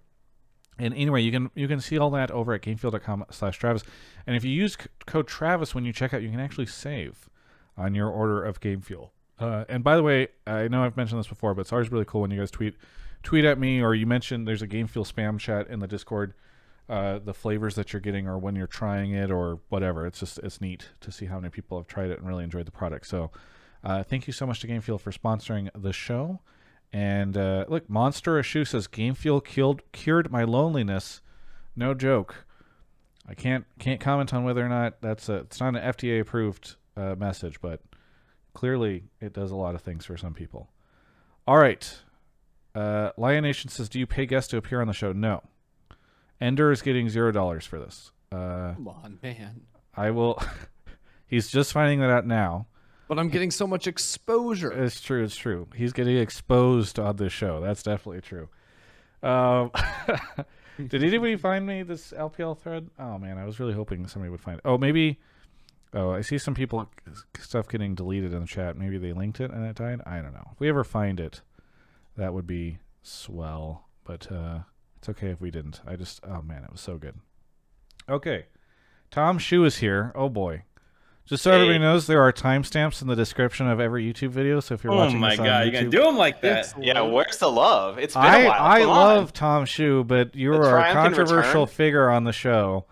[0.77, 3.83] And anyway, you can you can see all that over at gamefuel.com slash Travis.
[4.27, 7.29] And if you use code Travis when you check out, you can actually save
[7.77, 9.13] on your order of Game Fuel.
[9.37, 12.05] Uh, and by the way, I know I've mentioned this before, but it's always really
[12.05, 12.75] cool when you guys tweet
[13.23, 16.33] tweet at me or you mention there's a Game Fuel spam chat in the Discord.
[16.87, 20.05] Uh, the flavors that you're getting or when you're trying it or whatever.
[20.05, 22.67] It's just it's neat to see how many people have tried it and really enjoyed
[22.67, 23.07] the product.
[23.07, 23.31] So
[23.83, 26.41] uh, thank you so much to Game Fuel for sponsoring the show.
[26.93, 31.21] And uh, look, Monster Ashu says Game Fuel killed, cured my loneliness.
[31.75, 32.45] No joke.
[33.27, 36.75] I can't can't comment on whether or not that's a it's not an FDA approved
[36.97, 37.81] uh, message, but
[38.53, 40.69] clearly it does a lot of things for some people.
[41.47, 41.99] All right.
[42.73, 45.43] Uh, Lion Nation says, "Do you pay guests to appear on the show?" No.
[46.41, 48.11] Ender is getting zero dollars for this.
[48.31, 49.61] Uh, Come on, man.
[49.95, 50.41] I will.
[51.27, 52.67] he's just finding that out now.
[53.07, 54.71] But I'm getting so much exposure.
[54.71, 55.23] It's true.
[55.23, 55.67] It's true.
[55.75, 57.61] He's getting exposed on this show.
[57.61, 58.49] That's definitely true.
[59.21, 59.71] Um,
[60.87, 62.89] did anybody find me this LPL thread?
[62.99, 64.61] Oh man, I was really hoping somebody would find it.
[64.65, 65.19] Oh, maybe.
[65.95, 66.89] Oh, I see some people
[67.39, 68.77] stuff getting deleted in the chat.
[68.77, 70.01] Maybe they linked it and it died.
[70.05, 70.49] I don't know.
[70.51, 71.41] If we ever find it,
[72.17, 73.87] that would be swell.
[74.03, 74.59] But uh,
[74.97, 75.79] it's okay if we didn't.
[75.87, 77.15] I just oh man, it was so good.
[78.09, 78.47] Okay,
[79.09, 80.11] Tom Shu is here.
[80.15, 80.63] Oh boy.
[81.25, 84.59] Just so everybody knows, there are timestamps in the description of every YouTube video.
[84.59, 86.41] So if you're Oh watching my this on god, you YouTube, gonna do them like
[86.41, 86.75] that?
[86.79, 87.97] Yeah, where's the love?
[87.97, 88.63] It's been I a while.
[88.63, 89.33] I Come love on.
[89.33, 92.85] Tom Shu, but you The are a controversial figure on the show,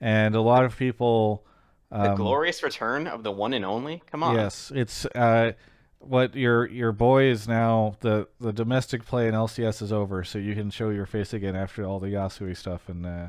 [0.00, 1.44] and a lot of people.
[1.90, 4.02] The Um, glorious return of the one and only.
[4.10, 4.34] Come on.
[4.36, 5.52] Yes, it's uh,
[5.98, 7.96] what your your boy is now.
[8.00, 11.56] The the domestic play in LCS is over, so you can show your face again
[11.56, 12.88] after all the Yasui stuff.
[12.88, 13.26] And uh,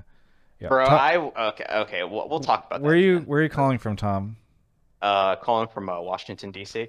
[0.59, 1.15] yeah, Bro, Tom- I
[1.49, 2.03] okay, okay.
[2.03, 2.97] We'll, we'll talk about where that.
[2.97, 3.25] are you again.
[3.27, 4.37] where are you calling from, Tom?
[5.01, 6.87] Uh, calling from uh, Washington D.C.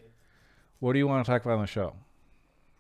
[0.81, 1.95] What do you want to talk about on the show?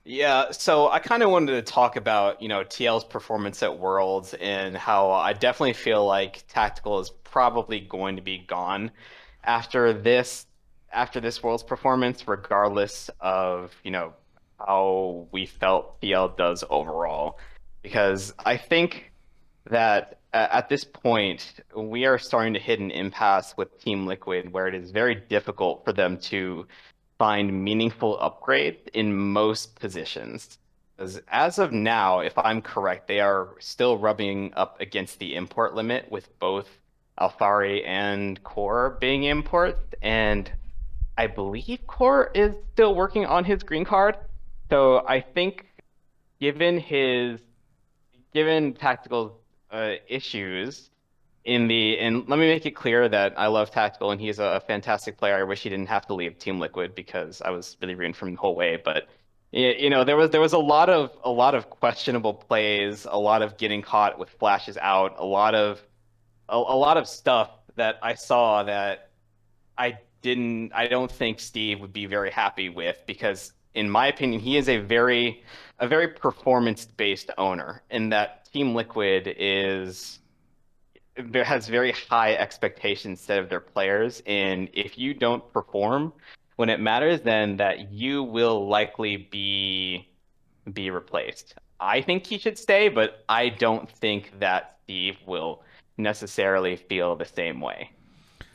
[0.04, 4.34] Yeah, so I kind of wanted to talk about, you know, TL's performance at Worlds
[4.34, 8.90] and how I definitely feel like Tactical is probably going to be gone
[9.44, 10.46] after this
[10.92, 14.12] after this Worlds performance, regardless of, you know,
[14.58, 17.38] how we felt TL does overall.
[17.82, 19.12] Because I think
[19.70, 24.66] that at this point, we are starting to hit an impasse with Team Liquid where
[24.66, 26.66] it is very difficult for them to
[27.22, 30.58] find meaningful upgrade in most positions.
[30.98, 35.72] As, as of now, if I'm correct, they are still rubbing up against the import
[35.76, 36.66] limit with both
[37.20, 40.50] Alphari and Core being imports, and
[41.16, 44.16] I believe Core is still working on his green card.
[44.68, 45.66] So I think,
[46.40, 47.38] given his,
[48.34, 49.38] given tactical
[49.70, 50.90] uh, issues,
[51.44, 54.62] in the and let me make it clear that I love Tactical and he's a
[54.66, 55.36] fantastic player.
[55.36, 58.34] I wish he didn't have to leave Team Liquid because I was really for him
[58.34, 58.80] the whole way.
[58.82, 59.08] But
[59.50, 63.18] you know, there was there was a lot of a lot of questionable plays, a
[63.18, 65.82] lot of getting caught with flashes out, a lot of
[66.48, 69.10] a, a lot of stuff that I saw that
[69.76, 74.40] I didn't I don't think Steve would be very happy with because in my opinion
[74.40, 75.42] he is a very
[75.80, 80.20] a very performance based owner in that Team Liquid is
[81.44, 86.12] has very high expectations set of their players and if you don't perform
[86.56, 90.08] when it matters then that you will likely be
[90.72, 91.54] be replaced.
[91.80, 95.62] I think he should stay but i don't think that steve will
[95.96, 97.90] necessarily feel the same way.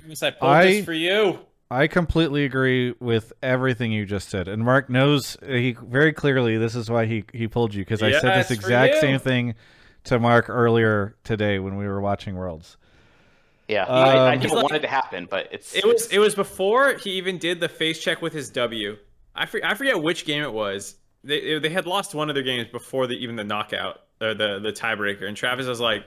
[0.08, 1.40] Yes, I pulled I- this for you.
[1.70, 6.76] I completely agree with everything you just said, and Mark knows he very clearly this
[6.76, 9.54] is why he he pulled you because I said this exact same thing
[10.08, 12.78] to Mark earlier today when we were watching Worlds.
[13.68, 13.92] Yeah, I,
[14.32, 16.94] I Um, don't like- want it to happen, but it's It was it was before
[16.96, 18.98] he even did the face check with his W.
[19.36, 20.96] I for, I forget which game it was.
[21.24, 24.60] They they had lost one of their games before the even the knockout or the
[24.60, 26.06] the tiebreaker, and Travis was like,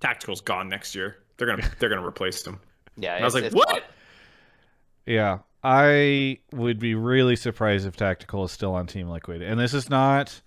[0.00, 1.16] "Tactical's gone next year.
[1.36, 2.60] They're gonna they're gonna replace him."
[2.96, 3.14] yeah.
[3.14, 3.84] And I was like, it's- "What?"
[5.06, 9.72] Yeah, I would be really surprised if Tactical is still on Team Liquid, and this
[9.74, 10.42] is not.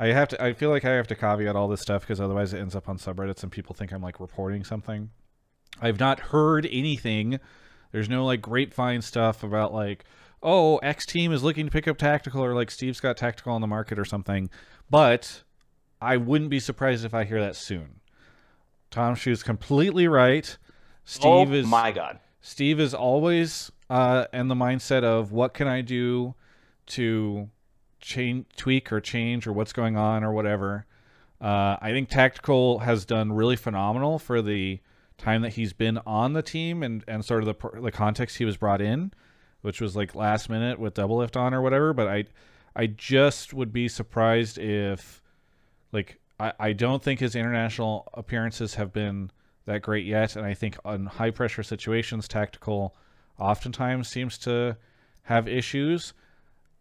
[0.00, 0.42] I have to.
[0.42, 2.88] I feel like I have to caveat all this stuff because otherwise it ends up
[2.88, 5.10] on subreddits and people think I'm like reporting something.
[5.78, 7.38] I've not heard anything.
[7.92, 10.04] There's no like grapevine stuff about like,
[10.42, 13.60] oh, X team is looking to pick up Tactical or like Steve's got Tactical on
[13.60, 14.48] the market or something.
[14.88, 15.42] But
[16.00, 18.00] I wouldn't be surprised if I hear that soon.
[18.90, 20.56] Tom Shu's completely right.
[21.04, 22.20] Steve oh is my god.
[22.40, 26.34] Steve is always uh, in the mindset of what can I do
[26.86, 27.50] to
[28.00, 30.86] change, tweak, or change, or what's going on, or whatever.
[31.40, 34.80] Uh, I think Tactical has done really phenomenal for the
[35.16, 38.44] time that he's been on the team and, and sort of the the context he
[38.44, 39.12] was brought in,
[39.62, 41.92] which was like last minute with Doublelift on or whatever.
[41.92, 42.24] But I
[42.74, 45.22] I just would be surprised if
[45.92, 49.30] like I, I don't think his international appearances have been
[49.66, 52.94] that great yet, and I think on high pressure situations, tactical
[53.38, 54.76] oftentimes seems to
[55.22, 56.12] have issues.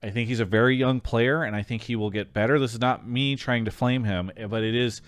[0.02, 2.58] I think he's a very young player, and I think he will get better.
[2.58, 5.02] This is not me trying to flame him, but it is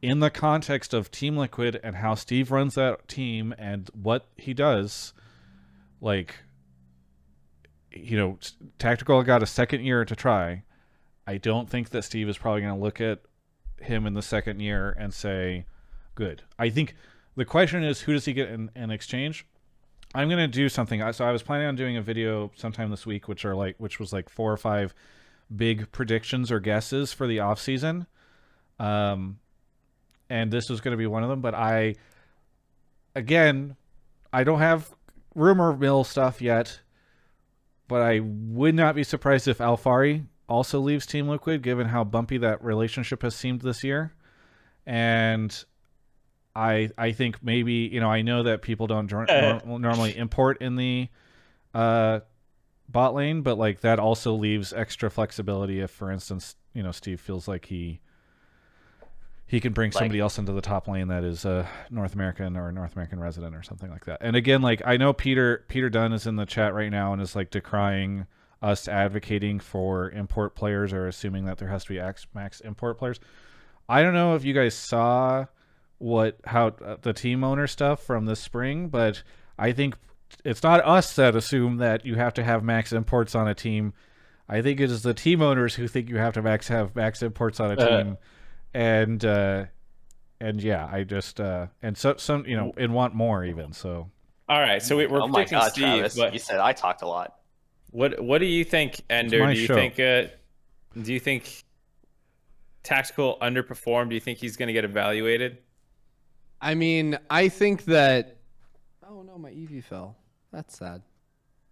[0.00, 4.54] in the context of Team Liquid and how Steve runs that team and what he
[4.54, 5.12] does.
[6.00, 6.36] Like,
[7.92, 8.38] you know,
[8.78, 10.62] tactical got a second year to try.
[11.26, 13.20] I don't think that Steve is probably going to look at
[13.82, 15.66] him in the second year and say,
[16.14, 16.42] good.
[16.58, 16.94] I think
[17.36, 19.46] the question is, who does he get in, in exchange?
[20.14, 21.00] I'm gonna do something.
[21.12, 24.00] So I was planning on doing a video sometime this week, which are like, which
[24.00, 24.94] was like four or five
[25.54, 28.06] big predictions or guesses for the off season.
[28.78, 29.38] Um,
[30.28, 31.40] and this was going to be one of them.
[31.40, 31.96] But I,
[33.14, 33.76] again,
[34.32, 34.90] I don't have
[35.34, 36.80] rumor mill stuff yet.
[37.88, 42.38] But I would not be surprised if Alphari also leaves Team Liquid, given how bumpy
[42.38, 44.14] that relationship has seemed this year.
[44.86, 45.64] And
[46.54, 50.76] I I think maybe you know I know that people don't nor- normally import in
[50.76, 51.08] the
[51.74, 52.20] uh,
[52.88, 57.20] bot lane, but like that also leaves extra flexibility if, for instance, you know Steve
[57.20, 58.00] feels like he
[59.46, 62.56] he can bring Like- somebody else into the top lane that is a North American
[62.56, 64.18] or a North American resident or something like that.
[64.20, 67.20] And again, like I know Peter Peter Dunn is in the chat right now and
[67.20, 68.26] is like decrying
[68.62, 72.00] us advocating for import players or assuming that there has to be
[72.34, 73.18] max import players.
[73.88, 75.46] I don't know if you guys saw
[76.00, 79.22] what how uh, the team owner stuff from this spring, but
[79.58, 79.94] I think
[80.44, 83.92] it's not us that assume that you have to have max imports on a team.
[84.48, 87.22] I think it is the team owners who think you have to max have max
[87.22, 88.02] imports on a Uh.
[88.02, 88.18] team,
[88.74, 89.66] and uh,
[90.40, 93.72] and yeah, I just uh, and so some you know and want more even.
[93.72, 94.10] So
[94.48, 96.16] All right, so we, we're oh my god, Steve, Travis!
[96.16, 97.34] but You said I talked a lot.
[97.90, 99.40] what what do you think, Ender?
[99.44, 99.74] my Do you show.
[99.74, 100.28] think uh,
[101.00, 101.62] do you think
[102.82, 104.08] tactical underperformed?
[104.08, 105.58] Do you think he's going to get evaluated?
[106.60, 108.36] I mean, I think that.
[109.08, 110.16] Oh no, my EV fell.
[110.52, 111.02] That's sad.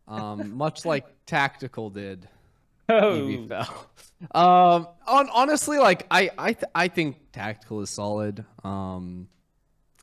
[0.07, 2.29] Um, much like Tactical did.
[2.89, 3.87] Oh, EV fell.
[4.35, 8.45] Um, on honestly, like I, I, th- I think Tactical is solid.
[8.65, 9.29] Um,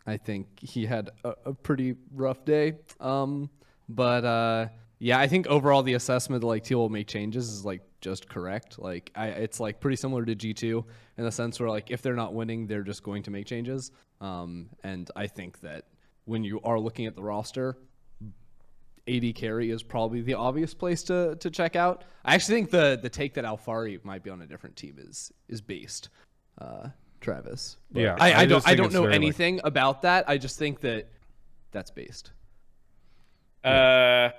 [0.05, 2.75] I think he had a, a pretty rough day.
[2.99, 3.49] Um,
[3.89, 4.67] but uh,
[4.99, 8.29] yeah, I think overall the assessment that like Teal will make changes is like just
[8.29, 8.77] correct.
[8.77, 10.85] Like I, it's like pretty similar to G two
[11.17, 13.91] in the sense where like if they're not winning, they're just going to make changes.
[14.21, 15.85] Um, and I think that
[16.25, 17.77] when you are looking at the roster,
[19.07, 22.03] AD carry is probably the obvious place to to check out.
[22.23, 25.31] I actually think the the take that Alphari might be on a different team is
[25.49, 26.09] is based.
[26.61, 26.89] Uh,
[27.21, 27.77] Travis.
[27.91, 30.29] But Yeah, I, I I, don't I don't know very, like- anything about that.
[30.29, 31.09] I just think that
[31.71, 32.31] that's based.
[33.63, 34.29] Uh,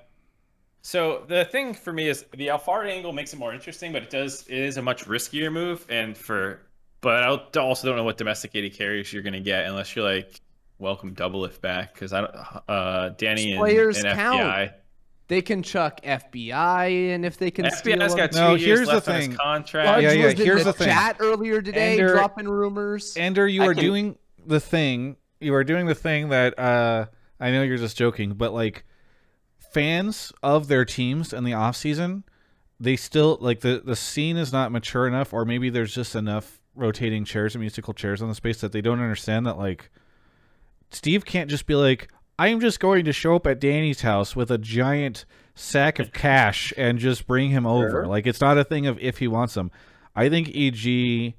[0.87, 4.11] so the thing for me is the Alphari angle makes it more interesting, but it
[4.11, 6.61] does it is a much riskier move, and for
[7.01, 7.27] but I
[7.61, 10.41] also don't know what domesticated carriers you're gonna get unless you're like
[10.79, 12.35] welcome Doublelift back because I don't
[12.69, 14.41] uh Danny and, Players and count.
[14.41, 14.73] FBI.
[15.27, 18.63] They can chuck FBI, and if they can steal FBI's them- got two No, years
[18.65, 19.37] here's the left on his thing.
[19.37, 19.89] contract.
[19.89, 20.87] Fudge Yeah, yeah, was in here's the, the thing.
[20.87, 23.17] chat earlier today, Ender- dropping rumors.
[23.17, 25.17] Ender, you I are can- doing the thing.
[25.41, 27.07] You are doing the thing that uh,
[27.41, 28.85] I know you're just joking, but like
[29.77, 32.25] fans of their teams in the off season,
[32.81, 36.63] they still like the the scene is not mature enough, or maybe there's just enough
[36.75, 39.91] rotating chairs and musical chairs on the space that they don't understand that like
[40.91, 42.09] Steve can't just be like,
[42.39, 46.73] I'm just going to show up at Danny's house with a giant sack of cash
[46.79, 47.91] and just bring him over.
[47.91, 48.07] Sure.
[48.07, 49.71] Like it's not a thing of if he wants them.
[50.15, 51.35] I think EG.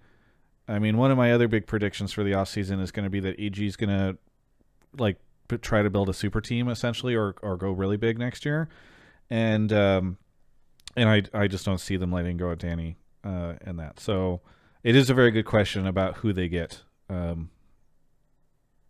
[0.68, 3.22] I mean, one of my other big predictions for the offseason is going to be
[3.22, 4.18] that EG is going to
[4.96, 5.18] like
[5.62, 8.70] try to build a super team essentially, or or go really big next year,
[9.30, 10.18] and um,
[10.96, 14.00] and I I just don't see them letting go of Danny uh in that.
[14.00, 14.42] So
[14.84, 16.84] it is a very good question about who they get.
[17.10, 17.50] Um,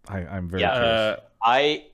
[0.07, 1.01] I I'm very Yeah, curious.
[1.01, 1.85] Uh, I.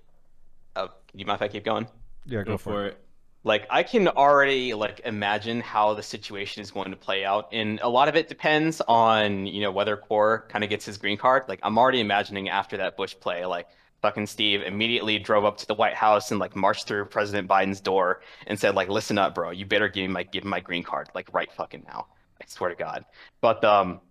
[0.75, 1.87] Oh, do you mind if I keep going?
[2.25, 2.97] yeah, go for it.
[3.43, 7.79] like i can already like imagine how the situation is going to play out and
[7.81, 11.17] a lot of it depends on you know whether core kind of gets his green
[11.17, 13.67] card like i'm already imagining after that bush play like
[14.03, 17.79] fucking steve immediately drove up to the white house and like marched through president biden's
[17.79, 19.49] door and said like listen up bro.
[19.49, 22.07] You better give me my give me my green card like right fucking now.
[22.41, 23.05] I swear to god.
[23.39, 24.01] But um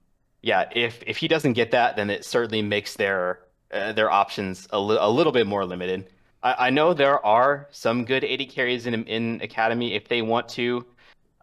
[0.41, 3.41] yeah if if he doesn't get that then it certainly makes their
[3.71, 6.09] uh, their options a, li- a little bit more limited.
[6.43, 10.49] I, I know there are some good AD carries in in academy if they want
[10.51, 10.87] to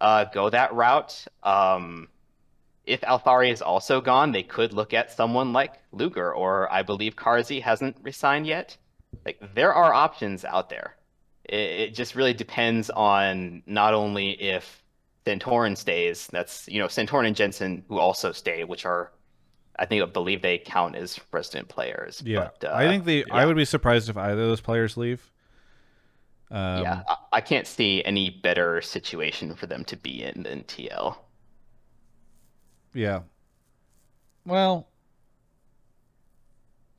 [0.01, 1.25] uh, go that route.
[1.43, 2.07] Um,
[2.89, 7.15] if Alphari is also gone, they could look at someone like Luger or I believe
[7.15, 8.75] Karzi hasn't resigned yet.
[9.25, 10.95] Like there are options out there.
[11.45, 14.83] It, it just really depends on not only if
[15.25, 16.27] Santorin stays.
[16.27, 19.11] That's you know Santorin and Jensen who also stay, which are
[19.77, 22.23] I think I believe they count as resident players.
[22.25, 24.97] Yeah, but, uh, I think the I would be surprised if either of those players
[24.97, 25.31] leave.
[26.51, 30.63] Um, yeah, I, I can't see any better situation for them to be in than
[30.63, 31.17] TL.
[32.93, 33.21] Yeah.
[34.45, 34.87] Well.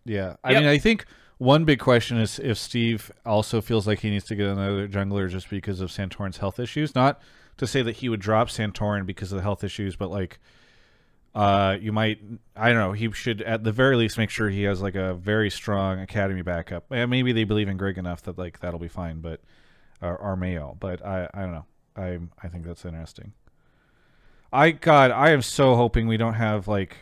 [0.05, 0.61] Yeah, I Yep.
[0.63, 1.05] mean, I think
[1.39, 5.29] one big question is if Steve also feels like he needs to get another jungler
[5.29, 6.95] just because of Santorin's health issues.
[6.95, 7.21] Not
[7.59, 10.39] to say that he would drop Santorin because of the health issues, but like,
[11.35, 12.19] uh, you might,
[12.57, 15.15] I don't know, he should at the very least make sure he has like a
[15.15, 16.87] very strong academy backup.
[16.91, 19.41] And maybe they believe in Greg enough that like that'll be fine, but
[20.03, 21.67] or, or Mayo, but I, I don't know.
[21.97, 23.33] I, I think that's interesting.
[24.53, 26.97] I God, I am so hoping we don't have like.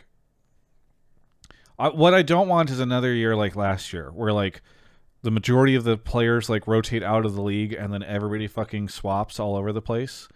[1.77, 4.61] I, what I don't want is another year like last year, where like
[5.21, 8.89] the majority of the players like rotate out of the league and then everybody fucking
[8.89, 10.27] swaps all over the place.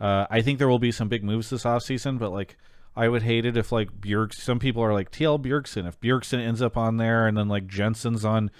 [0.00, 2.56] Uh, I think there will be some big moves this offseason, but like
[2.96, 4.32] I would hate it if like Bjerg.
[4.34, 5.86] Some people are like TL Bjergsen.
[5.86, 8.50] If Bjergsen ends up on there, and then like Jensen's on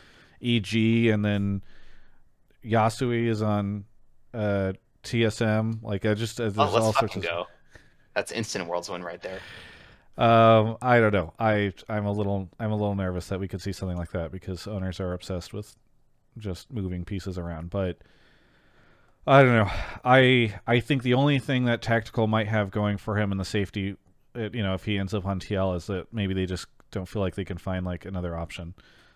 [0.43, 0.75] EG,
[1.07, 1.63] and then
[2.65, 3.85] Yasui is on
[4.33, 4.73] uh,
[5.05, 5.83] TSM.
[5.83, 7.47] Like I just uh, there's Oh, all sorts of go.
[8.15, 9.41] That's instant worlds win right there.
[10.17, 11.33] um, I don't know.
[11.39, 14.31] I I'm a little I'm a little nervous that we could see something like that
[14.33, 15.75] because owners are obsessed with
[16.39, 17.71] just moving pieces around.
[17.71, 17.99] But
[19.27, 19.71] I don't know.
[20.05, 23.45] I I think the only thing that tactical might have going for him in the
[23.45, 23.97] safety,
[24.35, 27.23] you know, if he ends up on TL, is that maybe they just don't feel
[27.23, 28.75] like they can find like another option.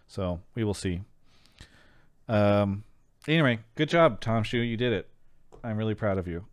[0.08, 1.02] So we will see.
[2.28, 2.84] Um.
[3.26, 4.58] Anyway, good job, Tom Shu.
[4.58, 5.08] You did it.
[5.62, 6.46] I'm really proud of you.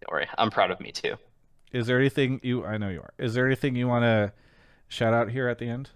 [0.00, 1.16] Don't worry, I'm proud of me too.
[1.72, 2.64] Is there anything you?
[2.64, 3.12] I know you are.
[3.18, 4.32] Is there anything you want to
[4.88, 5.90] shout out here at the end?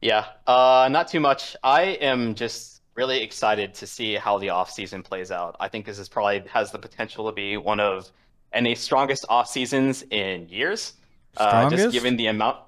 [0.00, 1.56] Yeah, uh, not too much.
[1.62, 5.56] I am just really excited to see how the off season plays out.
[5.60, 8.10] I think this is probably has the potential to be one of
[8.58, 10.94] NA's strongest off seasons in years.
[11.36, 12.58] Uh, just given the amount,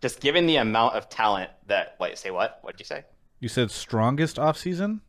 [0.00, 1.96] just given the amount of talent that.
[2.00, 2.58] Wait, say what?
[2.62, 3.04] What did you say?
[3.40, 5.00] You said strongest off season.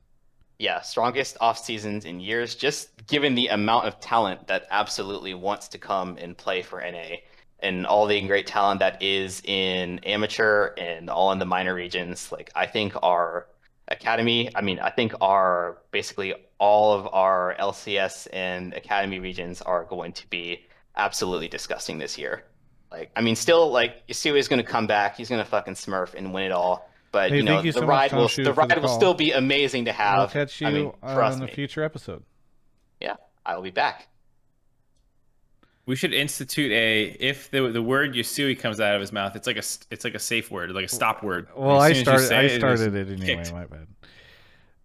[0.58, 2.56] Yeah, strongest off seasons in years.
[2.56, 7.18] Just given the amount of talent that absolutely wants to come and play for NA,
[7.60, 12.32] and all the great talent that is in amateur and all in the minor regions.
[12.32, 13.48] Like I think our
[13.88, 14.50] academy.
[14.56, 20.14] I mean, I think our basically all of our LCS and academy regions are going
[20.14, 20.66] to be
[20.96, 22.46] absolutely disgusting this year.
[22.92, 25.18] Like, I mean, still like Yasui is going to come back.
[25.18, 26.90] He's going to fucking smurf and win it all.
[27.16, 28.56] But Hey, you know, thank you the so much, ride Tom will Shu, the for
[28.64, 28.98] the ride will call.
[28.98, 30.20] still be amazing to have.
[30.20, 32.24] I'll catch you I mean, uh, on the future episode.
[33.00, 33.16] Yeah,
[33.46, 34.10] I will be back.
[35.86, 39.48] We should institute a if the the word Yasui comes out of his mouth, it's
[39.48, 41.48] like a s- it's like a safe word, like a stop word.
[41.56, 42.28] Well, I soon as you started.
[42.28, 43.44] say I it, it started is it anyway.
[43.44, 43.54] kicked.
[43.54, 43.88] My bad.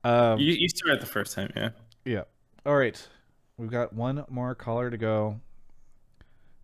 [0.04, 1.70] Um, You, you started the first time, yeah.
[2.04, 2.22] yeah.
[2.64, 3.08] All right.
[3.56, 5.40] We've got one more caller to go.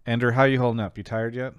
[0.06, 0.96] Ender, how you holding up?
[0.96, 1.52] You tired yet?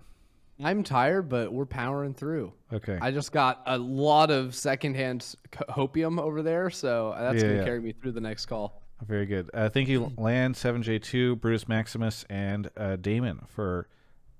[0.60, 2.52] I'm tired, but we're powering through.
[2.74, 2.98] Okay.
[3.02, 7.42] I just got a lot of secondhand s- c- hopium over there, so that's Yeah,
[7.50, 7.64] gonna yeah.
[7.64, 8.82] carry me through the next call.
[9.06, 9.52] Very good.
[9.54, 13.88] Uh, thank you, Land Seven J Two, Brutus Maximus, and uh, Damon for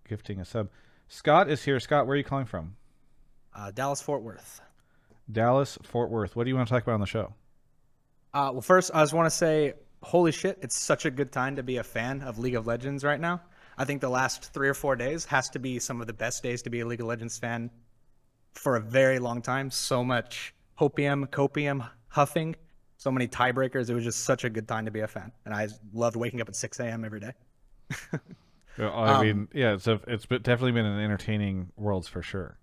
[0.10, 0.70] gifting a sub.
[1.08, 1.80] Scott is here.
[1.80, 2.76] Scott, where are you calling from?
[3.56, 4.62] Uh, Dallas Fort Worth.
[5.32, 6.36] Dallas, Fort Worth.
[6.36, 7.34] What do you want to talk about on the show?
[8.34, 9.74] Uh, well, first, I just want to say,
[10.04, 13.04] holy shit, it's such a good time to be a fan of League of Legends
[13.04, 13.42] right now.
[13.78, 16.44] I think the last three or four days has to be some of the best
[16.44, 17.70] days to be a League of Legends fan
[18.54, 19.72] for a very long time.
[19.72, 22.56] So much hopium, copium, huffing,
[22.98, 23.90] so many tiebreakers.
[23.90, 26.42] It was just such a good time to be a fan, and I loved waking
[26.42, 27.06] up at 6 a.m.
[27.06, 27.34] every day.
[28.78, 32.58] Yeah, I Um, mean, yeah, it's a, it's definitely been an entertaining worlds for sure.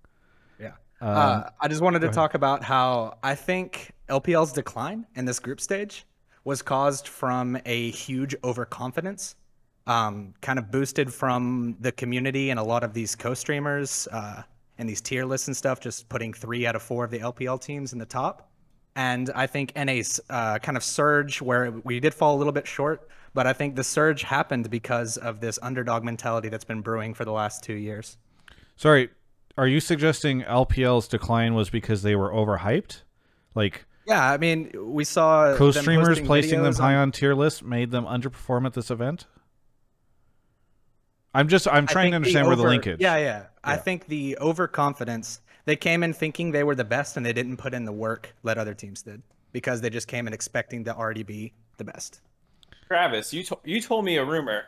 [0.59, 0.73] Yeah.
[1.01, 2.15] Um, uh, I just wanted to ahead.
[2.15, 6.07] talk about how I think LPL's decline in this group stage
[6.45, 9.37] was caused from a huge overconfidence,
[9.87, 14.43] um, kind of boosted from the community and a lot of these co-streamers uh,
[14.79, 17.61] and these tier lists and stuff, just putting three out of four of the LPL
[17.61, 18.51] teams in the top.
[18.97, 22.67] And I think NA's uh, kind of surge where we did fall a little bit
[22.67, 27.13] short, but I think the surge happened because of this underdog mentality that's been brewing
[27.13, 28.17] for the last two years.
[28.77, 29.11] Sorry,
[29.59, 33.03] are you suggesting LPL's decline was because they were overhyped?
[33.55, 38.05] Like Yeah, I mean, we saw co-streamers placing them high on tier lists made them
[38.05, 39.27] underperform at this event?
[41.35, 43.01] I'm just I'm trying to think understand where the over- linkage.
[43.01, 45.41] Yeah, yeah, I think the overconfidence.
[45.67, 48.35] They came in thinking they were the best, and they didn't put in the work
[48.45, 52.21] that other teams did because they just came in expecting to already be the best.
[52.89, 54.65] Travis, you to- you told me a rumor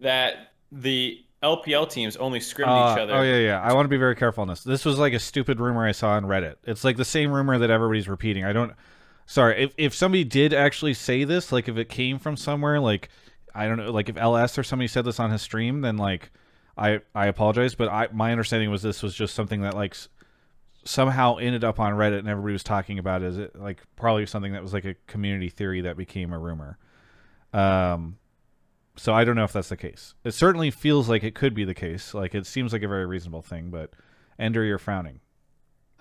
[0.00, 3.14] that the LPL teams only scrimmed Uh, each other.
[3.14, 3.60] Oh yeah, yeah.
[3.60, 4.62] I want to be very careful on this.
[4.62, 6.56] This was like a stupid rumor I saw on Reddit.
[6.64, 8.44] It's like the same rumor that everybody's repeating.
[8.44, 8.72] I don't.
[9.26, 13.08] Sorry, if if somebody did actually say this, like if it came from somewhere, like
[13.54, 16.30] I don't know, like if LS or somebody said this on his stream, then like
[16.76, 20.08] I I apologize, but I my understanding was this was just something that like s-
[20.84, 24.26] somehow ended up on Reddit and everybody was talking about it as it like probably
[24.26, 26.78] something that was like a community theory that became a rumor.
[27.52, 28.16] Um,
[28.96, 30.14] so I don't know if that's the case.
[30.24, 32.14] It certainly feels like it could be the case.
[32.14, 33.90] Like it seems like a very reasonable thing, but
[34.38, 35.20] Ender, you're frowning.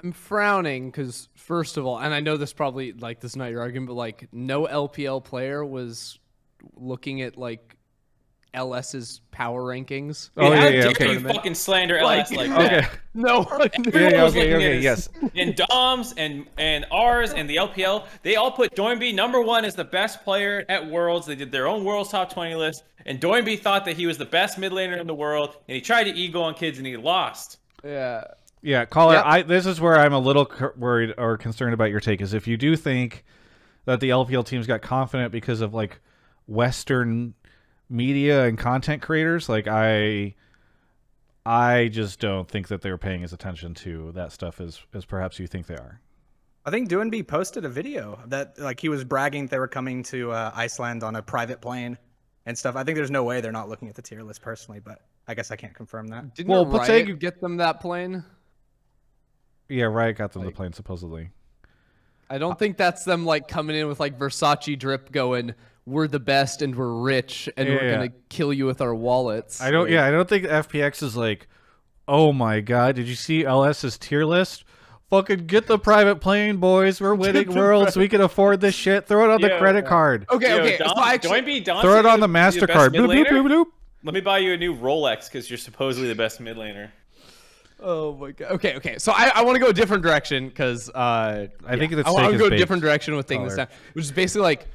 [0.02, 3.52] I'm frowning because first of all, and I know this probably like this is not
[3.52, 6.20] your argument, but like no LPL player was
[6.76, 7.76] looking at like
[8.56, 10.32] LS's power rankings.
[10.36, 11.14] Oh, yeah, How yeah, dare okay.
[11.14, 12.68] you fucking slander LS like Okay.
[12.82, 12.90] that?
[13.14, 13.46] No,
[13.94, 14.84] Yeah, yeah, okay, okay, at us.
[14.84, 15.10] yes.
[15.36, 19.76] And Doms and and ours and the LPL, they all put Doinby number one as
[19.76, 21.28] the best player at Worlds.
[21.28, 24.26] They did their own Worlds top 20 list, and Doinby thought that he was the
[24.26, 26.98] best mid laner in the world, and he tried to ego on kids and he
[26.98, 27.60] lost.
[27.84, 28.24] yeah.
[28.62, 29.14] Yeah, caller.
[29.16, 29.26] Yep.
[29.26, 32.20] I this is where I'm a little worried or concerned about your take.
[32.20, 33.24] Is if you do think
[33.86, 36.02] that the LPL teams got confident because of like
[36.50, 37.36] Western
[37.90, 40.36] media and content creators, like I,
[41.46, 45.40] I just don't think that they're paying as attention to that stuff as as perhaps
[45.40, 46.02] you think they are.
[46.66, 50.32] I think Doinby posted a video that like he was bragging they were coming to
[50.32, 51.98] uh, Iceland on a private plane
[52.46, 52.76] and stuff.
[52.76, 55.36] I think there's no way they're not looking at the tier list personally, but I
[55.36, 56.36] guess I can't confirm that.
[56.36, 58.24] Didn't Well, well, Pateg- Riot get them that plane?
[59.70, 61.30] Yeah, Riot got them the plane supposedly.
[62.30, 65.56] I don't think that's them like coming in with like Versace drip going,
[65.90, 67.92] we're the best and we're rich and we're Yeah.
[67.96, 69.62] gonna kill you with our wallets.
[69.62, 69.84] I don't.
[69.86, 71.48] Like, Yeah, I don't think FPX is like,
[72.08, 74.64] oh my god, did you see LS's tier list?
[75.10, 77.02] Fucking get the private plane, boys.
[77.02, 77.98] We're winning worlds.
[77.98, 79.08] We can afford this shit.
[79.08, 79.58] Throw it on the Yeah.
[79.58, 80.28] credit card.
[80.30, 80.78] Okay, Yo, okay.
[80.78, 82.92] Dom, so actually, Doinby, Dom Throw it on the would be best Mastercard.
[82.92, 83.42] mid Bloop, bloop, laner.
[83.42, 83.66] bloop, bloop.
[84.04, 86.90] Let me buy you a new Rolex because you're supposedly the best mid laner.
[87.82, 88.52] Oh my god.
[88.52, 88.98] Okay, okay.
[88.98, 92.12] So I, I want to go a different direction because uh, I think the I
[92.12, 93.68] want to go a different direction with taking this caller.
[93.68, 94.68] down, which is basically like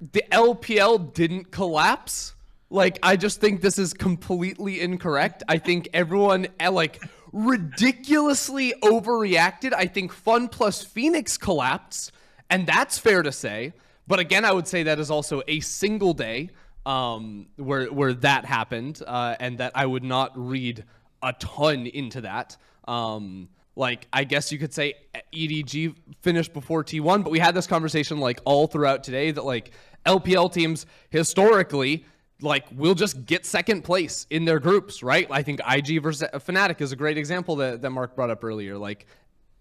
[0.00, 2.34] the LPL didn't collapse.
[2.70, 5.42] Like I just think this is completely incorrect.
[5.48, 7.02] I think everyone uh, like
[7.32, 9.72] ridiculously overreacted.
[9.72, 12.12] I think Fun plus Phoenix collapsed,
[12.50, 13.72] and that's fair to say.
[14.06, 16.50] But again, I would say that is also a single day
[16.86, 20.84] um, where where that happened, uh, and that I would not read
[21.22, 22.56] a ton into that.
[22.86, 23.48] Um,
[23.78, 24.94] like I guess you could say
[25.32, 29.70] EDG finished before T1, but we had this conversation like all throughout today that like
[30.04, 32.04] LPL teams historically
[32.40, 35.26] like will just get second place in their groups, right?
[35.30, 38.76] I think IG versus Fnatic is a great example that, that Mark brought up earlier.
[38.76, 39.06] Like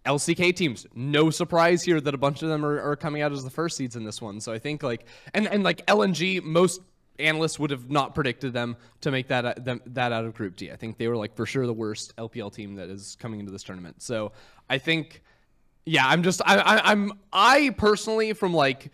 [0.06, 3.44] LCK teams, no surprise here that a bunch of them are, are coming out as
[3.44, 4.41] the first seeds in this one.
[4.41, 6.81] So I think like and and like LNG, most
[7.19, 10.56] analysts would have not predicted them to make that uh, them, that out of Group
[10.56, 10.72] D.
[10.72, 13.52] I think they were like for sure the worst LPL team that is coming into
[13.52, 14.02] this tournament.
[14.02, 14.31] So
[14.69, 15.23] I think,
[15.85, 18.91] yeah, I'm just I, I I'm I personally from like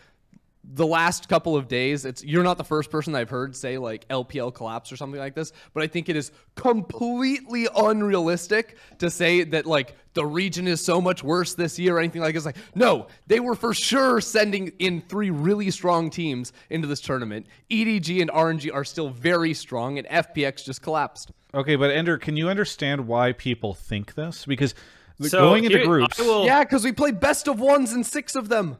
[0.64, 4.08] the last couple of days, it's you're not the first person I've heard say like
[4.08, 9.44] LPL collapse or something like this, but I think it is completely unrealistic to say
[9.44, 12.46] that like the region is so much worse this year or anything like this.
[12.46, 17.48] Like, no, they were for sure sending in three really strong teams into this tournament.
[17.70, 21.32] EDG and RNG are still very strong, and FPX just collapsed.
[21.54, 24.46] Okay, but Ender, can you understand why people think this?
[24.46, 24.74] Because
[25.22, 28.36] So going into here- groups, will, Yeah, because we played best of ones and six
[28.36, 28.78] of them,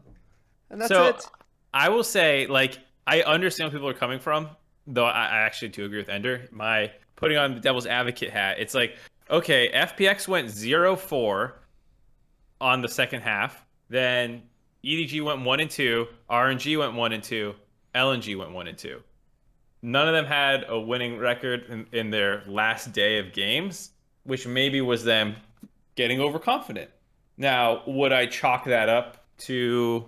[0.70, 1.28] and that's so it.
[1.74, 2.78] I will say, like,
[3.08, 4.50] I understand where people are coming from,
[4.88, 6.48] though I, I actually do agree with Ender.
[6.52, 8.96] My putting on the devil's advocate hat, it's like,
[9.30, 11.56] okay, FPX went 0 4
[12.62, 13.66] on the second half.
[13.90, 14.44] Then
[14.84, 17.56] EDG went one and two, RNG went one and two,
[17.96, 19.02] LNG went one and two.
[19.82, 23.92] None of them had a winning record in, in their last day of games,
[24.24, 25.36] which maybe was them
[25.96, 26.90] getting overconfident.
[27.38, 30.06] Now, would I chalk that up to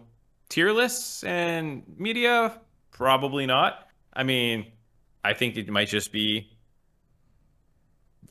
[0.50, 2.60] tier lists and media?
[2.92, 3.88] Probably not.
[4.14, 4.72] I mean,
[5.24, 6.56] I think it might just be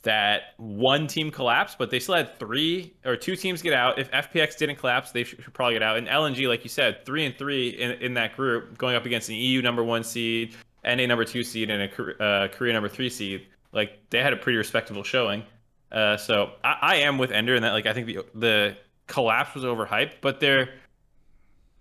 [0.04, 3.98] that one team collapsed, but they still had three or two teams get out.
[3.98, 5.96] If FPX didn't collapse, they should probably get out.
[5.96, 9.28] And LNG, like you said, three and three in, in that group, going up against
[9.28, 10.54] an EU number one seed,
[10.84, 13.46] NA number two seed, and a uh, Korea number three seed.
[13.72, 15.42] Like they had a pretty respectable showing.
[15.90, 17.72] Uh, so I, I am with Ender in that.
[17.72, 18.76] Like I think the the
[19.06, 20.74] collapse was overhyped, but there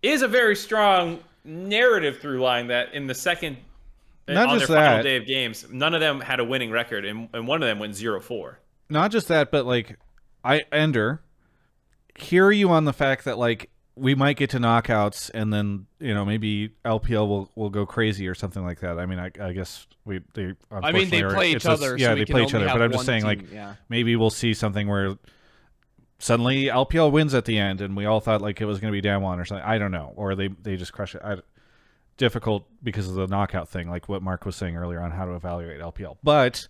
[0.04, 3.58] is a very strong narrative through line that in the second
[4.28, 5.04] Not on just their final that.
[5.04, 7.80] day of games, none of them had a winning record, and, and one of them
[7.80, 8.56] went 0-4.
[8.90, 9.98] not just that, but like
[10.44, 11.22] I Ender
[12.16, 16.14] hear you on the fact that like we might get to knockouts and then you
[16.14, 19.00] know maybe LPL will will go crazy or something like that.
[19.00, 20.54] I mean, I, I guess we they.
[20.72, 22.54] I mean, they unfortunately are- play each it's a- other, yeah, so they play each
[22.54, 22.66] other.
[22.68, 23.76] But I'm just one saying, like yeah.
[23.90, 25.16] maybe we'll see something where
[26.24, 29.02] suddenly LPL wins at the end, and we all thought like it was going to
[29.02, 29.66] be Damwon or something.
[29.66, 31.22] I don't know, or they they just crush it.
[31.24, 31.38] I,
[32.16, 35.34] difficult because of the knockout thing, like what Mark was saying earlier on how to
[35.34, 36.18] evaluate LPL.
[36.24, 36.68] But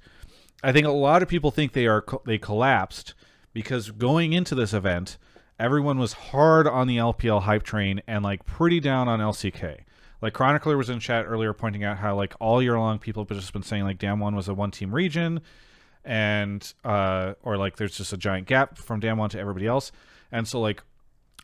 [0.63, 3.13] I think a lot of people think they are they collapsed
[3.53, 5.17] because going into this event,
[5.59, 9.81] everyone was hard on the LPL hype train and like pretty down on LCK.
[10.19, 13.38] Like Chronicler was in chat earlier pointing out how like all year long people have
[13.38, 15.41] just been saying like Damwon was a one team region
[16.05, 19.91] and uh or like there's just a giant gap from Damwon to everybody else.
[20.31, 20.84] And so like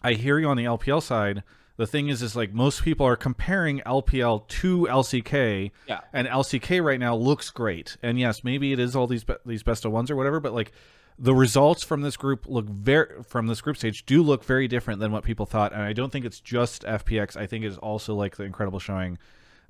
[0.01, 1.43] I hear you on the LPL side.
[1.77, 6.01] The thing is, is like most people are comparing LPL to LCK, Yeah.
[6.11, 7.95] and LCK right now looks great.
[8.03, 10.53] And yes, maybe it is all these be- these best of ones or whatever, but
[10.53, 10.73] like
[11.17, 14.99] the results from this group look very from this group stage do look very different
[14.99, 15.71] than what people thought.
[15.71, 17.37] And I don't think it's just FPX.
[17.37, 19.17] I think it's also like the incredible showing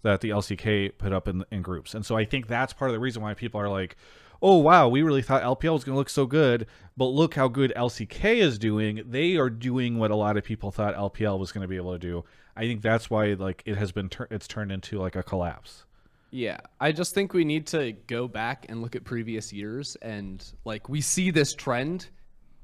[0.02, 1.94] that the LCK put up in in groups.
[1.94, 3.98] And so I think that's part of the reason why people are like,
[4.42, 6.68] "Oh wow, we really thought LPL was going to look so good,
[6.98, 9.02] but look how good LCK is doing.
[9.06, 11.94] They are doing what a lot of people thought LPL was going to be able
[11.94, 12.24] to do."
[12.56, 15.86] I think that's why like it has been tur- it's turned into like a collapse.
[16.32, 20.44] Yeah, I just think we need to go back and look at previous years, and
[20.66, 22.10] like we see this trend.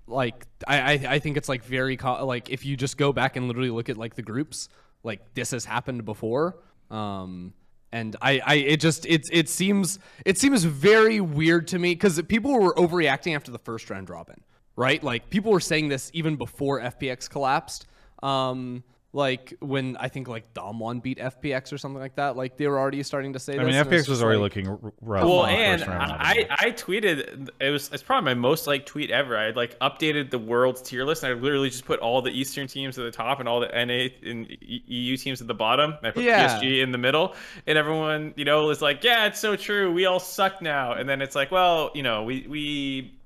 [0.07, 3.37] Like I, I, I think it's like very co- like if you just go back
[3.37, 4.69] and literally look at like the groups,
[5.03, 6.57] like this has happened before.
[6.91, 7.53] Um,
[7.95, 12.21] and I, I, it just it it seems it seems very weird to me because
[12.23, 14.41] people were overreacting after the first round robin,
[14.75, 15.01] right?
[15.01, 17.87] Like people were saying this even before FPX collapsed.
[18.21, 18.83] Um,
[19.15, 22.35] like when I think like Damwon beat FPX or something like that.
[22.35, 23.57] Like they were already starting to say.
[23.57, 25.23] I this, mean, FPX was already like- looking r- rough.
[25.23, 29.37] Well, and first I, I tweeted it was it's probably my most like tweet ever.
[29.37, 32.67] I like updated the world's tier list and I literally just put all the Eastern
[32.67, 35.95] teams at the top and all the NA and EU teams at the bottom.
[36.03, 36.59] I put Yeah.
[36.59, 37.35] PSG in the middle,
[37.67, 39.93] and everyone you know was like, "Yeah, it's so true.
[39.93, 43.17] We all suck now." And then it's like, well, you know, we we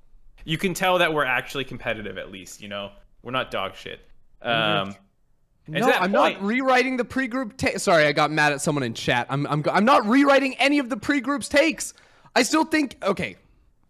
[0.46, 2.62] you can tell that we're actually competitive at least.
[2.62, 2.92] You know,
[3.24, 4.02] we're not dog shit.
[4.44, 5.00] Um, and to
[5.72, 7.58] No, I'm point- not rewriting the pre-group.
[7.58, 9.28] Ta- Sorry, I got mad at someone in chat.
[9.30, 11.94] I'm, I'm, I'm not rewriting any of the pre-groups takes.
[12.36, 12.98] I still think.
[13.04, 13.36] Okay,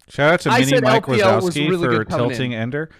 [0.08, 2.58] Shout out to I Mini Mike LPL Wazowski really for tilting in.
[2.60, 2.90] Ender.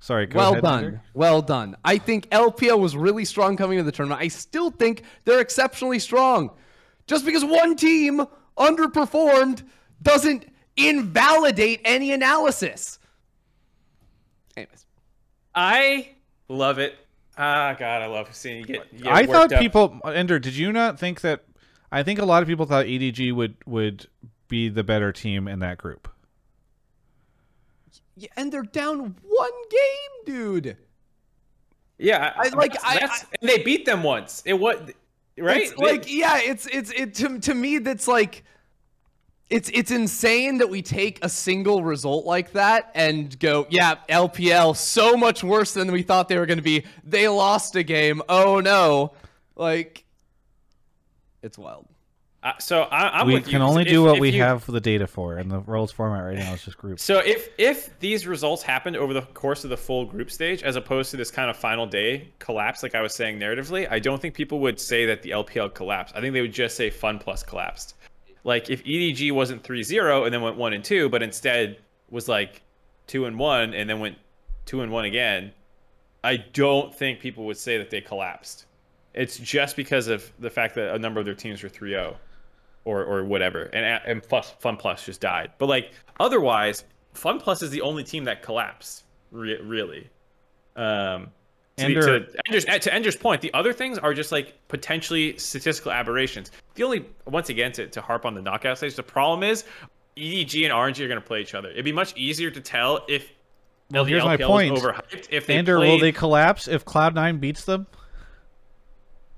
[0.00, 1.02] Sorry, go well ahead, done, Ender.
[1.14, 1.76] well done.
[1.84, 4.20] I think LPL was really strong coming into the tournament.
[4.20, 6.50] I still think they're exceptionally strong.
[7.06, 8.24] Just because one team
[8.56, 9.62] underperformed
[10.02, 10.44] doesn't
[10.76, 12.98] invalidate any analysis.
[14.56, 14.86] Anyways,
[15.54, 16.10] I
[16.48, 16.94] love it.
[17.40, 18.86] Ah, God, I love seeing you get.
[18.92, 19.60] You get I worked thought up.
[19.60, 21.44] people Ender, did you not think that
[21.92, 24.08] I think a lot of people thought EDG would would
[24.48, 26.08] be the better team in that group.
[28.16, 30.76] yeah, and they're down one game, dude.
[31.98, 34.42] Yeah, I- like, that's- I- that's- and they beat them once.
[34.44, 34.76] It was
[35.38, 35.62] right.
[35.62, 38.44] It's like yeah, it's it's it to to me that's like
[39.50, 44.76] it's it's insane that we take a single result like that and go, yeah, LPL
[44.76, 46.84] so much worse than we thought they were going to be.
[47.04, 48.20] They lost a game.
[48.28, 49.12] Oh no.
[49.56, 50.04] Like
[51.42, 51.86] it's wild.
[52.40, 53.52] Uh, so I, I'm we with you.
[53.52, 56.24] can only If- do what we you- have the data for, and the world's format
[56.24, 57.02] right now is just groups.
[57.02, 60.76] So if if these results happened over the course of the full group stage, as
[60.76, 64.22] opposed to this kind of final day collapse, like I was saying narratively, I don't
[64.22, 66.14] think people would say that the LPL collapsed.
[66.16, 67.94] I think they would just say Fun Plus collapsed.
[68.48, 71.76] Like if EDG wasn't 3-0 and then went one and two, but instead
[72.08, 72.62] was like
[73.06, 74.16] two and one and then went
[74.64, 75.52] two and one again,
[76.24, 78.64] I don't think people would say that they collapsed.
[79.12, 82.16] It's just because of the fact that a number of their teams were 3-0
[82.86, 85.50] or or whatever, and and plus Fun Plus just died.
[85.58, 89.04] But like otherwise, Fun Plus is the only team that collapsed.
[89.30, 90.08] Re- really,
[90.74, 91.32] Um,
[91.84, 95.36] Ender- the, to, Ender's, eh, to Ender's point, the other things are just like potentially
[95.38, 96.50] statistical aberrations.
[96.74, 99.64] The only, once again, to, to harp on the knockout stage, the problem is
[100.16, 101.70] EDG and RNG are going to play each other.
[101.70, 103.28] It'd be much easier to tell if
[103.90, 104.74] Well, the here's my LPL is point.
[104.74, 105.26] overhyped.
[105.30, 107.86] If they Ender, played, will they collapse if Cloud9 beats them?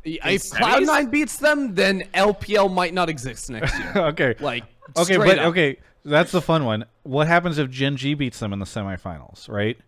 [0.05, 0.43] If?
[0.51, 3.93] Cloud9 beats them, then LPL might not exist next year.
[3.97, 4.35] okay.
[4.41, 4.65] like,
[4.97, 5.47] Okay, but up.
[5.49, 6.85] okay, that's the fun one.
[7.03, 9.79] What happens if Gen G beats them in the semifinals, right?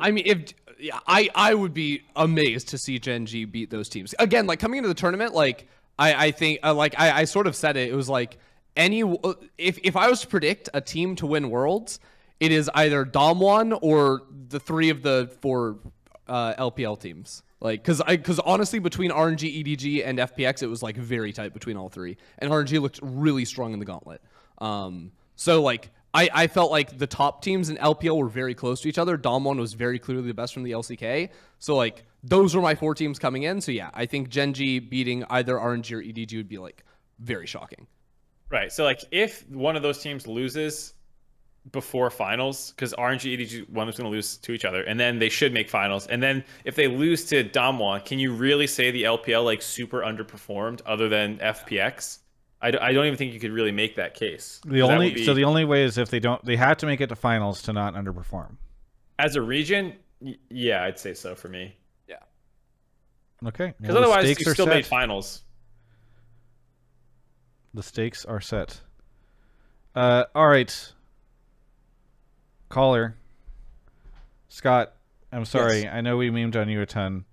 [0.00, 3.88] I mean, if yeah, I I would be amazed to see Gen G beat those
[3.88, 4.46] teams again.
[4.46, 5.68] Like coming into the tournament, like
[5.98, 7.90] I I think uh, like I I sort of said it.
[7.90, 8.38] It was like
[8.76, 12.00] any uh, if if I was to predict a team to win Worlds,
[12.40, 15.78] it is either Damwon or the three of the four
[16.28, 17.42] uh, LPL teams.
[17.60, 21.52] Like, cause I, cause honestly, between RNG, EDG, and FPX, it was like very tight
[21.52, 24.22] between all three, and RNG looked really strong in the gauntlet.
[24.58, 28.80] Um, so like, I, I felt like the top teams in LPL were very close
[28.80, 29.18] to each other.
[29.18, 31.28] Damwon was very clearly the best from the LCK.
[31.58, 33.60] So like, those were my four teams coming in.
[33.60, 36.84] So yeah, I think Gen G beating either RNG or EDG would be like
[37.20, 37.86] very shocking.
[38.50, 38.72] Right.
[38.72, 40.94] So like if one of those teams loses
[41.72, 45.18] before finals, because RNG EDG one is going to lose to each other, and then
[45.18, 48.90] they should make finals, and then if they lose to Damwon, can you really say
[48.90, 52.20] the LPL like super underperformed other than FPX?
[52.60, 54.60] I, d- I don't even think you could really make that case.
[54.66, 57.00] The only be- so the only way is if they don't they have to make
[57.00, 58.56] it to finals to not underperform.
[59.18, 61.76] as a region, y- yeah, I'd say so for me.
[62.08, 62.16] Yeah.
[63.46, 63.74] Okay.
[63.80, 64.68] Because well, otherwise, you still set.
[64.74, 65.42] made finals.
[67.74, 68.80] The stakes are set.
[69.94, 70.92] Uh, all right.
[72.68, 73.16] Caller.
[74.48, 74.94] Scott,
[75.32, 75.82] I'm sorry.
[75.82, 75.92] Yes.
[75.94, 77.24] I know we memed on you a ton.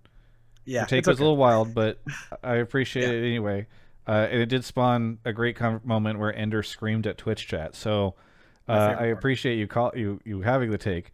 [0.65, 1.23] Yeah, Your take was okay.
[1.23, 1.99] a little wild, but
[2.43, 3.13] I appreciate Yeah.
[3.13, 3.67] it anyway.
[4.07, 7.75] Uh, and it did spawn a great com- moment where Ender screamed at Twitch chat.
[7.75, 8.15] So
[8.67, 11.11] uh, I appreciate you call you you having the take.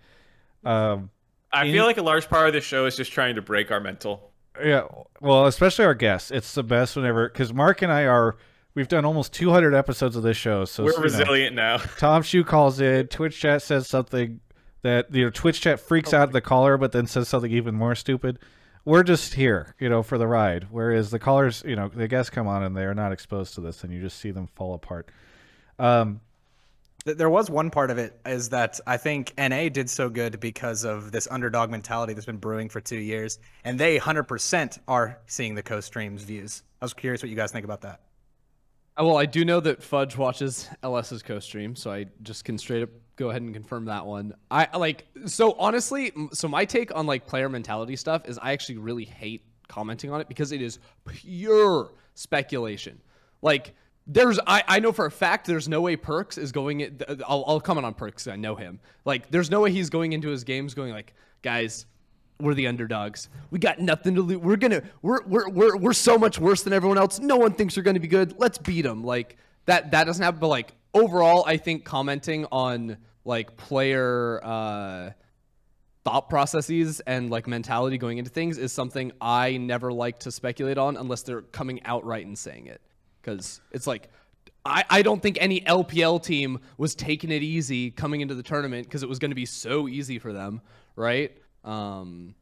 [0.63, 1.09] Um,
[1.51, 3.71] I In- feel like a large part of the show is just trying to break
[3.71, 4.31] our mental.
[4.63, 4.83] Yeah,
[5.21, 6.29] well, especially our guests.
[6.31, 8.35] It's the best whenever because Mark and I are
[8.75, 11.77] we've done almost 200 episodes of this show, so We're you know, resilient now.
[11.97, 14.39] Tom Shu calls in, Twitch chat says something
[14.81, 17.95] that you know Twitch chat freaks out the caller, but then says something even more
[17.95, 18.39] stupid.
[18.83, 20.67] We're just here, you know, for the ride.
[20.71, 23.61] Whereas the callers, you know, the guests come on and they are not exposed to
[23.61, 25.09] this, and you just see them fall apart.
[25.77, 26.21] Um,
[27.05, 30.83] There was one part of it is that I think NA did so good because
[30.83, 35.55] of this underdog mentality that's been brewing for two years, and they 100% are seeing
[35.55, 36.63] the co-streams views.
[36.81, 38.01] I was curious what you guys think about that.
[38.99, 42.83] Uh, Well, I do know that Fudge watches LS's co-stream, so I just can straight
[42.83, 44.33] up go ahead and confirm that one.
[44.49, 48.79] I like so honestly, so my take on like player mentality stuff is I actually
[48.79, 52.99] really hate commenting on it because it is pure speculation.
[53.41, 53.75] Like
[54.07, 57.59] there's I, I know for a fact there's no way Perkz is going I'll I'll
[57.61, 58.79] comment on Perkz I know him.
[59.05, 61.13] Like there's no way he's going into his games going like,
[61.43, 61.85] guys,
[62.41, 63.29] we're the underdogs.
[63.49, 64.37] We got nothing to lose.
[64.37, 67.19] We're gonna we're we're we're we're so much worse than everyone else.
[67.19, 68.35] No one thinks we're gonna be good.
[68.37, 69.03] Let's beat them.
[69.03, 70.39] Like that that doesn't happen.
[70.39, 75.11] But like overall, I think commenting on like player uh
[76.03, 80.79] thought processes and like mentality going into things is something I never like to speculate
[80.79, 82.81] on unless they're coming outright and saying it.
[83.21, 84.09] Because it's like
[84.65, 88.87] I, I don't think any LPL team was taking it easy coming into the tournament
[88.87, 90.61] because it was going to be so easy for them,
[90.95, 91.35] right?
[91.63, 92.35] Um,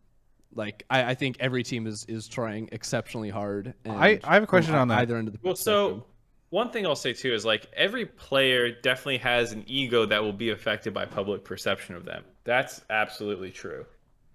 [0.53, 3.73] like I, I think every team is is trying exceptionally hard.
[3.85, 4.99] And I- I have a question on that.
[4.99, 5.99] Either end of the Well, spectrum.
[6.01, 6.05] so
[6.49, 10.33] one thing I'll say too is like every player definitely has an ego that will
[10.33, 12.23] be affected by public perception of them.
[12.43, 13.85] That's absolutely true.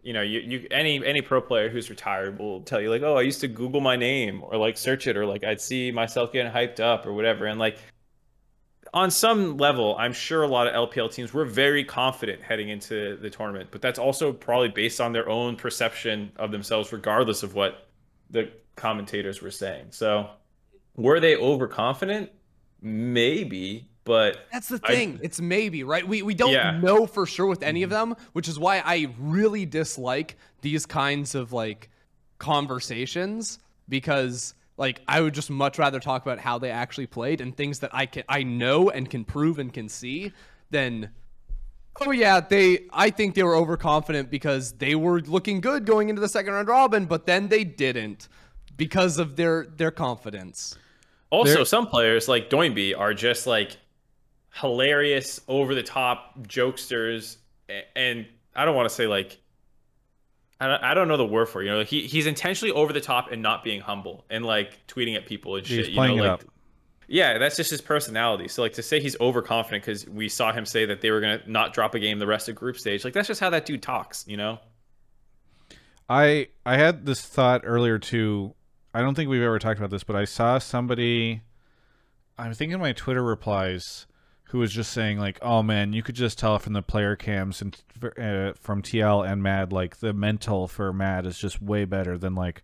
[0.03, 3.17] You know, you, you any any pro player who's retired will tell you like, oh,
[3.17, 6.31] I used to Google my name or like search it or like I'd see myself
[6.33, 7.47] getting hyped up or whatever.
[7.47, 7.79] And like
[8.95, 13.17] on some level, I'm sure a lot of LPL teams were very confident heading into
[13.17, 17.55] the tournament, but that's also probably based on their own perception of themselves, regardless of
[17.55, 17.89] what
[18.31, 19.87] the commentators were saying.
[19.91, 20.31] So
[20.97, 22.31] were they overconfident?
[22.81, 25.19] Maybe, but That's the I- thing.
[25.23, 26.07] it's maybe, right?
[26.07, 26.79] We we don't Yeah.
[26.79, 31.35] know for sure with any of them, which is why I really dislike these kinds
[31.35, 31.91] of like
[32.39, 33.59] conversations
[33.89, 37.79] because like I would just much rather talk about how they actually played and things
[37.81, 40.33] that I can I know and can prove and can see
[40.71, 41.11] than
[42.01, 46.21] Oh yeah, they I think they were overconfident because they were looking good going into
[46.21, 48.29] the second round robin, but then they didn't
[48.77, 50.77] because of their their confidence.
[51.31, 53.77] also There- some players like Doinby are just like
[54.55, 57.37] hilarious, over the top jokesters,
[57.97, 59.39] and I don't want to say like
[60.71, 61.67] I don't, know the word for it.
[61.67, 65.17] You know, he he's intentionally over the top and not being humble and like tweeting
[65.17, 65.89] at people and He's shit.
[65.91, 66.51] You playing know, it like up.
[67.07, 68.49] Yeah, that's just his personality.
[68.49, 71.41] So like to say he's overconfident because we saw him say that they were gonna
[71.47, 73.05] not drop a game the rest of group stage.
[73.05, 74.59] Like that's just how that dude talks, you know.
[76.09, 78.55] I I had this thought earlier too.
[78.93, 81.43] I don't think we've ever talked about this, but I saw somebody.
[82.39, 84.07] I'm thinking my Twitter replies
[84.55, 87.61] who was just saying like, "Oh man, you could just tell from the player cams
[87.61, 92.17] and uh, from TL and Mad like the mental for Mad is just way better
[92.17, 92.63] than like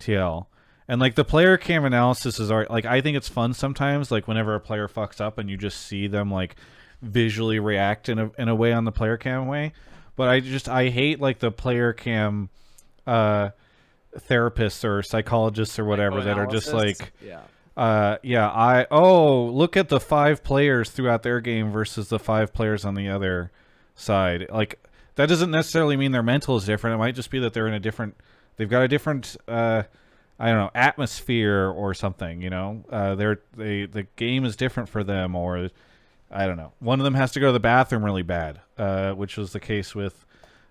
[0.00, 0.46] TL."
[0.88, 2.72] And like the player cam analysis is art.
[2.72, 4.10] Like I think it's fun sometimes.
[4.10, 6.56] Like whenever a player fucks up and you just see them like
[7.02, 9.74] visually react in a in a way on the player cam way.
[10.16, 12.50] But I just I hate like the player cam
[13.06, 13.50] uh
[14.18, 17.42] therapists or psychologists or whatever that are just like yeah.
[17.78, 22.52] Uh yeah i oh look at the five players throughout their game versus the five
[22.52, 23.52] players on the other
[23.94, 24.46] side.
[24.50, 24.84] Like
[25.14, 26.94] that doesn't necessarily mean their mental is different.
[26.94, 28.16] It might just be that they're in a different
[28.56, 29.84] they've got a different uh
[30.40, 32.84] i don't know atmosphere or something you know?
[32.90, 35.70] Uh they're they the game is different for them or
[36.32, 36.72] i don't know.
[36.80, 39.60] One of them has to go to the bathroom really bad uh which was the
[39.60, 40.26] case with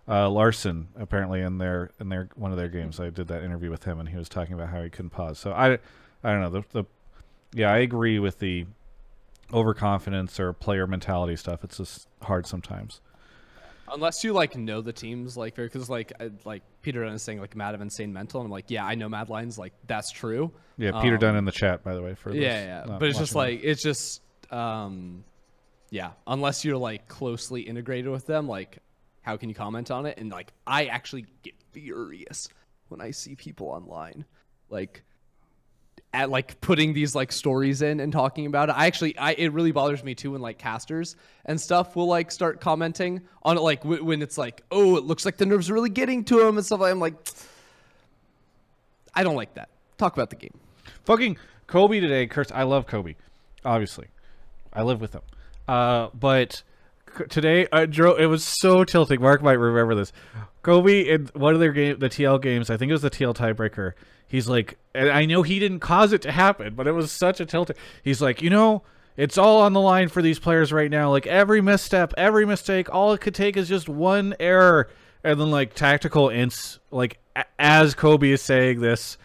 [0.09, 2.99] uh, Larssen apparently in their in their one of their games.
[2.99, 5.37] I did that interview with him, and he was talking about how he couldn't pause.
[5.37, 5.73] So I,
[6.23, 6.49] I don't know.
[6.49, 6.85] The the,
[7.57, 8.65] yeah, I agree with the
[9.53, 11.63] overconfidence or player mentality stuff.
[11.63, 13.01] It's just hard sometimes.
[13.89, 17.39] Unless you like know the teams like because like I- like Peter Dunn is saying
[17.39, 20.11] like Mad of Insane Mental and I'm like yeah I know Mad Lions like that's
[20.11, 20.51] true.
[20.77, 22.13] Yeah, Peter Um, Dunn in the chat, by the way.
[22.13, 24.21] For yeah yeah, but it's just like it's just
[24.51, 25.23] um
[25.89, 28.79] yeah unless you're like closely integrated with them like
[29.21, 32.49] how can you comment on it and like I actually get furious
[32.89, 34.25] when I see people online
[34.69, 35.03] like
[36.13, 38.73] at like putting these like stories in and talking about it.
[38.73, 41.15] I actually, I it really bothers me too when like casters
[41.45, 45.03] and stuff will like start commenting on it, like w- when it's like, oh, it
[45.03, 46.79] looks like the nerves are really getting to him and stuff.
[46.79, 47.15] like I'm like,
[49.13, 49.69] I don't like that.
[49.97, 50.57] Talk about the game.
[51.05, 52.27] fucking Kobe today.
[52.27, 52.51] Curse.
[52.51, 53.15] I love Kobe,
[53.65, 54.07] obviously.
[54.71, 55.21] I live with him.
[55.67, 56.63] Uh, but
[57.29, 58.19] today I drove.
[58.19, 59.21] It was so tilting.
[59.21, 60.13] Mark might remember this.
[60.61, 62.69] Kobe in one of their game, the TL games.
[62.69, 63.93] I think it was the TL tiebreaker.
[64.27, 67.39] He's like, and I know he didn't cause it to happen, but it was such
[67.39, 67.71] a tilt.
[68.03, 68.83] He's like, you know.
[69.15, 71.09] It's all on the line for these players right now.
[71.09, 74.89] Like every misstep, every mistake, all it could take is just one error.
[75.23, 79.17] And then like tactical ints, like a- as Kobe is saying this,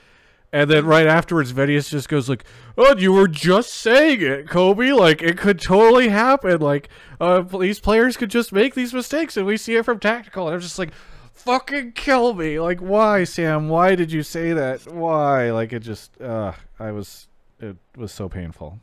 [0.50, 2.44] and then right afterwards, Vedius just goes like,
[2.78, 4.92] "Oh, you were just saying it, Kobe.
[4.92, 6.58] Like it could totally happen.
[6.58, 6.88] Like
[7.20, 10.54] uh, these players could just make these mistakes, and we see it from tactical." And
[10.54, 10.92] I'm just like,
[11.34, 12.60] "Fucking kill me!
[12.60, 13.68] Like why, Sam?
[13.68, 14.92] Why did you say that?
[14.92, 15.50] Why?
[15.50, 17.28] Like it just, uh, I was,
[17.60, 18.78] it was so painful."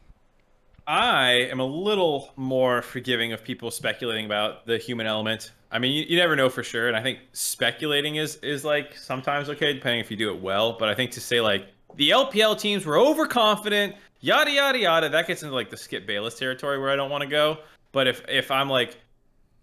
[0.90, 5.52] I am a little more forgiving of people speculating about the human element.
[5.72, 8.98] I mean, you, you never know for sure, and I think speculating is is like
[8.98, 10.74] sometimes okay, depending if you do it well.
[10.80, 15.28] But I think to say like the LPL teams were overconfident, yada yada yada, that
[15.28, 17.60] gets into like the Skip Bayless territory where I don't want to go.
[17.92, 18.98] But if if I'm like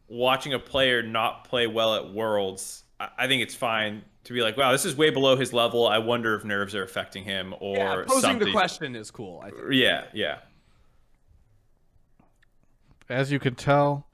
[0.09, 4.41] watching a player not play well at Worlds, I, I think it's fine to be
[4.41, 5.87] like, wow, this is way below his level.
[5.87, 8.47] I wonder if nerves are affecting him or yeah, posing something.
[8.47, 9.41] the question is cool.
[9.45, 9.63] I think.
[9.73, 10.39] Yeah, yeah.
[13.09, 14.09] As you can tell,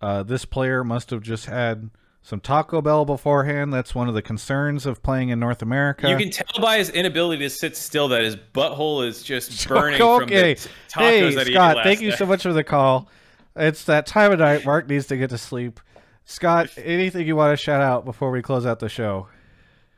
[0.00, 1.90] uh, this player must have just had
[2.22, 3.72] some Taco Bell beforehand.
[3.72, 6.08] That's one of the concerns of playing in North America.
[6.08, 10.00] You can tell by his inability to sit still that his butthole is just burning
[10.00, 10.54] okay.
[10.54, 12.18] from the tacos hey, that he Scott, ate last thank you night.
[12.18, 13.08] so much for the call.
[13.56, 14.64] It's that time of night.
[14.64, 15.80] Mark needs to get to sleep.
[16.24, 19.28] Scott, anything you want to shout out before we close out the show?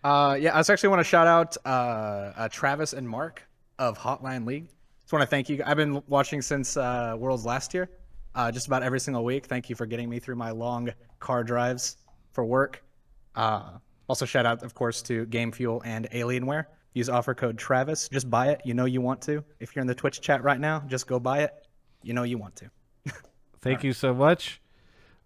[0.02, 3.42] Uh, yeah, I just actually want to shout out uh, uh, Travis and Mark
[3.78, 4.68] of Hotline League.
[5.00, 5.62] Just want to thank you.
[5.64, 7.90] I've been watching since uh, Worlds last year,
[8.34, 9.46] uh, just about every single week.
[9.46, 11.98] Thank you for getting me through my long car drives
[12.32, 12.82] for work.
[13.36, 16.66] Uh, also, shout out, of course, to Game Fuel and Alienware.
[16.94, 18.08] Use offer code Travis.
[18.08, 18.60] Just buy it.
[18.64, 19.44] You know you want to.
[19.60, 21.66] If you're in the Twitch chat right now, just go buy it.
[22.02, 22.70] You know you want to.
[23.62, 24.60] Thank you so much.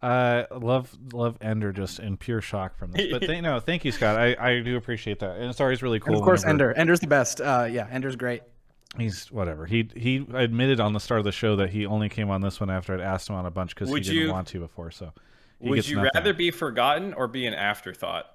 [0.03, 3.11] Uh, love love Ender just in pure shock from this.
[3.11, 4.17] But th- no, thank you, Scott.
[4.17, 6.13] I, I do appreciate that, and it's always really cool.
[6.13, 6.79] And of course, whenever- Ender.
[6.81, 7.41] Ender's the best.
[7.41, 8.43] Uh, yeah, Ender's great.
[8.99, 9.65] He's whatever.
[9.67, 12.61] He he admitted on the start of the show that he only came on this
[12.61, 14.91] one after I'd asked him on a bunch because he didn't you- want to before.
[14.91, 15.13] So
[15.61, 16.11] he Would gets you nothing.
[16.15, 18.27] rather be forgotten or be an afterthought?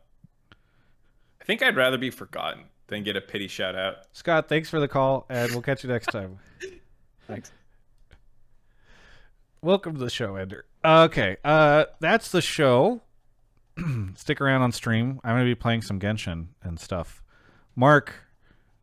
[1.39, 3.97] I think I'd rather be forgotten than get a pity shout out.
[4.13, 6.37] Scott, thanks for the call, and we'll catch you next time.
[7.27, 7.51] Thanks.
[9.63, 10.65] Welcome to the show, Ender.
[10.83, 13.01] Okay, uh, that's the show.
[14.15, 15.19] Stick around on stream.
[15.23, 17.21] I'm gonna be playing some Genshin and stuff.
[17.75, 18.11] Mark,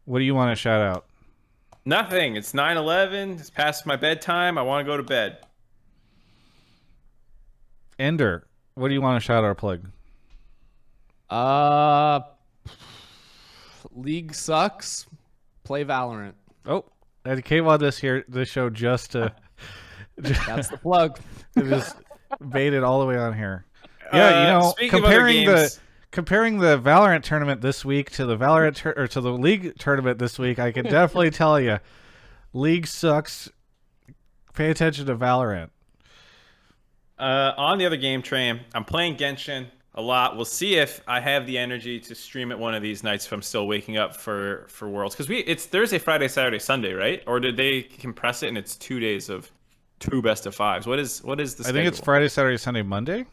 [0.04, 1.06] what do you want to shout out?
[1.84, 2.36] Nothing.
[2.36, 3.40] It's 9-11.
[3.40, 4.56] It's past my bedtime.
[4.56, 5.38] I want to go to bed.
[7.98, 9.90] Ender, what do you want to shout out or plug?
[11.28, 12.20] Uh,
[13.96, 15.08] League sucks.
[15.64, 16.34] Play Valorant.
[16.64, 16.84] Oh,
[17.24, 19.34] I came on this here this show just to
[20.18, 21.18] That's the plug.
[21.58, 21.96] just
[22.50, 23.64] bait it all the way on here.
[24.12, 25.78] Yeah, you Uh, know, speaking of other comparing the
[26.10, 30.18] comparing the Valorant tournament this week to the Valorant tur- or to the League tournament
[30.18, 31.78] this week, I can definitely tell you,
[32.52, 33.50] League sucks.
[34.54, 35.70] Pay attention to Valorant.
[37.18, 40.36] Uh, on the other game train, I'm playing Genshin a lot.
[40.36, 43.32] We'll see if I have the energy to stream it one of these nights if
[43.32, 47.22] I'm still waking up for for Worlds because we it's Thursday, Friday, Saturday, Sunday, right?
[47.26, 49.50] Or did they compress it and it's two days of
[49.98, 50.86] two best of fives?
[50.86, 51.68] What is what is the?
[51.68, 52.00] I think it's?
[52.00, 53.26] Friday, Saturday, Sunday, Monday.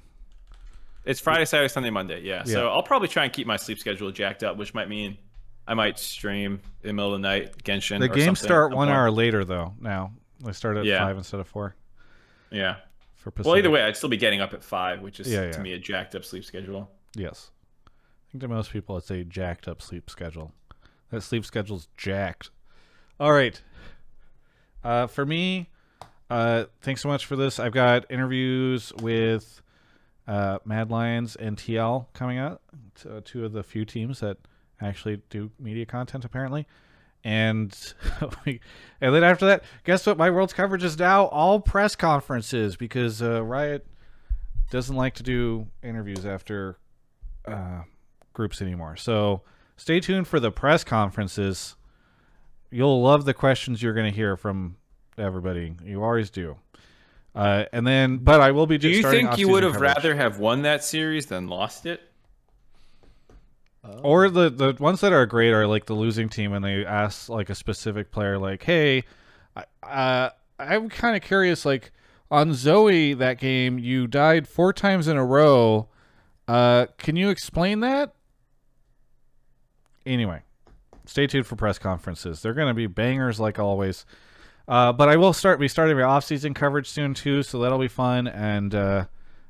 [1.06, 2.22] It's Friday, Saturday, Sunday, Monday.
[2.24, 2.44] Yeah.
[2.46, 2.54] Yeah.
[2.54, 5.18] So I'll probably try and keep my sleep schedule jacked up, which might mean
[5.68, 8.00] I might stream in the middle of the night Genshin.
[8.00, 9.74] The games start one hour later though.
[9.80, 10.14] Now
[10.44, 11.00] they start at Yeah.
[11.00, 11.76] five instead of four
[12.50, 12.78] Yeah.
[13.16, 13.48] for Pacific.
[13.48, 15.52] Well, either way, I'd still be getting up at five, which is yeah.
[15.52, 16.90] to me a jacked up sleep schedule.
[17.16, 17.52] Yes.
[17.88, 20.52] I think to most people it's a jacked up sleep schedule.
[21.12, 22.50] That sleep schedule's jacked.
[23.20, 23.62] All right.
[24.84, 25.70] Uh, for me,
[26.30, 27.60] uh, thanks so much for this.
[27.60, 29.62] I've got interviews with
[30.28, 32.62] uh, Mad Lions and TL coming out.
[33.08, 34.38] Uh, two of the few teams that
[34.82, 36.66] actually do media content, apparently.
[37.24, 37.76] And
[38.46, 38.60] and
[39.16, 40.18] then after that, guess what?
[40.18, 43.86] My world's coverage is now all press conferences because uh, Riot
[44.70, 46.78] doesn't like to do interviews after
[47.48, 47.82] uh,
[48.34, 48.96] groups anymore.
[48.96, 49.42] So
[49.76, 51.76] stay tuned for the press conferences.
[52.72, 54.78] You'll love the questions you're going to hear from
[55.18, 55.76] everybody.
[55.84, 56.58] You always do.
[57.34, 58.78] Uh, and then, but I will be.
[58.78, 59.96] Do you think you would have coverage.
[59.96, 62.02] rather have won that series than lost it?
[64.02, 67.30] Or the the ones that are great are like the losing team, and they ask
[67.30, 69.04] like a specific player, like, "Hey,
[69.56, 71.66] I- uh, I'm kind of curious.
[71.66, 71.92] Like
[72.32, 75.90] on Zoe that game, you died four times in a row.
[76.48, 78.16] Uh, can you explain that?"
[80.06, 80.42] Anyway,
[81.06, 82.42] stay tuned for press conferences.
[82.42, 84.06] They're going to be bangers like always.
[84.68, 87.88] Uh, but I will start be starting my off-season coverage soon too, so that'll be
[87.88, 88.28] fun.
[88.28, 89.06] And uh,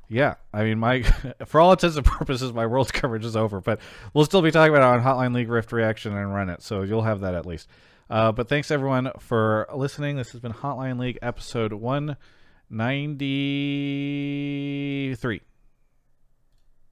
[0.08, 1.02] yeah, I mean, my
[1.46, 3.60] for all intents and purposes, my world coverage is over.
[3.60, 3.80] But
[4.12, 6.82] we'll still be talking about it on Hotline League Rift Reaction and Run It, so
[6.82, 7.68] you'll have that at least.
[8.08, 10.16] Uh, but thanks everyone for listening.
[10.16, 12.16] This has been Hotline League episode one
[12.70, 13.24] ninety
[15.16, 15.40] three.